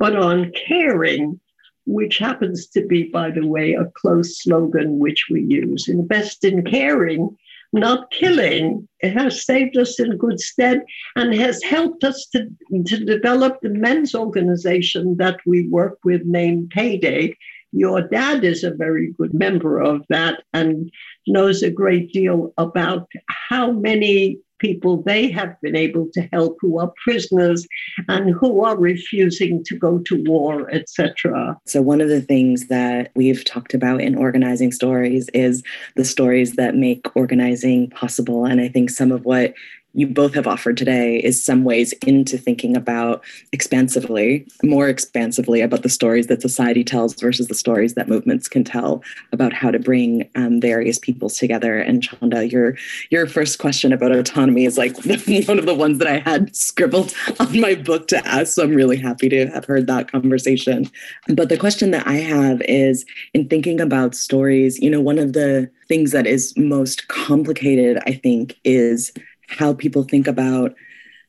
but 0.03 0.17
on 0.17 0.51
caring, 0.67 1.39
which 1.87 2.19
happens 2.19 2.67
to 2.67 2.85
be, 2.85 3.05
by 3.05 3.31
the 3.31 3.47
way, 3.47 3.75
a 3.75 3.85
close 3.95 4.43
slogan 4.43 4.99
which 4.99 5.27
we 5.31 5.43
use. 5.43 5.87
Invest 5.87 6.43
in 6.43 6.65
caring, 6.65 7.37
not 7.73 8.11
killing. 8.11 8.89
It 8.99 9.13
has 9.13 9.47
saved 9.47 9.77
us 9.77 10.01
in 10.01 10.17
good 10.17 10.41
stead 10.41 10.83
and 11.15 11.33
has 11.35 11.63
helped 11.63 12.03
us 12.03 12.27
to, 12.33 12.49
to 12.85 13.05
develop 13.05 13.61
the 13.63 13.69
men's 13.69 14.13
organization 14.13 15.19
that 15.19 15.39
we 15.47 15.69
work 15.69 15.99
with 16.03 16.23
named 16.25 16.71
Payday. 16.71 17.37
Your 17.71 18.03
dad 18.03 18.43
is 18.43 18.65
a 18.65 18.75
very 18.75 19.13
good 19.13 19.33
member 19.33 19.79
of 19.79 20.05
that 20.09 20.43
and 20.53 20.91
knows 21.29 21.63
a 21.63 21.71
great 21.71 22.13
deal 22.13 22.53
about 22.59 23.09
how 23.29 23.71
many 23.71 24.41
people 24.63 25.03
they 25.03 25.31
have 25.31 25.61
been 25.61 25.77
able 25.77 26.09
to 26.15 26.23
help 26.33 26.57
who 26.61 26.79
are 26.79 26.93
prisoners 27.05 27.67
and 28.09 28.31
who 28.31 28.65
are 28.65 28.79
refusing 28.79 29.63
to 29.65 29.77
go 29.77 29.99
to 29.99 30.23
war, 30.25 30.71
etc. 30.71 31.59
So, 31.67 31.83
one 31.83 32.01
of 32.01 32.09
the 32.09 32.23
things 32.23 32.69
that 32.69 33.11
we've 33.15 33.45
talked 33.45 33.75
about 33.75 34.01
in 34.01 34.15
organizing 34.15 34.73
stories 34.73 35.29
is 35.35 35.63
the 35.97 36.05
stories 36.05 36.55
that 36.55 36.77
make 36.77 37.15
organizing 37.15 37.91
possible. 37.91 38.47
And 38.47 38.61
I 38.61 38.69
think 38.69 38.89
some 38.89 39.13
of 39.13 39.25
what 39.25 39.53
you 39.95 40.07
both 40.07 40.35
have 40.35 40.47
offered 40.47 40.77
today 40.77 41.19
is 41.19 41.43
some 41.43 41.65
ways 41.65 41.93
into 42.07 42.39
thinking 42.39 42.77
about 42.77 43.23
expansively, 43.53 44.47
more 44.63 44.89
expansively 44.89 45.61
about 45.61 45.83
the 45.83 45.89
stories 45.89 46.29
that 46.29 46.41
society 46.41 46.83
tells 46.83 47.15
versus 47.21 47.49
the 47.49 47.55
stories 47.55 47.95
that 47.95 48.09
movements 48.09 48.49
can 48.49 48.65
tell 48.65 49.03
about 49.33 49.53
how 49.53 49.71
to 49.71 49.79
bring 49.79 50.29
um, 50.35 50.61
various 50.61 50.99
peoples 50.99 51.37
together. 51.37 51.79
And 51.79 52.03
Chanda, 52.03 52.49
your 52.49 52.77
your 53.11 53.27
first 53.27 53.59
question 53.59 53.93
about 53.93 54.13
autonomy 54.13 54.65
is 54.65 54.79
like 54.79 54.97
one 55.47 55.59
of 55.59 55.67
the 55.67 55.77
ones 55.77 55.99
that 55.99 56.09
I 56.09 56.19
had 56.19 56.55
scribbled 56.57 57.15
on 57.39 57.61
my 57.61 57.75
book 57.75 58.09
to 58.09 58.27
ask. 58.27 58.55
So 58.55 58.63
I'm 58.63 58.75
really 58.75 58.97
happy 58.97 59.29
to 59.29 59.47
have 59.49 59.67
heard 59.67 59.87
that 59.89 60.11
conversation. 60.11 60.91
But 61.29 61.49
the 61.49 61.59
question 61.59 61.91
that 61.91 62.07
I 62.07 62.15
have 62.15 62.63
is 62.63 63.05
in 63.35 63.49
thinking 63.49 63.81
about 63.81 64.15
stories, 64.15 64.79
you 64.81 64.91
know, 64.91 65.01
one 65.01 65.19
of 65.19 65.35
the 65.35 65.71
things 65.89 66.13
that 66.13 66.27
is 66.27 66.55
most 66.57 67.09
complicated, 67.09 67.99
I 68.07 68.15
think, 68.15 68.57
is 68.65 69.13
how 69.53 69.75
people 69.75 70.03
think 70.05 70.27
about 70.27 70.75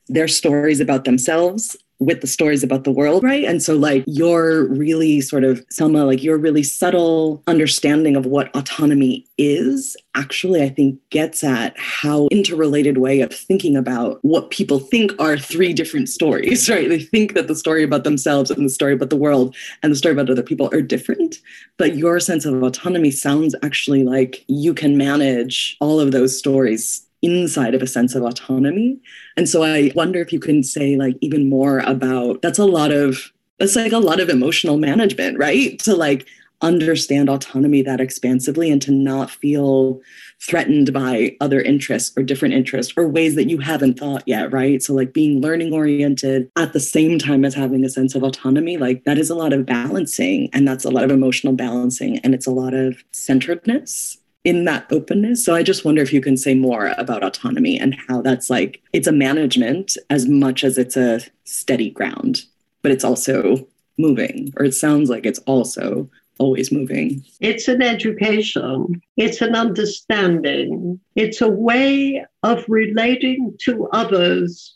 their 0.08 0.28
stories 0.28 0.80
about 0.80 1.06
themselves 1.06 1.78
with 2.00 2.22
the 2.22 2.28
stories 2.28 2.64
about 2.64 2.84
the 2.84 2.92
world, 2.92 3.24
right? 3.24 3.46
And 3.46 3.62
so, 3.62 3.76
like, 3.76 4.04
your 4.08 4.66
really 4.66 5.22
sort 5.22 5.44
of, 5.44 5.64
Selma, 5.70 6.06
like, 6.06 6.24
your 6.24 6.38
really 6.38 6.64
subtle 6.64 7.42
understanding 7.48 8.16
of 8.16 8.26
what 8.26 8.54
autonomy 8.56 9.26
is 9.38 9.96
actually, 10.16 10.62
I 10.62 10.70
think, 10.70 11.00
gets 11.10 11.44
at 11.44 11.78
how 11.78 12.28
interrelated 12.30 12.98
way 12.98 13.22
of 13.22 13.34
thinking 13.34 13.76
about 13.76 14.20
what 14.22 14.50
people 14.50 14.80
think 14.80 15.14
are 15.20 15.38
three 15.38 15.74
different 15.74 16.10
stories, 16.10 16.70
right? 16.70 16.90
They 16.90 17.00
think 17.00 17.34
that 17.34 17.48
the 17.48 17.56
story 17.56 17.84
about 17.84 18.04
themselves 18.04 18.52
and 18.52 18.66
the 18.66 18.70
story 18.70 18.94
about 18.94 19.10
the 19.10 19.16
world 19.16 19.56
and 19.82 19.92
the 19.92 19.96
story 19.96 20.14
about 20.14 20.30
other 20.30 20.44
people 20.44 20.70
are 20.74 20.82
different. 20.82 21.40
But 21.78 21.96
your 21.96 22.20
sense 22.20 22.46
of 22.46 22.62
autonomy 22.62 23.12
sounds 23.12 23.56
actually 23.64 24.04
like 24.04 24.44
you 24.48 24.74
can 24.74 24.98
manage 24.98 25.78
all 25.80 26.00
of 26.00 26.12
those 26.12 26.38
stories 26.38 27.03
inside 27.24 27.74
of 27.74 27.82
a 27.82 27.88
sense 27.88 28.14
of 28.14 28.24
autonomy. 28.24 29.00
And 29.36 29.50
so 29.50 29.64
I 29.64 29.92
wonder 29.96 30.20
if 30.20 30.32
you 30.32 30.40
can 30.40 30.62
say 30.62 30.96
like 30.96 31.18
even 31.22 31.50
more 31.50 31.80
about 31.80 32.42
that's 32.42 32.60
a 32.60 32.66
lot 32.66 32.92
of 32.92 33.32
it's 33.60 33.76
like 33.76 33.94
a 33.94 33.98
lot 33.98 34.20
of 34.20 34.30
emotional 34.30 34.78
management, 34.78 35.40
right? 35.40 35.80
To 35.80 35.96
like 35.96 36.28
understand 36.62 37.30
autonomy 37.30 37.82
that 37.82 38.00
expansively 38.00 38.72
and 38.72 38.82
to 38.82 38.92
not 38.92 39.30
feel 39.30 40.02
threatened 40.42 40.94
by 40.94 41.36
other 41.42 41.62
interests 41.62 42.18
or 42.18 42.24
different 42.24 42.54
interests 42.54 42.94
or 42.98 43.08
ways 43.08 43.36
that 43.36 43.50
you 43.50 43.60
haven't 43.60 44.00
thought 44.00 44.24
yet, 44.26 44.52
right? 44.52 44.82
So, 44.82 44.94
like 44.94 45.14
being 45.14 45.42
learning 45.42 45.74
oriented 45.74 46.50
at 46.56 46.74
the 46.74 46.80
same 46.80 47.20
time 47.20 47.46
as 47.46 47.54
having 47.54 47.84
a 47.86 47.90
sense 47.90 48.16
of 48.16 48.24
autonomy, 48.24 48.78
like 48.78 49.04
that 49.04 49.18
is 49.18 49.30
a 49.30 49.36
lot 49.36 49.54
of 49.54 49.66
balancing 49.66 50.50
and 50.54 50.68
that's 50.68 50.86
a 50.86 50.92
lot 50.92 51.04
of 51.04 51.12
emotional 51.12 51.54
balancing 51.54 52.20
and 52.20 52.34
it's 52.34 52.48
a 52.48 52.52
lot 52.52 52.74
of 52.74 53.04
centeredness 53.12 54.18
in 54.44 54.66
that 54.66 54.92
openness. 54.92 55.44
So 55.44 55.56
I 55.56 55.64
just 55.64 55.86
wonder 55.86 56.02
if 56.02 56.12
you 56.12 56.22
can 56.22 56.38
say 56.38 56.54
more 56.54 56.94
about 56.98 57.24
autonomy 57.24 57.80
and 57.80 57.96
how 58.08 58.22
that's 58.22 58.50
like 58.50 58.82
it's 58.92 59.08
a 59.08 59.12
management 59.12 59.98
as 60.10 60.28
much 60.28 60.64
as 60.64 60.78
it's 60.78 60.98
a 60.98 61.22
steady 61.46 61.90
ground, 61.90 62.44
but 62.82 62.92
it's 62.92 63.04
also 63.04 63.68
moving, 63.98 64.54
or 64.58 64.66
it 64.66 64.74
sounds 64.74 65.10
like 65.10 65.26
it's 65.26 65.40
also 65.40 66.10
always 66.40 66.72
moving. 66.72 67.24
It's 67.40 67.68
an 67.68 67.82
education, 67.82 69.02
it's 69.18 69.42
an 69.42 69.56
understanding, 69.56 71.00
it's 71.16 71.42
a 71.42 71.50
way 71.50 72.26
of 72.42 72.66
relating 72.68 73.56
to 73.66 73.88
others 73.90 74.76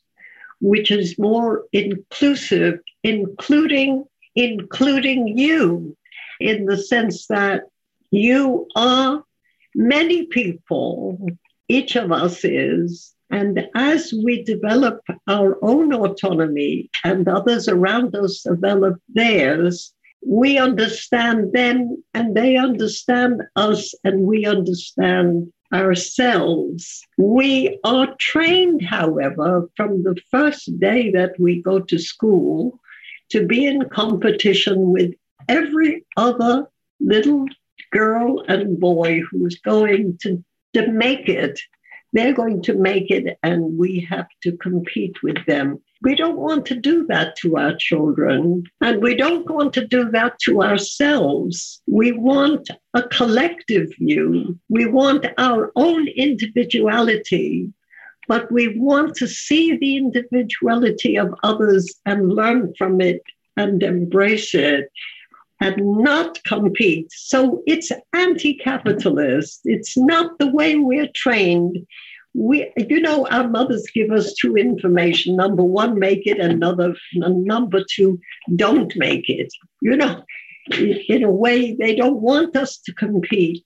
which 0.59 0.91
is 0.91 1.17
more 1.19 1.65
inclusive, 1.71 2.79
including 3.03 4.05
including 4.35 5.35
you 5.37 5.97
in 6.39 6.65
the 6.65 6.77
sense 6.77 7.25
that 7.27 7.63
you 8.11 8.67
are 8.75 9.23
many 9.77 10.25
people, 10.25 11.29
each 11.69 11.95
of 11.95 12.11
us 12.11 12.43
is. 12.43 13.13
And 13.29 13.67
as 13.75 14.13
we 14.25 14.43
develop 14.43 15.01
our 15.27 15.57
own 15.61 15.93
autonomy 15.93 16.89
and 17.03 17.27
others 17.27 17.67
around 17.67 18.15
us 18.15 18.41
develop 18.41 18.99
theirs, 19.13 19.93
we 20.25 20.57
understand 20.57 21.53
them 21.53 22.03
and 22.13 22.35
they 22.35 22.57
understand 22.57 23.43
us 23.55 23.93
and 24.03 24.21
we 24.21 24.45
understand 24.45 25.53
ourselves. 25.73 27.05
We 27.17 27.79
are 27.83 28.15
trained, 28.17 28.81
however, 28.81 29.69
from 29.75 30.03
the 30.03 30.17
first 30.31 30.79
day 30.79 31.11
that 31.11 31.39
we 31.39 31.61
go 31.61 31.79
to 31.79 31.99
school 31.99 32.79
to 33.29 33.45
be 33.45 33.65
in 33.65 33.89
competition 33.89 34.91
with 34.91 35.13
every 35.47 36.05
other 36.15 36.67
little 36.99 37.45
girl 37.91 38.43
and 38.47 38.79
boy 38.79 39.21
who's 39.29 39.59
going 39.59 40.17
to, 40.21 40.43
to 40.73 40.91
make 40.91 41.29
it. 41.29 41.59
They're 42.13 42.33
going 42.33 42.61
to 42.63 42.73
make 42.73 43.11
it, 43.11 43.37
and 43.43 43.77
we 43.77 44.07
have 44.09 44.27
to 44.43 44.55
compete 44.57 45.21
with 45.21 45.45
them. 45.45 45.81
We 46.01 46.15
don't 46.15 46.37
want 46.37 46.65
to 46.67 46.75
do 46.75 47.05
that 47.07 47.35
to 47.37 47.57
our 47.57 47.75
children, 47.75 48.63
and 48.81 49.01
we 49.01 49.15
don't 49.15 49.49
want 49.49 49.73
to 49.73 49.85
do 49.85 50.09
that 50.11 50.39
to 50.45 50.61
ourselves. 50.61 51.81
We 51.87 52.13
want 52.13 52.69
a 52.93 53.03
collective 53.03 53.89
view, 53.99 54.57
we 54.69 54.85
want 54.85 55.25
our 55.37 55.71
own 55.75 56.07
individuality, 56.07 57.73
but 58.27 58.51
we 58.51 58.77
want 58.77 59.15
to 59.15 59.27
see 59.27 59.75
the 59.77 59.97
individuality 59.97 61.17
of 61.17 61.33
others 61.43 61.93
and 62.05 62.33
learn 62.33 62.73
from 62.77 63.01
it 63.01 63.21
and 63.57 63.81
embrace 63.81 64.53
it 64.53 64.89
and 65.59 65.75
not 66.01 66.43
compete. 66.43 67.07
So 67.11 67.63
it's 67.65 67.91
anti 68.13 68.55
capitalist. 68.55 69.61
It's 69.65 69.97
not 69.97 70.37
the 70.39 70.51
way 70.51 70.75
we're 70.75 71.09
trained. 71.15 71.77
We, 72.33 72.71
you 72.77 73.01
know, 73.01 73.27
our 73.27 73.47
mothers 73.47 73.87
give 73.93 74.11
us 74.11 74.33
two 74.35 74.55
information. 74.55 75.35
Number 75.35 75.63
one, 75.63 75.97
make 75.97 76.27
it, 76.27 76.39
and 76.39 76.51
another, 76.53 76.95
number 77.15 77.83
two, 77.89 78.19
don't 78.55 78.95
make 78.95 79.27
it. 79.27 79.51
You 79.81 79.97
know, 79.97 80.23
in 80.71 81.23
a 81.23 81.31
way, 81.31 81.73
they 81.73 81.95
don't 81.95 82.21
want 82.21 82.55
us 82.55 82.77
to 82.79 82.93
compete 82.93 83.63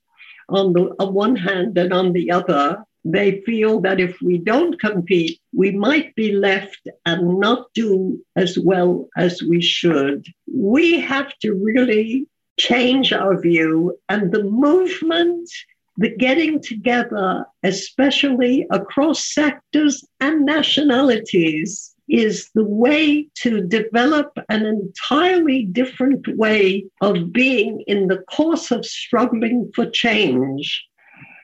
on 0.48 0.72
the 0.72 0.94
on 0.98 1.14
one 1.14 1.36
hand 1.36 1.76
and 1.78 1.92
on 1.92 2.12
the 2.12 2.30
other 2.30 2.84
they 3.04 3.40
feel 3.44 3.80
that 3.80 4.00
if 4.00 4.16
we 4.22 4.38
don't 4.38 4.80
compete, 4.80 5.40
we 5.52 5.72
might 5.72 6.14
be 6.14 6.32
left 6.32 6.88
and 7.04 7.38
not 7.40 7.66
do 7.74 8.22
as 8.36 8.58
well 8.58 9.08
as 9.16 9.42
we 9.42 9.60
should. 9.60 10.26
We 10.52 11.00
have 11.00 11.36
to 11.40 11.54
really 11.54 12.26
change 12.58 13.12
our 13.12 13.40
view, 13.40 13.98
and 14.08 14.30
the 14.30 14.44
movement, 14.44 15.48
the 15.96 16.14
getting 16.16 16.60
together, 16.60 17.44
especially 17.62 18.66
across 18.70 19.32
sectors 19.32 20.04
and 20.20 20.44
nationalities, 20.44 21.94
is 22.08 22.50
the 22.54 22.64
way 22.64 23.26
to 23.34 23.62
develop 23.62 24.38
an 24.48 24.66
entirely 24.66 25.64
different 25.64 26.26
way 26.36 26.84
of 27.00 27.32
being 27.32 27.82
in 27.86 28.08
the 28.08 28.18
course 28.18 28.70
of 28.70 28.84
struggling 28.84 29.70
for 29.74 29.86
change. 29.86 30.84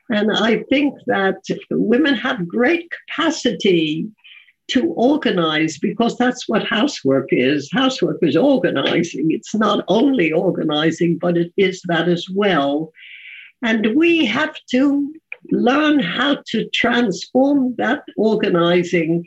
And 0.09 0.31
I 0.31 0.63
think 0.69 0.95
that 1.05 1.41
women 1.69 2.15
have 2.15 2.47
great 2.47 2.91
capacity 2.91 4.07
to 4.69 4.87
organize 4.93 5.77
because 5.77 6.17
that's 6.17 6.47
what 6.47 6.65
housework 6.65 7.27
is. 7.31 7.69
Housework 7.71 8.17
is 8.21 8.35
organizing. 8.35 9.31
It's 9.31 9.55
not 9.55 9.83
only 9.87 10.31
organizing, 10.31 11.17
but 11.17 11.37
it 11.37 11.51
is 11.57 11.81
that 11.87 12.07
as 12.07 12.27
well. 12.33 12.91
And 13.61 13.95
we 13.95 14.25
have 14.25 14.55
to 14.71 15.13
learn 15.51 15.99
how 15.99 16.37
to 16.47 16.69
transform 16.73 17.75
that 17.77 18.03
organizing 18.17 19.25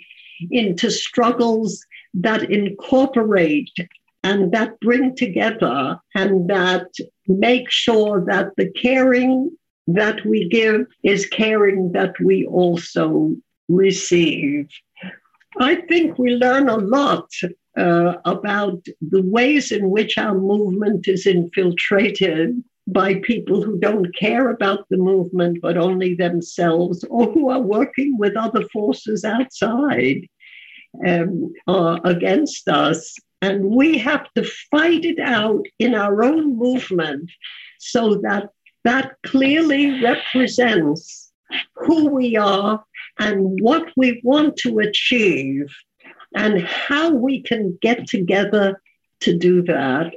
into 0.50 0.90
struggles 0.90 1.84
that 2.14 2.50
incorporate 2.50 3.70
and 4.24 4.52
that 4.52 4.78
bring 4.80 5.16
together 5.16 5.98
and 6.14 6.48
that 6.48 6.86
make 7.26 7.70
sure 7.70 8.24
that 8.26 8.50
the 8.56 8.70
caring 8.72 9.50
that 9.86 10.24
we 10.24 10.48
give 10.48 10.86
is 11.02 11.26
caring 11.26 11.92
that 11.92 12.14
we 12.20 12.46
also 12.46 13.34
receive. 13.68 14.68
I 15.58 15.76
think 15.76 16.18
we 16.18 16.36
learn 16.36 16.68
a 16.68 16.76
lot 16.76 17.28
uh, 17.76 18.14
about 18.24 18.84
the 19.00 19.22
ways 19.22 19.72
in 19.72 19.90
which 19.90 20.18
our 20.18 20.34
movement 20.34 21.08
is 21.08 21.26
infiltrated 21.26 22.62
by 22.86 23.14
people 23.16 23.62
who 23.62 23.78
don't 23.78 24.14
care 24.16 24.50
about 24.50 24.88
the 24.88 24.96
movement 24.96 25.58
but 25.62 25.76
only 25.76 26.14
themselves 26.14 27.04
or 27.04 27.26
who 27.32 27.48
are 27.48 27.60
working 27.60 28.18
with 28.18 28.36
other 28.36 28.66
forces 28.68 29.24
outside 29.24 30.26
um, 31.06 31.52
uh, 31.66 31.98
against 32.04 32.68
us. 32.68 33.16
And 33.40 33.64
we 33.64 33.98
have 33.98 34.26
to 34.34 34.44
fight 34.70 35.04
it 35.04 35.18
out 35.18 35.64
in 35.78 35.94
our 35.94 36.22
own 36.22 36.56
movement 36.56 37.30
so 37.78 38.16
that 38.16 38.50
that 38.84 39.16
clearly 39.24 40.02
represents 40.02 41.32
who 41.76 42.08
we 42.08 42.36
are 42.36 42.84
and 43.18 43.60
what 43.60 43.86
we 43.96 44.20
want 44.24 44.56
to 44.56 44.78
achieve 44.78 45.66
and 46.34 46.62
how 46.62 47.10
we 47.10 47.42
can 47.42 47.78
get 47.80 48.06
together 48.06 48.80
to 49.20 49.36
do 49.36 49.62
that. 49.62 50.12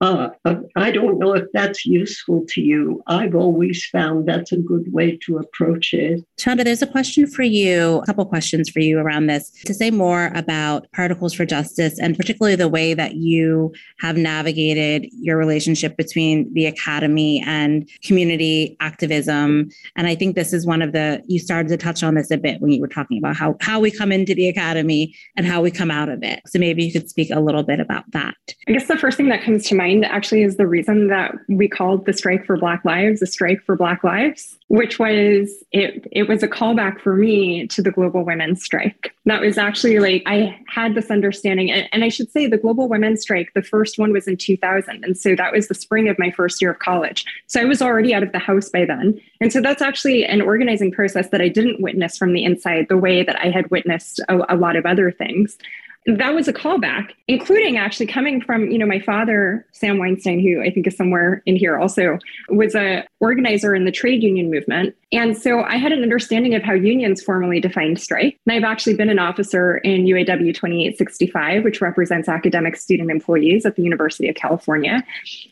Uh, 0.00 0.30
uh, 0.46 0.54
I 0.76 0.90
don't 0.90 1.18
know 1.18 1.34
if 1.34 1.44
that's 1.52 1.84
useful 1.84 2.44
to 2.48 2.62
you. 2.62 3.02
I've 3.06 3.34
always 3.34 3.84
found 3.86 4.26
that's 4.26 4.50
a 4.50 4.56
good 4.56 4.90
way 4.92 5.18
to 5.26 5.36
approach 5.36 5.92
it. 5.92 6.24
Chanda, 6.38 6.64
there's 6.64 6.80
a 6.80 6.86
question 6.86 7.26
for 7.26 7.42
you, 7.42 7.98
a 7.98 8.06
couple 8.06 8.24
questions 8.24 8.70
for 8.70 8.80
you 8.80 8.98
around 8.98 9.26
this 9.26 9.50
to 9.66 9.74
say 9.74 9.90
more 9.90 10.30
about 10.34 10.90
Particles 10.92 11.34
for 11.34 11.44
Justice 11.44 11.98
and 11.98 12.16
particularly 12.16 12.56
the 12.56 12.68
way 12.68 12.94
that 12.94 13.16
you 13.16 13.74
have 13.98 14.16
navigated 14.16 15.06
your 15.12 15.36
relationship 15.36 15.98
between 15.98 16.50
the 16.54 16.64
academy 16.64 17.42
and 17.46 17.86
community 18.02 18.78
activism. 18.80 19.68
And 19.96 20.06
I 20.06 20.14
think 20.14 20.34
this 20.34 20.54
is 20.54 20.66
one 20.66 20.80
of 20.80 20.92
the, 20.92 21.22
you 21.26 21.38
started 21.38 21.68
to 21.68 21.76
touch 21.76 22.02
on 22.02 22.14
this 22.14 22.30
a 22.30 22.38
bit 22.38 22.62
when 22.62 22.70
you 22.70 22.80
were 22.80 22.88
talking 22.88 23.18
about 23.18 23.36
how, 23.36 23.54
how 23.60 23.80
we 23.80 23.90
come 23.90 24.12
into 24.12 24.34
the 24.34 24.48
academy 24.48 25.14
and 25.36 25.44
how 25.44 25.60
we 25.60 25.70
come 25.70 25.90
out 25.90 26.08
of 26.08 26.22
it. 26.22 26.40
So 26.46 26.58
maybe 26.58 26.84
you 26.84 26.92
could 26.92 27.10
speak 27.10 27.30
a 27.30 27.40
little 27.40 27.62
bit 27.62 27.80
about 27.80 28.10
that. 28.12 28.34
I 28.66 28.72
guess 28.72 28.88
the 28.88 28.96
first 28.96 29.18
thing 29.18 29.28
that 29.28 29.42
comes 29.42 29.66
to 29.66 29.74
mind 29.74 29.89
mind 29.90 30.04
actually 30.04 30.42
is 30.42 30.56
the 30.56 30.66
reason 30.66 31.08
that 31.08 31.34
we 31.48 31.68
called 31.68 32.06
the 32.06 32.12
strike 32.12 32.44
for 32.46 32.56
Black 32.56 32.84
Lives 32.84 33.22
a 33.22 33.26
strike 33.26 33.62
for 33.62 33.76
Black 33.76 34.04
Lives, 34.04 34.56
which 34.68 34.98
was 34.98 35.64
it 35.72 36.06
it 36.12 36.28
was 36.28 36.42
a 36.42 36.48
callback 36.48 37.00
for 37.00 37.16
me 37.16 37.66
to 37.68 37.82
the 37.82 37.90
global 37.90 38.24
women's 38.24 38.62
strike. 38.62 39.14
That 39.26 39.40
was 39.40 39.58
actually 39.58 39.98
like 39.98 40.22
I 40.26 40.58
had 40.68 40.94
this 40.94 41.10
understanding 41.10 41.70
and, 41.70 41.88
and 41.92 42.04
I 42.04 42.08
should 42.08 42.30
say 42.30 42.46
the 42.46 42.56
global 42.56 42.88
women's 42.88 43.22
strike, 43.22 43.52
the 43.54 43.62
first 43.62 43.98
one 43.98 44.12
was 44.12 44.26
in 44.26 44.36
2000 44.36 45.04
and 45.04 45.16
so 45.16 45.34
that 45.36 45.52
was 45.52 45.68
the 45.68 45.74
spring 45.74 46.08
of 46.08 46.18
my 46.18 46.30
first 46.30 46.60
year 46.62 46.72
of 46.72 46.78
college. 46.78 47.24
So 47.46 47.60
I 47.60 47.64
was 47.64 47.82
already 47.82 48.14
out 48.14 48.22
of 48.22 48.32
the 48.32 48.38
house 48.38 48.68
by 48.68 48.84
then. 48.84 49.20
And 49.40 49.52
so 49.52 49.60
that's 49.60 49.82
actually 49.82 50.24
an 50.24 50.40
organizing 50.40 50.92
process 50.92 51.28
that 51.30 51.40
I 51.40 51.48
didn't 51.48 51.80
witness 51.80 52.16
from 52.16 52.32
the 52.32 52.44
inside 52.44 52.86
the 52.88 52.96
way 52.96 53.22
that 53.22 53.38
I 53.40 53.50
had 53.50 53.70
witnessed 53.70 54.20
a, 54.28 54.38
a 54.48 54.56
lot 54.56 54.76
of 54.76 54.86
other 54.86 55.10
things 55.10 55.58
that 56.06 56.34
was 56.34 56.48
a 56.48 56.52
callback, 56.52 57.12
including 57.28 57.76
actually 57.76 58.06
coming 58.06 58.40
from, 58.40 58.70
you 58.70 58.78
know, 58.78 58.86
my 58.86 59.00
father, 59.00 59.66
Sam 59.72 59.98
Weinstein, 59.98 60.40
who 60.40 60.62
I 60.62 60.70
think 60.70 60.86
is 60.86 60.96
somewhere 60.96 61.42
in 61.44 61.56
here 61.56 61.78
also, 61.78 62.18
was 62.48 62.74
a 62.74 63.04
organizer 63.20 63.74
in 63.74 63.84
the 63.84 63.92
trade 63.92 64.22
union 64.22 64.50
movement. 64.50 64.96
And 65.12 65.36
so 65.36 65.62
I 65.62 65.76
had 65.76 65.92
an 65.92 66.02
understanding 66.02 66.54
of 66.54 66.62
how 66.62 66.72
unions 66.72 67.22
formally 67.22 67.60
defined 67.60 68.00
strike. 68.00 68.38
And 68.46 68.56
I've 68.56 68.70
actually 68.70 68.94
been 68.94 69.10
an 69.10 69.18
officer 69.18 69.76
in 69.78 70.06
UAW 70.06 70.54
2865, 70.54 71.64
which 71.64 71.82
represents 71.82 72.28
academic 72.28 72.76
student 72.76 73.10
employees 73.10 73.66
at 73.66 73.76
the 73.76 73.82
University 73.82 74.28
of 74.28 74.36
California. 74.36 75.04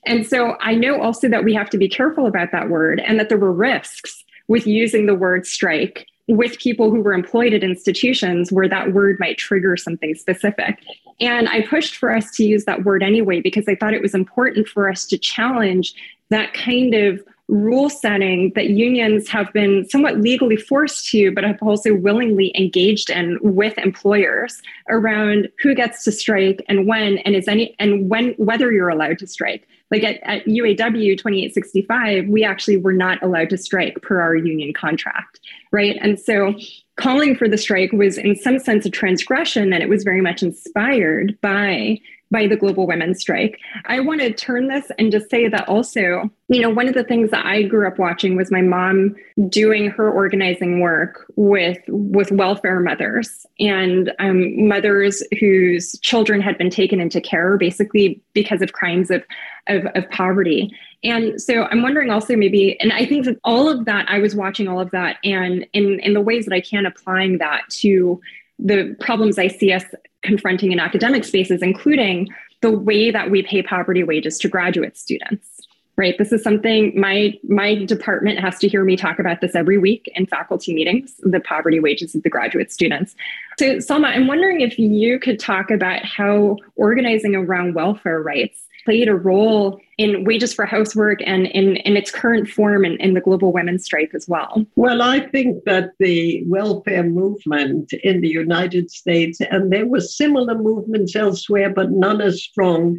And 0.06 0.26
so 0.26 0.56
I 0.60 0.74
know 0.74 1.00
also 1.00 1.28
that 1.28 1.44
we 1.44 1.52
have 1.54 1.68
to 1.70 1.78
be 1.78 1.88
careful 1.88 2.26
about 2.26 2.52
that 2.52 2.70
word 2.70 3.00
and 3.00 3.20
that 3.20 3.28
there 3.28 3.38
were 3.38 3.52
risks 3.52 4.24
with 4.48 4.66
using 4.66 5.04
the 5.04 5.14
word 5.14 5.46
strike 5.46 6.06
with 6.28 6.58
people 6.58 6.90
who 6.90 7.00
were 7.00 7.14
employed 7.14 7.54
at 7.54 7.64
institutions 7.64 8.52
where 8.52 8.68
that 8.68 8.92
word 8.92 9.16
might 9.18 9.38
trigger 9.38 9.76
something 9.76 10.14
specific. 10.14 10.78
And 11.20 11.48
I 11.48 11.62
pushed 11.62 11.96
for 11.96 12.14
us 12.14 12.30
to 12.32 12.44
use 12.44 12.64
that 12.66 12.84
word 12.84 13.02
anyway 13.02 13.40
because 13.40 13.66
I 13.66 13.74
thought 13.74 13.94
it 13.94 14.02
was 14.02 14.14
important 14.14 14.68
for 14.68 14.88
us 14.88 15.06
to 15.06 15.18
challenge 15.18 15.94
that 16.30 16.52
kind 16.52 16.94
of 16.94 17.22
rule 17.48 17.88
setting 17.88 18.52
that 18.54 18.68
unions 18.68 19.26
have 19.28 19.50
been 19.54 19.88
somewhat 19.88 20.20
legally 20.20 20.56
forced 20.56 21.08
to, 21.08 21.32
but 21.32 21.44
have 21.44 21.62
also 21.62 21.94
willingly 21.94 22.52
engaged 22.54 23.08
in 23.08 23.38
with 23.40 23.76
employers 23.78 24.60
around 24.90 25.48
who 25.62 25.74
gets 25.74 26.04
to 26.04 26.12
strike 26.12 26.62
and 26.68 26.86
when, 26.86 27.18
and 27.18 27.34
is 27.34 27.48
any, 27.48 27.74
and 27.78 28.10
when, 28.10 28.32
whether 28.32 28.70
you're 28.70 28.90
allowed 28.90 29.18
to 29.18 29.26
strike. 29.26 29.66
Like 29.90 30.04
at, 30.04 30.20
at 30.22 30.44
UAW 30.44 31.16
2865, 31.16 32.28
we 32.28 32.44
actually 32.44 32.76
were 32.76 32.92
not 32.92 33.22
allowed 33.22 33.48
to 33.50 33.56
strike 33.56 34.02
per 34.02 34.20
our 34.20 34.36
union 34.36 34.74
contract, 34.74 35.40
right? 35.72 35.96
And 36.02 36.20
so 36.20 36.54
calling 36.96 37.34
for 37.34 37.48
the 37.48 37.56
strike 37.56 37.92
was 37.92 38.18
in 38.18 38.36
some 38.36 38.58
sense 38.58 38.84
a 38.84 38.90
transgression 38.90 39.72
and 39.72 39.82
it 39.82 39.88
was 39.88 40.04
very 40.04 40.20
much 40.20 40.42
inspired 40.42 41.38
by 41.40 41.98
by 42.30 42.46
the 42.46 42.56
global 42.56 42.86
women's 42.86 43.20
strike. 43.20 43.58
I 43.86 44.00
want 44.00 44.20
to 44.20 44.32
turn 44.32 44.68
this 44.68 44.90
and 44.98 45.10
just 45.10 45.30
say 45.30 45.48
that 45.48 45.68
also, 45.68 46.30
you 46.48 46.60
know, 46.60 46.70
one 46.70 46.88
of 46.88 46.94
the 46.94 47.04
things 47.04 47.30
that 47.30 47.46
I 47.46 47.62
grew 47.62 47.86
up 47.86 47.98
watching 47.98 48.36
was 48.36 48.50
my 48.50 48.62
mom 48.62 49.16
doing 49.48 49.90
her 49.90 50.10
organizing 50.10 50.80
work 50.80 51.24
with 51.36 51.78
with 51.88 52.30
welfare 52.30 52.80
mothers 52.80 53.46
and 53.58 54.12
um, 54.18 54.68
mothers 54.68 55.22
whose 55.40 55.98
children 56.00 56.40
had 56.40 56.58
been 56.58 56.70
taken 56.70 57.00
into 57.00 57.20
care 57.20 57.56
basically 57.56 58.22
because 58.34 58.62
of 58.62 58.72
crimes 58.72 59.10
of, 59.10 59.24
of, 59.68 59.86
of 59.94 60.08
poverty. 60.10 60.70
And 61.04 61.40
so 61.40 61.64
I'm 61.64 61.82
wondering 61.82 62.10
also 62.10 62.36
maybe, 62.36 62.78
and 62.80 62.92
I 62.92 63.06
think 63.06 63.24
that 63.26 63.38
all 63.44 63.68
of 63.68 63.84
that, 63.84 64.06
I 64.08 64.18
was 64.18 64.34
watching 64.34 64.66
all 64.66 64.80
of 64.80 64.90
that 64.90 65.18
and 65.22 65.64
in, 65.72 66.00
in 66.00 66.12
the 66.12 66.20
ways 66.20 66.44
that 66.46 66.54
I 66.54 66.60
can 66.60 66.86
applying 66.86 67.38
that 67.38 67.68
to 67.70 68.20
the 68.58 68.96
problems 69.00 69.38
I 69.38 69.48
see 69.48 69.72
us 69.72 69.84
confronting 70.22 70.72
in 70.72 70.80
academic 70.80 71.24
spaces, 71.24 71.62
including 71.62 72.28
the 72.60 72.70
way 72.70 73.10
that 73.10 73.30
we 73.30 73.42
pay 73.42 73.62
poverty 73.62 74.02
wages 74.02 74.38
to 74.38 74.48
graduate 74.48 74.96
students 74.96 75.58
right? 75.98 76.16
This 76.16 76.32
is 76.32 76.42
something 76.42 76.98
my 76.98 77.38
my 77.46 77.84
department 77.84 78.38
has 78.38 78.58
to 78.60 78.68
hear 78.68 78.84
me 78.84 78.96
talk 78.96 79.18
about 79.18 79.42
this 79.42 79.54
every 79.54 79.76
week 79.76 80.10
in 80.14 80.24
faculty 80.24 80.72
meetings 80.72 81.16
the 81.24 81.40
poverty 81.40 81.80
wages 81.80 82.14
of 82.14 82.22
the 82.22 82.30
graduate 82.30 82.72
students. 82.72 83.14
So 83.58 83.80
Selma 83.80 84.08
i'm 84.08 84.26
wondering 84.26 84.62
if 84.62 84.78
you 84.78 85.18
could 85.18 85.38
talk 85.38 85.70
about 85.70 86.04
how 86.04 86.56
organizing 86.76 87.34
around 87.34 87.74
welfare 87.74 88.22
rights 88.22 88.62
played 88.88 89.06
a 89.06 89.14
role 89.14 89.78
in 89.98 90.24
wages 90.24 90.54
for 90.54 90.64
housework 90.64 91.18
and 91.26 91.46
in, 91.48 91.76
in 91.88 91.94
its 91.94 92.10
current 92.10 92.48
form 92.48 92.86
in, 92.86 92.96
in 93.00 93.12
the 93.12 93.20
global 93.20 93.52
women's 93.52 93.84
strike 93.84 94.12
as 94.14 94.26
well? 94.26 94.64
Well, 94.76 95.02
I 95.02 95.20
think 95.28 95.64
that 95.66 95.90
the 95.98 96.42
welfare 96.46 97.02
movement 97.02 97.92
in 98.02 98.22
the 98.22 98.30
United 98.30 98.90
States, 98.90 99.42
and 99.42 99.70
there 99.70 99.84
were 99.84 100.00
similar 100.00 100.54
movements 100.54 101.14
elsewhere, 101.14 101.68
but 101.68 101.90
none 101.90 102.22
as 102.22 102.42
strong, 102.42 102.98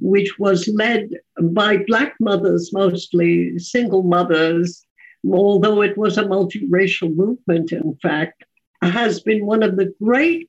which 0.00 0.38
was 0.38 0.66
led 0.68 1.10
by 1.52 1.76
Black 1.86 2.14
mothers, 2.20 2.72
mostly 2.72 3.58
single 3.58 4.04
mothers, 4.04 4.86
although 5.30 5.82
it 5.82 5.98
was 5.98 6.16
a 6.16 6.24
multiracial 6.24 7.14
movement, 7.14 7.70
in 7.70 7.98
fact, 8.00 8.44
has 8.80 9.20
been 9.20 9.44
one 9.44 9.62
of 9.62 9.76
the 9.76 9.92
great 10.02 10.48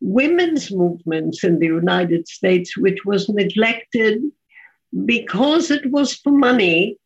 women's 0.00 0.70
movements 0.70 1.44
in 1.44 1.58
the 1.58 1.66
United 1.66 2.26
States, 2.28 2.76
which 2.76 3.04
was 3.04 3.28
neglected 3.28 4.22
because 5.04 5.70
it 5.70 5.90
was 5.90 6.16
for 6.16 6.32
money 6.32 6.96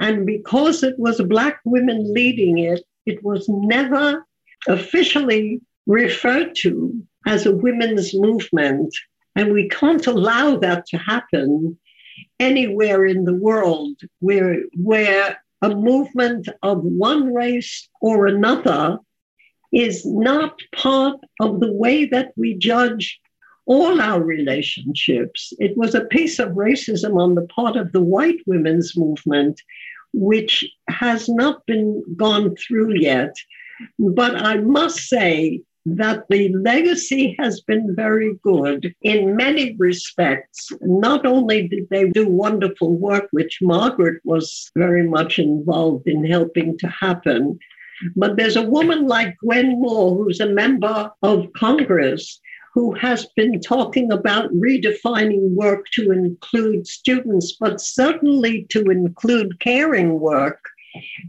and 0.00 0.26
because 0.26 0.82
it 0.82 0.98
was 0.98 1.20
Black 1.22 1.60
women 1.64 2.12
leading 2.12 2.58
it, 2.58 2.82
it 3.06 3.22
was 3.22 3.48
never 3.48 4.24
officially 4.66 5.60
referred 5.86 6.54
to 6.54 7.02
as 7.26 7.46
a 7.46 7.54
women's 7.54 8.14
movement. 8.14 8.94
And 9.34 9.52
we 9.52 9.68
can't 9.68 10.06
allow 10.06 10.56
that 10.56 10.86
to 10.86 10.98
happen 10.98 11.78
anywhere 12.40 13.06
in 13.06 13.24
the 13.24 13.34
world 13.34 14.00
where, 14.20 14.62
where 14.74 15.38
a 15.62 15.70
movement 15.70 16.48
of 16.62 16.82
one 16.82 17.34
race 17.34 17.88
or 18.00 18.26
another 18.26 18.98
is 19.72 20.04
not 20.06 20.58
part 20.74 21.16
of 21.40 21.60
the 21.60 21.72
way 21.72 22.06
that 22.06 22.32
we 22.36 22.54
judge 22.54 23.20
all 23.66 24.00
our 24.00 24.22
relationships. 24.22 25.52
It 25.58 25.76
was 25.76 25.94
a 25.94 26.06
piece 26.06 26.38
of 26.38 26.52
racism 26.52 27.20
on 27.20 27.34
the 27.34 27.46
part 27.48 27.76
of 27.76 27.92
the 27.92 28.02
white 28.02 28.40
women's 28.46 28.96
movement, 28.96 29.60
which 30.14 30.64
has 30.88 31.28
not 31.28 31.66
been 31.66 32.02
gone 32.16 32.56
through 32.56 32.94
yet. 32.94 33.34
But 33.98 34.34
I 34.36 34.56
must 34.56 35.00
say 35.00 35.62
that 35.96 36.24
the 36.28 36.48
legacy 36.54 37.36
has 37.38 37.60
been 37.60 37.94
very 37.94 38.34
good 38.42 38.94
in 39.02 39.36
many 39.36 39.76
respects. 39.78 40.70
Not 40.80 41.24
only 41.26 41.68
did 41.68 41.88
they 41.90 42.08
do 42.08 42.26
wonderful 42.28 42.94
work, 42.94 43.28
which 43.30 43.58
Margaret 43.62 44.20
was 44.24 44.70
very 44.76 45.06
much 45.06 45.38
involved 45.38 46.06
in 46.06 46.24
helping 46.24 46.78
to 46.78 46.88
happen, 46.88 47.58
but 48.16 48.36
there's 48.36 48.56
a 48.56 48.62
woman 48.62 49.06
like 49.06 49.36
Gwen 49.38 49.80
Moore, 49.80 50.16
who's 50.16 50.40
a 50.40 50.46
member 50.46 51.10
of 51.22 51.52
Congress, 51.54 52.40
who 52.74 52.94
has 52.94 53.26
been 53.36 53.60
talking 53.60 54.12
about 54.12 54.52
redefining 54.52 55.54
work 55.54 55.86
to 55.94 56.12
include 56.12 56.86
students, 56.86 57.56
but 57.58 57.80
certainly 57.80 58.66
to 58.70 58.84
include 58.84 59.58
caring 59.60 60.20
work, 60.20 60.60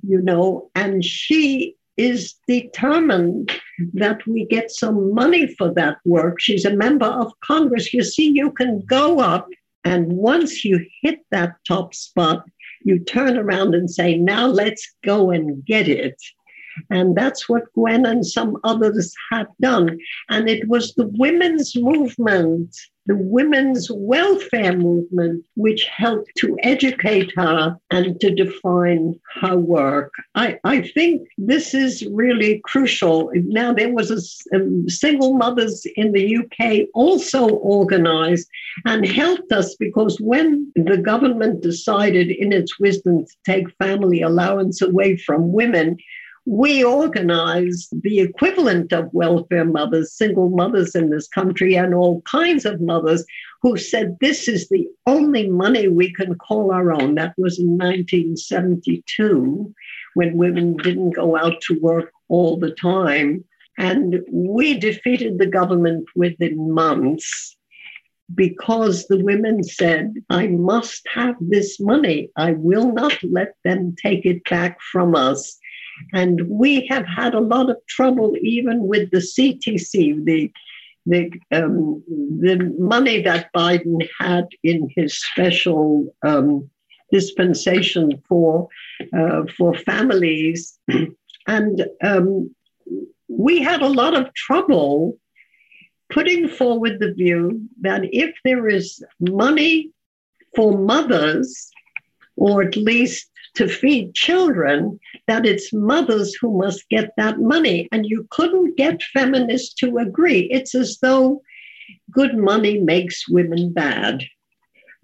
you 0.08 0.22
know, 0.22 0.70
and 0.76 1.04
she 1.04 1.76
is 1.98 2.36
determined 2.48 3.52
that 3.94 4.26
we 4.26 4.46
get 4.46 4.72
some 4.72 5.14
money 5.14 5.54
for 5.56 5.74
that 5.74 5.98
work. 6.06 6.40
She's 6.40 6.66
a 6.66 6.76
member 6.76 7.08
of 7.08 7.34
Congress. 7.44 7.94
You 7.94 8.04
see, 8.04 8.30
you 8.30 8.52
can 8.52 8.82
go 8.86 9.20
up, 9.20 9.48
and 9.84 10.14
once 10.14 10.64
you 10.64 10.86
hit 11.02 11.20
that 11.32 11.56
top 11.68 11.94
spot, 11.94 12.46
you 12.84 13.00
turn 13.00 13.38
around 13.38 13.76
and 13.76 13.90
say, 13.90 14.16
now 14.16 14.46
let's 14.48 14.96
go 15.04 15.32
and 15.32 15.66
get 15.66 15.90
it. 15.90 16.16
And 16.90 17.16
that's 17.16 17.48
what 17.50 17.72
Gwen 17.74 18.06
and 18.06 18.26
some 18.26 18.58
others 18.64 19.14
had 19.32 19.48
done. 19.62 19.98
And 20.30 20.50
it 20.50 20.68
was 20.68 20.94
the 20.94 21.08
women's 21.18 21.76
movement, 21.76 22.76
the 23.06 23.16
women's 23.16 23.90
welfare 23.92 24.78
movement, 24.78 25.44
which 25.56 25.86
helped 25.86 26.32
to 26.38 26.56
educate 26.62 27.32
her 27.36 27.76
and 27.90 28.20
to 28.22 28.34
define 28.34 29.20
her 29.42 29.58
work. 29.58 30.14
I, 30.36 30.60
I 30.64 30.82
think 30.82 31.28
this 31.38 31.74
is 31.74 32.06
really 32.06 32.62
crucial. 32.66 33.32
Now, 33.34 33.74
there 33.74 33.94
was 33.94 34.12
a, 34.12 34.56
a 34.56 34.62
um, 34.62 34.88
single 34.88 35.34
mothers 35.34 35.86
in 35.96 36.12
the 36.12 36.38
UK 36.38 36.88
also 36.94 37.50
organized 37.50 38.48
and 38.86 39.08
helped 39.08 39.52
us 39.52 39.76
because 39.76 40.20
when 40.20 40.72
the 40.76 40.98
government 40.98 41.62
decided 41.62 42.30
in 42.30 42.54
its 42.54 42.80
wisdom 42.80 43.26
to 43.26 43.36
take 43.46 43.76
family 43.78 44.22
allowance 44.22 44.82
away 44.82 45.18
from 45.18 45.52
women, 45.52 45.98
we 46.50 46.84
organized 46.84 47.90
the 48.02 48.22
equivalent 48.22 48.92
of 48.92 49.14
welfare 49.14 49.66
mothers, 49.66 50.14
single 50.14 50.50
mothers 50.50 50.96
in 50.96 51.12
this 51.12 51.28
country, 51.28 51.76
and 51.76 51.94
all 51.94 52.24
kinds 52.24 52.66
of 52.66 52.82
mothers 52.82 53.24
who 53.62 53.78
said, 53.78 54.18
This 54.20 54.48
is 54.48 54.68
the 54.68 54.88
only 55.06 55.48
money 55.48 55.88
we 55.88 56.12
can 56.12 56.34
call 56.34 56.72
our 56.72 56.92
own. 56.92 57.14
That 57.14 57.36
was 57.38 57.60
in 57.60 57.78
1972 57.78 59.72
when 60.16 60.38
women 60.38 60.76
didn't 60.78 61.12
go 61.12 61.38
out 61.38 61.62
to 61.68 61.80
work 61.82 62.12
all 62.30 62.58
the 62.58 62.72
time. 62.72 63.46
And 63.78 64.20
we 64.32 64.80
defeated 64.80 65.38
the 65.38 65.46
government 65.46 66.10
within 66.16 66.74
months. 66.74 67.56
because 68.36 69.08
the 69.08 69.24
women 69.24 69.64
said, 69.64 70.14
I 70.30 70.48
must 70.48 71.08
have 71.14 71.36
this 71.40 71.80
money. 71.80 72.30
I 72.36 72.52
will 72.54 72.92
not 72.92 73.18
let 73.24 73.54
them 73.64 73.96
take 74.02 74.24
it 74.26 74.44
back 74.50 74.80
from 74.92 75.16
us. 75.16 75.60
And 76.14 76.48
we 76.48 76.88
have 76.88 77.06
had 77.06 77.34
a 77.34 77.40
lot 77.40 77.70
of 77.70 77.78
trouble 77.88 78.36
even 78.42 78.88
with 78.88 79.12
the 79.12 79.20
CTC, 79.20 80.24
the 80.26 80.52
the 81.06 81.32
um, 81.52 82.04
the 82.40 82.76
money 82.78 83.22
that 83.22 83.52
Biden 83.54 84.08
had 84.20 84.48
in 84.64 84.90
his 84.96 85.18
special 85.18 86.14
um, 86.24 86.70
dispensation 87.12 88.22
for 88.28 88.68
uh, 89.18 89.44
for 89.58 89.74
families, 89.74 90.78
and 91.48 91.86
um, 92.04 92.54
we 93.28 93.62
had 93.62 93.82
a 93.82 93.88
lot 93.88 94.16
of 94.16 94.34
trouble 94.34 95.18
putting 96.12 96.48
forward 96.48 97.00
the 97.00 97.14
view 97.14 97.62
that 97.82 98.02
if 98.04 98.36
there 98.44 98.68
is 98.68 99.04
money 99.20 99.92
for 100.56 100.78
mothers, 100.78 101.72
or 102.36 102.64
at 102.64 102.76
least 102.76 103.30
to 103.60 103.68
feed 103.68 104.14
children, 104.14 104.98
that 105.28 105.46
it's 105.46 105.74
mothers 105.74 106.34
who 106.34 106.58
must 106.58 106.88
get 106.88 107.12
that 107.18 107.40
money. 107.40 107.90
And 107.92 108.06
you 108.06 108.26
couldn't 108.30 108.78
get 108.78 109.04
feminists 109.04 109.74
to 109.82 109.98
agree. 109.98 110.48
It's 110.50 110.74
as 110.74 110.98
though 111.02 111.42
good 112.10 112.38
money 112.38 112.80
makes 112.80 113.28
women 113.28 113.74
bad. 113.74 114.24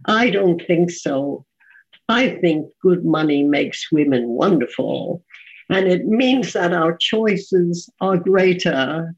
I 0.06 0.30
don't 0.30 0.66
think 0.66 0.89
so. 0.89 1.45
I 2.08 2.30
think 2.30 2.68
good 2.82 3.03
money 3.03 3.43
makes 3.43 3.91
women 3.91 4.30
wonderful. 4.30 5.22
And 5.70 5.89
it 5.89 6.06
means 6.06 6.53
that 6.53 6.72
our 6.72 6.95
choices 6.95 7.89
are 7.99 8.16
greater 8.16 9.14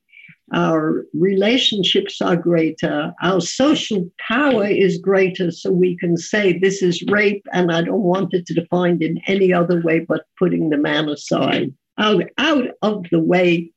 our 0.54 1.06
relationships 1.14 2.22
are 2.22 2.38
greater, 2.38 3.14
our 3.22 3.42
social 3.42 4.10
power 4.26 4.66
is 4.66 4.98
greater, 4.98 5.52
so 5.52 5.72
we 5.72 5.98
can 5.98 6.16
say 6.16 6.58
this 6.58 6.82
is 6.82 7.04
rape, 7.04 7.46
and 7.52 7.72
I 7.72 7.82
don't 7.82 8.04
want 8.04 8.34
it 8.34 8.46
to 8.48 8.54
defined 8.54 9.04
in 9.04 9.20
any 9.28 9.52
other 9.52 9.82
way 9.82 10.00
but 10.00 10.26
putting 10.40 10.70
the 10.70 10.78
man 10.78 11.10
aside, 11.10 11.74
out, 11.98 12.24
out 12.38 12.68
of 12.82 13.06
the 13.12 13.20
way, 13.20 13.72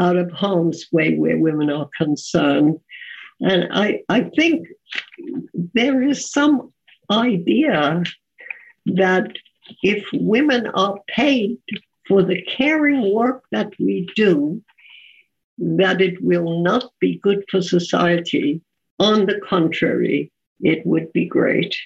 out 0.00 0.16
of 0.16 0.30
harm's 0.30 0.86
way 0.92 1.16
where 1.16 1.38
women 1.38 1.70
are 1.70 1.88
concerned. 1.96 2.78
And 3.40 3.68
I, 3.72 4.02
I 4.08 4.30
think 4.36 4.68
there 5.74 6.00
is 6.02 6.30
some 6.30 6.72
idea 7.10 8.04
that 8.86 9.32
if 9.82 10.04
women 10.12 10.68
are 10.68 10.98
paid 11.08 11.58
for 12.06 12.22
the 12.22 12.40
caring 12.42 13.12
work 13.12 13.44
that 13.50 13.72
we 13.80 14.08
do, 14.14 14.62
that 15.58 16.00
it 16.00 16.22
will 16.22 16.62
not 16.62 16.90
be 17.00 17.18
good 17.18 17.44
for 17.50 17.62
society. 17.62 18.60
On 18.98 19.26
the 19.26 19.40
contrary, 19.48 20.30
it 20.60 20.86
would 20.86 21.12
be 21.12 21.26
great. 21.26 21.76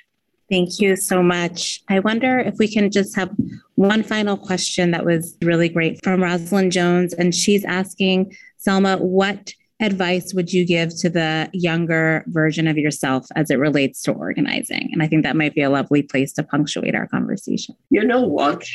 Thank 0.51 0.81
you 0.81 0.97
so 0.97 1.23
much. 1.23 1.83
I 1.89 2.01
wonder 2.01 2.39
if 2.39 2.55
we 2.59 2.69
can 2.69 2.91
just 2.91 3.15
have 3.17 3.31
one 3.75 4.03
final 4.03 4.37
question 4.37 4.93
that 4.93 5.05
was 5.05 5.37
really 5.43 5.69
great 5.69 6.03
from 6.03 6.23
Rosalind 6.23 6.73
Jones. 6.73 7.13
And 7.13 7.35
she's 7.35 7.65
asking, 7.67 8.35
Selma, 8.57 8.97
what 8.97 9.53
advice 9.81 10.33
would 10.35 10.53
you 10.53 10.65
give 10.65 10.97
to 11.01 11.11
the 11.11 11.51
younger 11.53 12.25
version 12.29 12.67
of 12.67 12.79
yourself 12.79 13.27
as 13.37 13.51
it 13.51 13.59
relates 13.59 14.03
to 14.03 14.13
organizing? 14.13 14.89
And 14.93 15.03
I 15.03 15.07
think 15.07 15.23
that 15.23 15.37
might 15.37 15.55
be 15.55 15.63
a 15.63 15.71
lovely 15.71 16.03
place 16.03 16.33
to 16.35 16.43
punctuate 16.43 16.95
our 16.95 17.07
conversation. 17.07 17.77
You 17.91 18.05
know 18.05 18.23
what? 18.23 18.67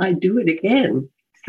I 0.00 0.14
do 0.14 0.38
it 0.38 0.48
again. 0.48 1.10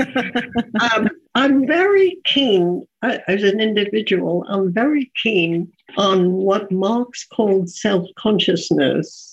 um, 0.81 1.09
I'm 1.35 1.65
very 1.65 2.19
keen, 2.25 2.85
as 3.01 3.41
an 3.43 3.59
individual, 3.59 4.45
I'm 4.47 4.71
very 4.71 5.11
keen 5.15 5.71
on 5.97 6.31
what 6.33 6.71
Marx 6.71 7.25
called 7.25 7.69
self 7.69 8.07
consciousness. 8.15 9.31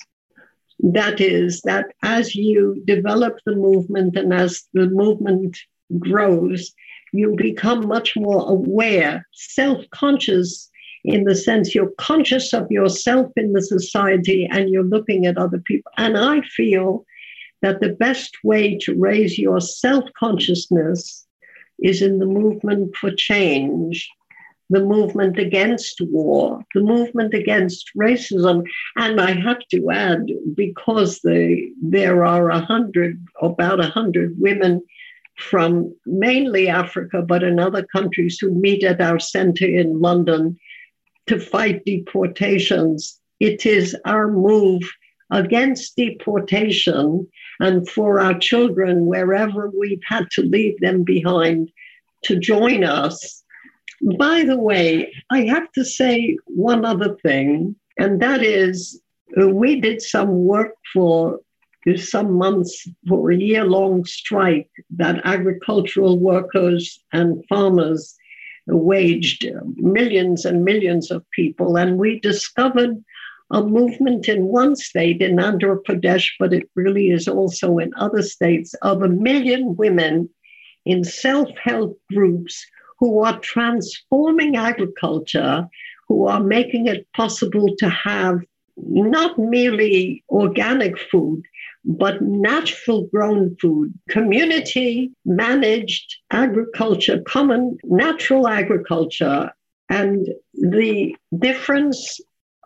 That 0.78 1.20
is, 1.20 1.60
that 1.62 1.86
as 2.02 2.34
you 2.34 2.82
develop 2.86 3.38
the 3.44 3.54
movement 3.54 4.16
and 4.16 4.32
as 4.32 4.62
the 4.72 4.86
movement 4.86 5.58
grows, 5.98 6.72
you 7.12 7.34
become 7.36 7.86
much 7.86 8.16
more 8.16 8.48
aware, 8.48 9.26
self 9.32 9.84
conscious 9.90 10.70
in 11.04 11.24
the 11.24 11.34
sense 11.34 11.74
you're 11.74 11.92
conscious 11.98 12.54
of 12.54 12.70
yourself 12.70 13.30
in 13.36 13.52
the 13.52 13.62
society 13.62 14.48
and 14.50 14.70
you're 14.70 14.84
looking 14.84 15.26
at 15.26 15.36
other 15.36 15.58
people. 15.58 15.92
And 15.98 16.16
I 16.16 16.40
feel 16.42 17.04
that 17.60 17.80
the 17.80 17.90
best 17.90 18.38
way 18.42 18.78
to 18.78 18.98
raise 18.98 19.38
your 19.38 19.60
self 19.60 20.04
consciousness 20.18 21.26
is 21.82 22.02
in 22.02 22.18
the 22.18 22.26
movement 22.26 22.96
for 22.96 23.10
change, 23.10 24.08
the 24.68 24.84
movement 24.84 25.38
against 25.38 26.00
war, 26.00 26.62
the 26.74 26.80
movement 26.80 27.34
against 27.34 27.90
racism. 27.98 28.64
And 28.96 29.20
I 29.20 29.32
have 29.32 29.60
to 29.72 29.90
add, 29.90 30.30
because 30.54 31.20
the, 31.20 31.72
there 31.82 32.24
are 32.24 32.50
a 32.50 32.60
hundred, 32.60 33.24
about 33.42 33.84
a 33.84 33.88
hundred 33.88 34.36
women 34.38 34.82
from 35.36 35.94
mainly 36.06 36.68
Africa, 36.68 37.22
but 37.22 37.42
in 37.42 37.58
other 37.58 37.84
countries 37.84 38.38
who 38.38 38.50
meet 38.50 38.84
at 38.84 39.00
our 39.00 39.18
center 39.18 39.64
in 39.64 40.00
London 40.00 40.58
to 41.26 41.40
fight 41.40 41.84
deportations. 41.84 43.18
It 43.40 43.64
is 43.64 43.96
our 44.04 44.30
move 44.30 44.82
against 45.30 45.96
deportation 45.96 47.26
and 47.60 47.88
for 47.88 48.20
our 48.20 48.38
children, 48.38 49.06
wherever 49.06 49.70
we've 49.78 50.02
had 50.06 50.26
to 50.32 50.42
leave 50.42 50.78
them 50.80 51.04
behind, 51.04 51.70
to 52.24 52.38
join 52.38 52.84
us. 52.84 53.42
By 54.18 54.44
the 54.44 54.58
way, 54.58 55.12
I 55.30 55.42
have 55.44 55.70
to 55.72 55.84
say 55.84 56.36
one 56.46 56.84
other 56.84 57.16
thing, 57.22 57.76
and 57.98 58.20
that 58.22 58.42
is 58.42 59.00
uh, 59.40 59.48
we 59.48 59.80
did 59.80 60.00
some 60.02 60.44
work 60.44 60.74
for 60.92 61.40
some 61.96 62.32
months 62.32 62.86
for 63.08 63.30
a 63.30 63.36
year 63.36 63.64
long 63.64 64.04
strike 64.04 64.70
that 64.90 65.20
agricultural 65.24 66.18
workers 66.18 67.02
and 67.12 67.42
farmers 67.48 68.16
waged 68.66 69.46
millions 69.76 70.44
and 70.44 70.64
millions 70.64 71.10
of 71.10 71.24
people. 71.30 71.76
And 71.76 71.98
we 71.98 72.20
discovered 72.20 73.02
a 73.50 73.62
movement 73.62 74.28
in 74.28 74.44
one 74.44 74.76
state, 74.76 75.20
in 75.20 75.36
Andhra 75.36 75.76
Pradesh, 75.82 76.30
but 76.38 76.52
it 76.52 76.68
really 76.74 77.10
is 77.10 77.26
also 77.26 77.78
in 77.78 77.92
other 77.96 78.22
states, 78.22 78.74
of 78.82 79.02
a 79.02 79.08
million 79.08 79.76
women 79.76 80.28
in 80.86 81.04
self 81.04 81.48
help 81.62 82.00
groups 82.12 82.64
who 82.98 83.20
are 83.20 83.38
transforming 83.40 84.56
agriculture, 84.56 85.66
who 86.06 86.26
are 86.26 86.42
making 86.42 86.86
it 86.86 87.06
possible 87.14 87.74
to 87.78 87.88
have 87.88 88.40
not 88.76 89.38
merely 89.38 90.22
organic 90.28 90.98
food, 90.98 91.42
but 91.84 92.22
natural 92.22 93.06
grown 93.06 93.56
food, 93.60 93.92
community 94.08 95.10
managed 95.24 96.16
agriculture, 96.30 97.20
common 97.26 97.78
natural 97.84 98.48
agriculture. 98.48 99.50
And 99.88 100.28
the 100.52 101.16
difference 101.38 102.20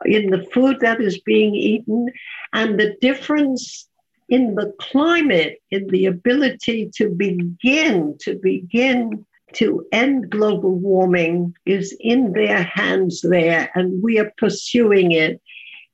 in 0.05 0.31
the 0.31 0.45
food 0.53 0.81
that 0.81 1.01
is 1.01 1.19
being 1.21 1.55
eaten 1.55 2.09
and 2.53 2.79
the 2.79 2.97
difference 3.01 3.89
in 4.29 4.55
the 4.55 4.73
climate, 4.79 5.59
in 5.71 5.87
the 5.89 6.07
ability 6.07 6.91
to 6.97 7.09
begin, 7.11 8.17
to 8.21 8.39
begin 8.43 9.25
to 9.55 9.87
end 9.93 10.31
global 10.31 10.75
warming 10.75 11.55
is 11.65 11.97
in 12.01 12.33
their 12.33 12.63
hands 12.63 13.21
there, 13.23 13.71
and 13.75 14.03
we 14.03 14.19
are 14.19 14.33
pursuing 14.37 15.13
it. 15.13 15.41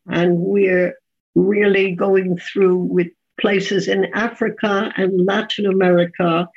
And 0.09 0.39
we're 0.39 0.95
really 1.35 1.93
going 1.95 2.39
through 2.39 2.77
with 2.77 3.09
places 3.41 3.89
in 3.89 4.07
Africa 4.15 4.93
and 4.97 5.27
Latin 5.27 5.67
America 5.67 6.49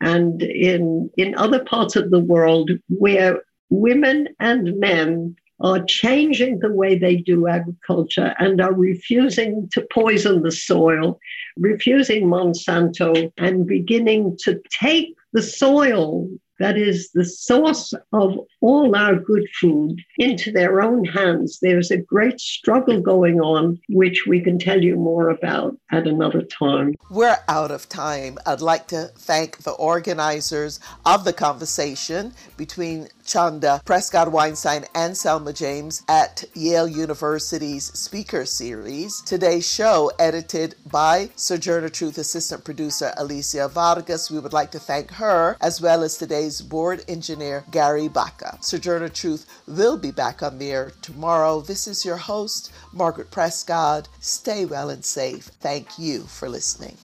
and 0.00 0.42
in, 0.42 1.10
in 1.16 1.34
other 1.36 1.64
parts 1.64 1.96
of 1.96 2.10
the 2.10 2.20
world 2.20 2.70
where 2.88 3.42
women 3.70 4.28
and 4.38 4.78
men 4.78 5.36
are 5.64 5.82
changing 5.86 6.58
the 6.58 6.70
way 6.70 6.96
they 6.96 7.16
do 7.16 7.48
agriculture 7.48 8.34
and 8.38 8.60
are 8.60 8.74
refusing 8.74 9.66
to 9.72 9.84
poison 9.90 10.42
the 10.42 10.52
soil, 10.52 11.18
refusing 11.56 12.26
Monsanto, 12.26 13.32
and 13.38 13.66
beginning 13.66 14.36
to 14.44 14.60
take 14.78 15.16
the 15.32 15.42
soil 15.42 16.28
that 16.60 16.78
is 16.78 17.10
the 17.12 17.24
source 17.24 17.92
of 18.12 18.38
all 18.60 18.94
our 18.94 19.16
good 19.16 19.44
food 19.60 20.00
into 20.18 20.52
their 20.52 20.80
own 20.80 21.04
hands. 21.04 21.58
There's 21.60 21.90
a 21.90 21.96
great 21.96 22.40
struggle 22.40 23.00
going 23.00 23.40
on, 23.40 23.80
which 23.88 24.26
we 24.26 24.40
can 24.40 24.58
tell 24.58 24.80
you 24.80 24.96
more 24.96 25.30
about 25.30 25.76
at 25.90 26.06
another 26.06 26.42
time. 26.42 26.94
We're 27.10 27.38
out 27.48 27.70
of 27.70 27.88
time. 27.88 28.38
I'd 28.46 28.60
like 28.60 28.86
to 28.88 29.10
thank 29.16 29.58
the 29.58 29.72
organizers 29.72 30.78
of 31.04 31.24
the 31.24 31.32
conversation 31.32 32.34
between 32.56 33.08
Chanda 33.24 33.80
Prescod 33.84 34.30
Weinstein 34.30 34.84
and 34.94 35.16
Selma 35.16 35.52
James 35.52 36.02
at 36.08 36.44
Yale 36.54 36.86
University's 36.86 37.86
Speaker 37.98 38.44
Series. 38.44 39.20
Today's 39.22 39.66
show, 39.66 40.10
edited 40.18 40.74
by 40.90 41.30
Sojourner 41.36 41.88
Truth 41.88 42.18
assistant 42.18 42.64
producer 42.64 43.12
Alicia 43.16 43.68
Vargas. 43.68 44.30
We 44.30 44.38
would 44.38 44.52
like 44.52 44.70
to 44.72 44.78
thank 44.78 45.10
her, 45.12 45.56
as 45.60 45.80
well 45.80 46.02
as 46.02 46.16
today's 46.16 46.60
board 46.60 47.04
engineer, 47.08 47.64
Gary 47.70 48.08
Baca. 48.08 48.58
Sojourner 48.60 49.08
Truth 49.08 49.46
will 49.66 49.96
be 49.96 50.10
back 50.10 50.42
on 50.42 50.58
the 50.58 50.70
air 50.70 50.92
tomorrow. 51.02 51.60
This 51.60 51.86
is 51.86 52.04
your 52.04 52.16
host, 52.16 52.72
Margaret 52.92 53.30
Prescod. 53.30 54.06
Stay 54.20 54.64
well 54.64 54.90
and 54.90 55.04
safe. 55.04 55.44
Thank 55.60 55.98
you 55.98 56.22
for 56.22 56.48
listening. 56.48 56.96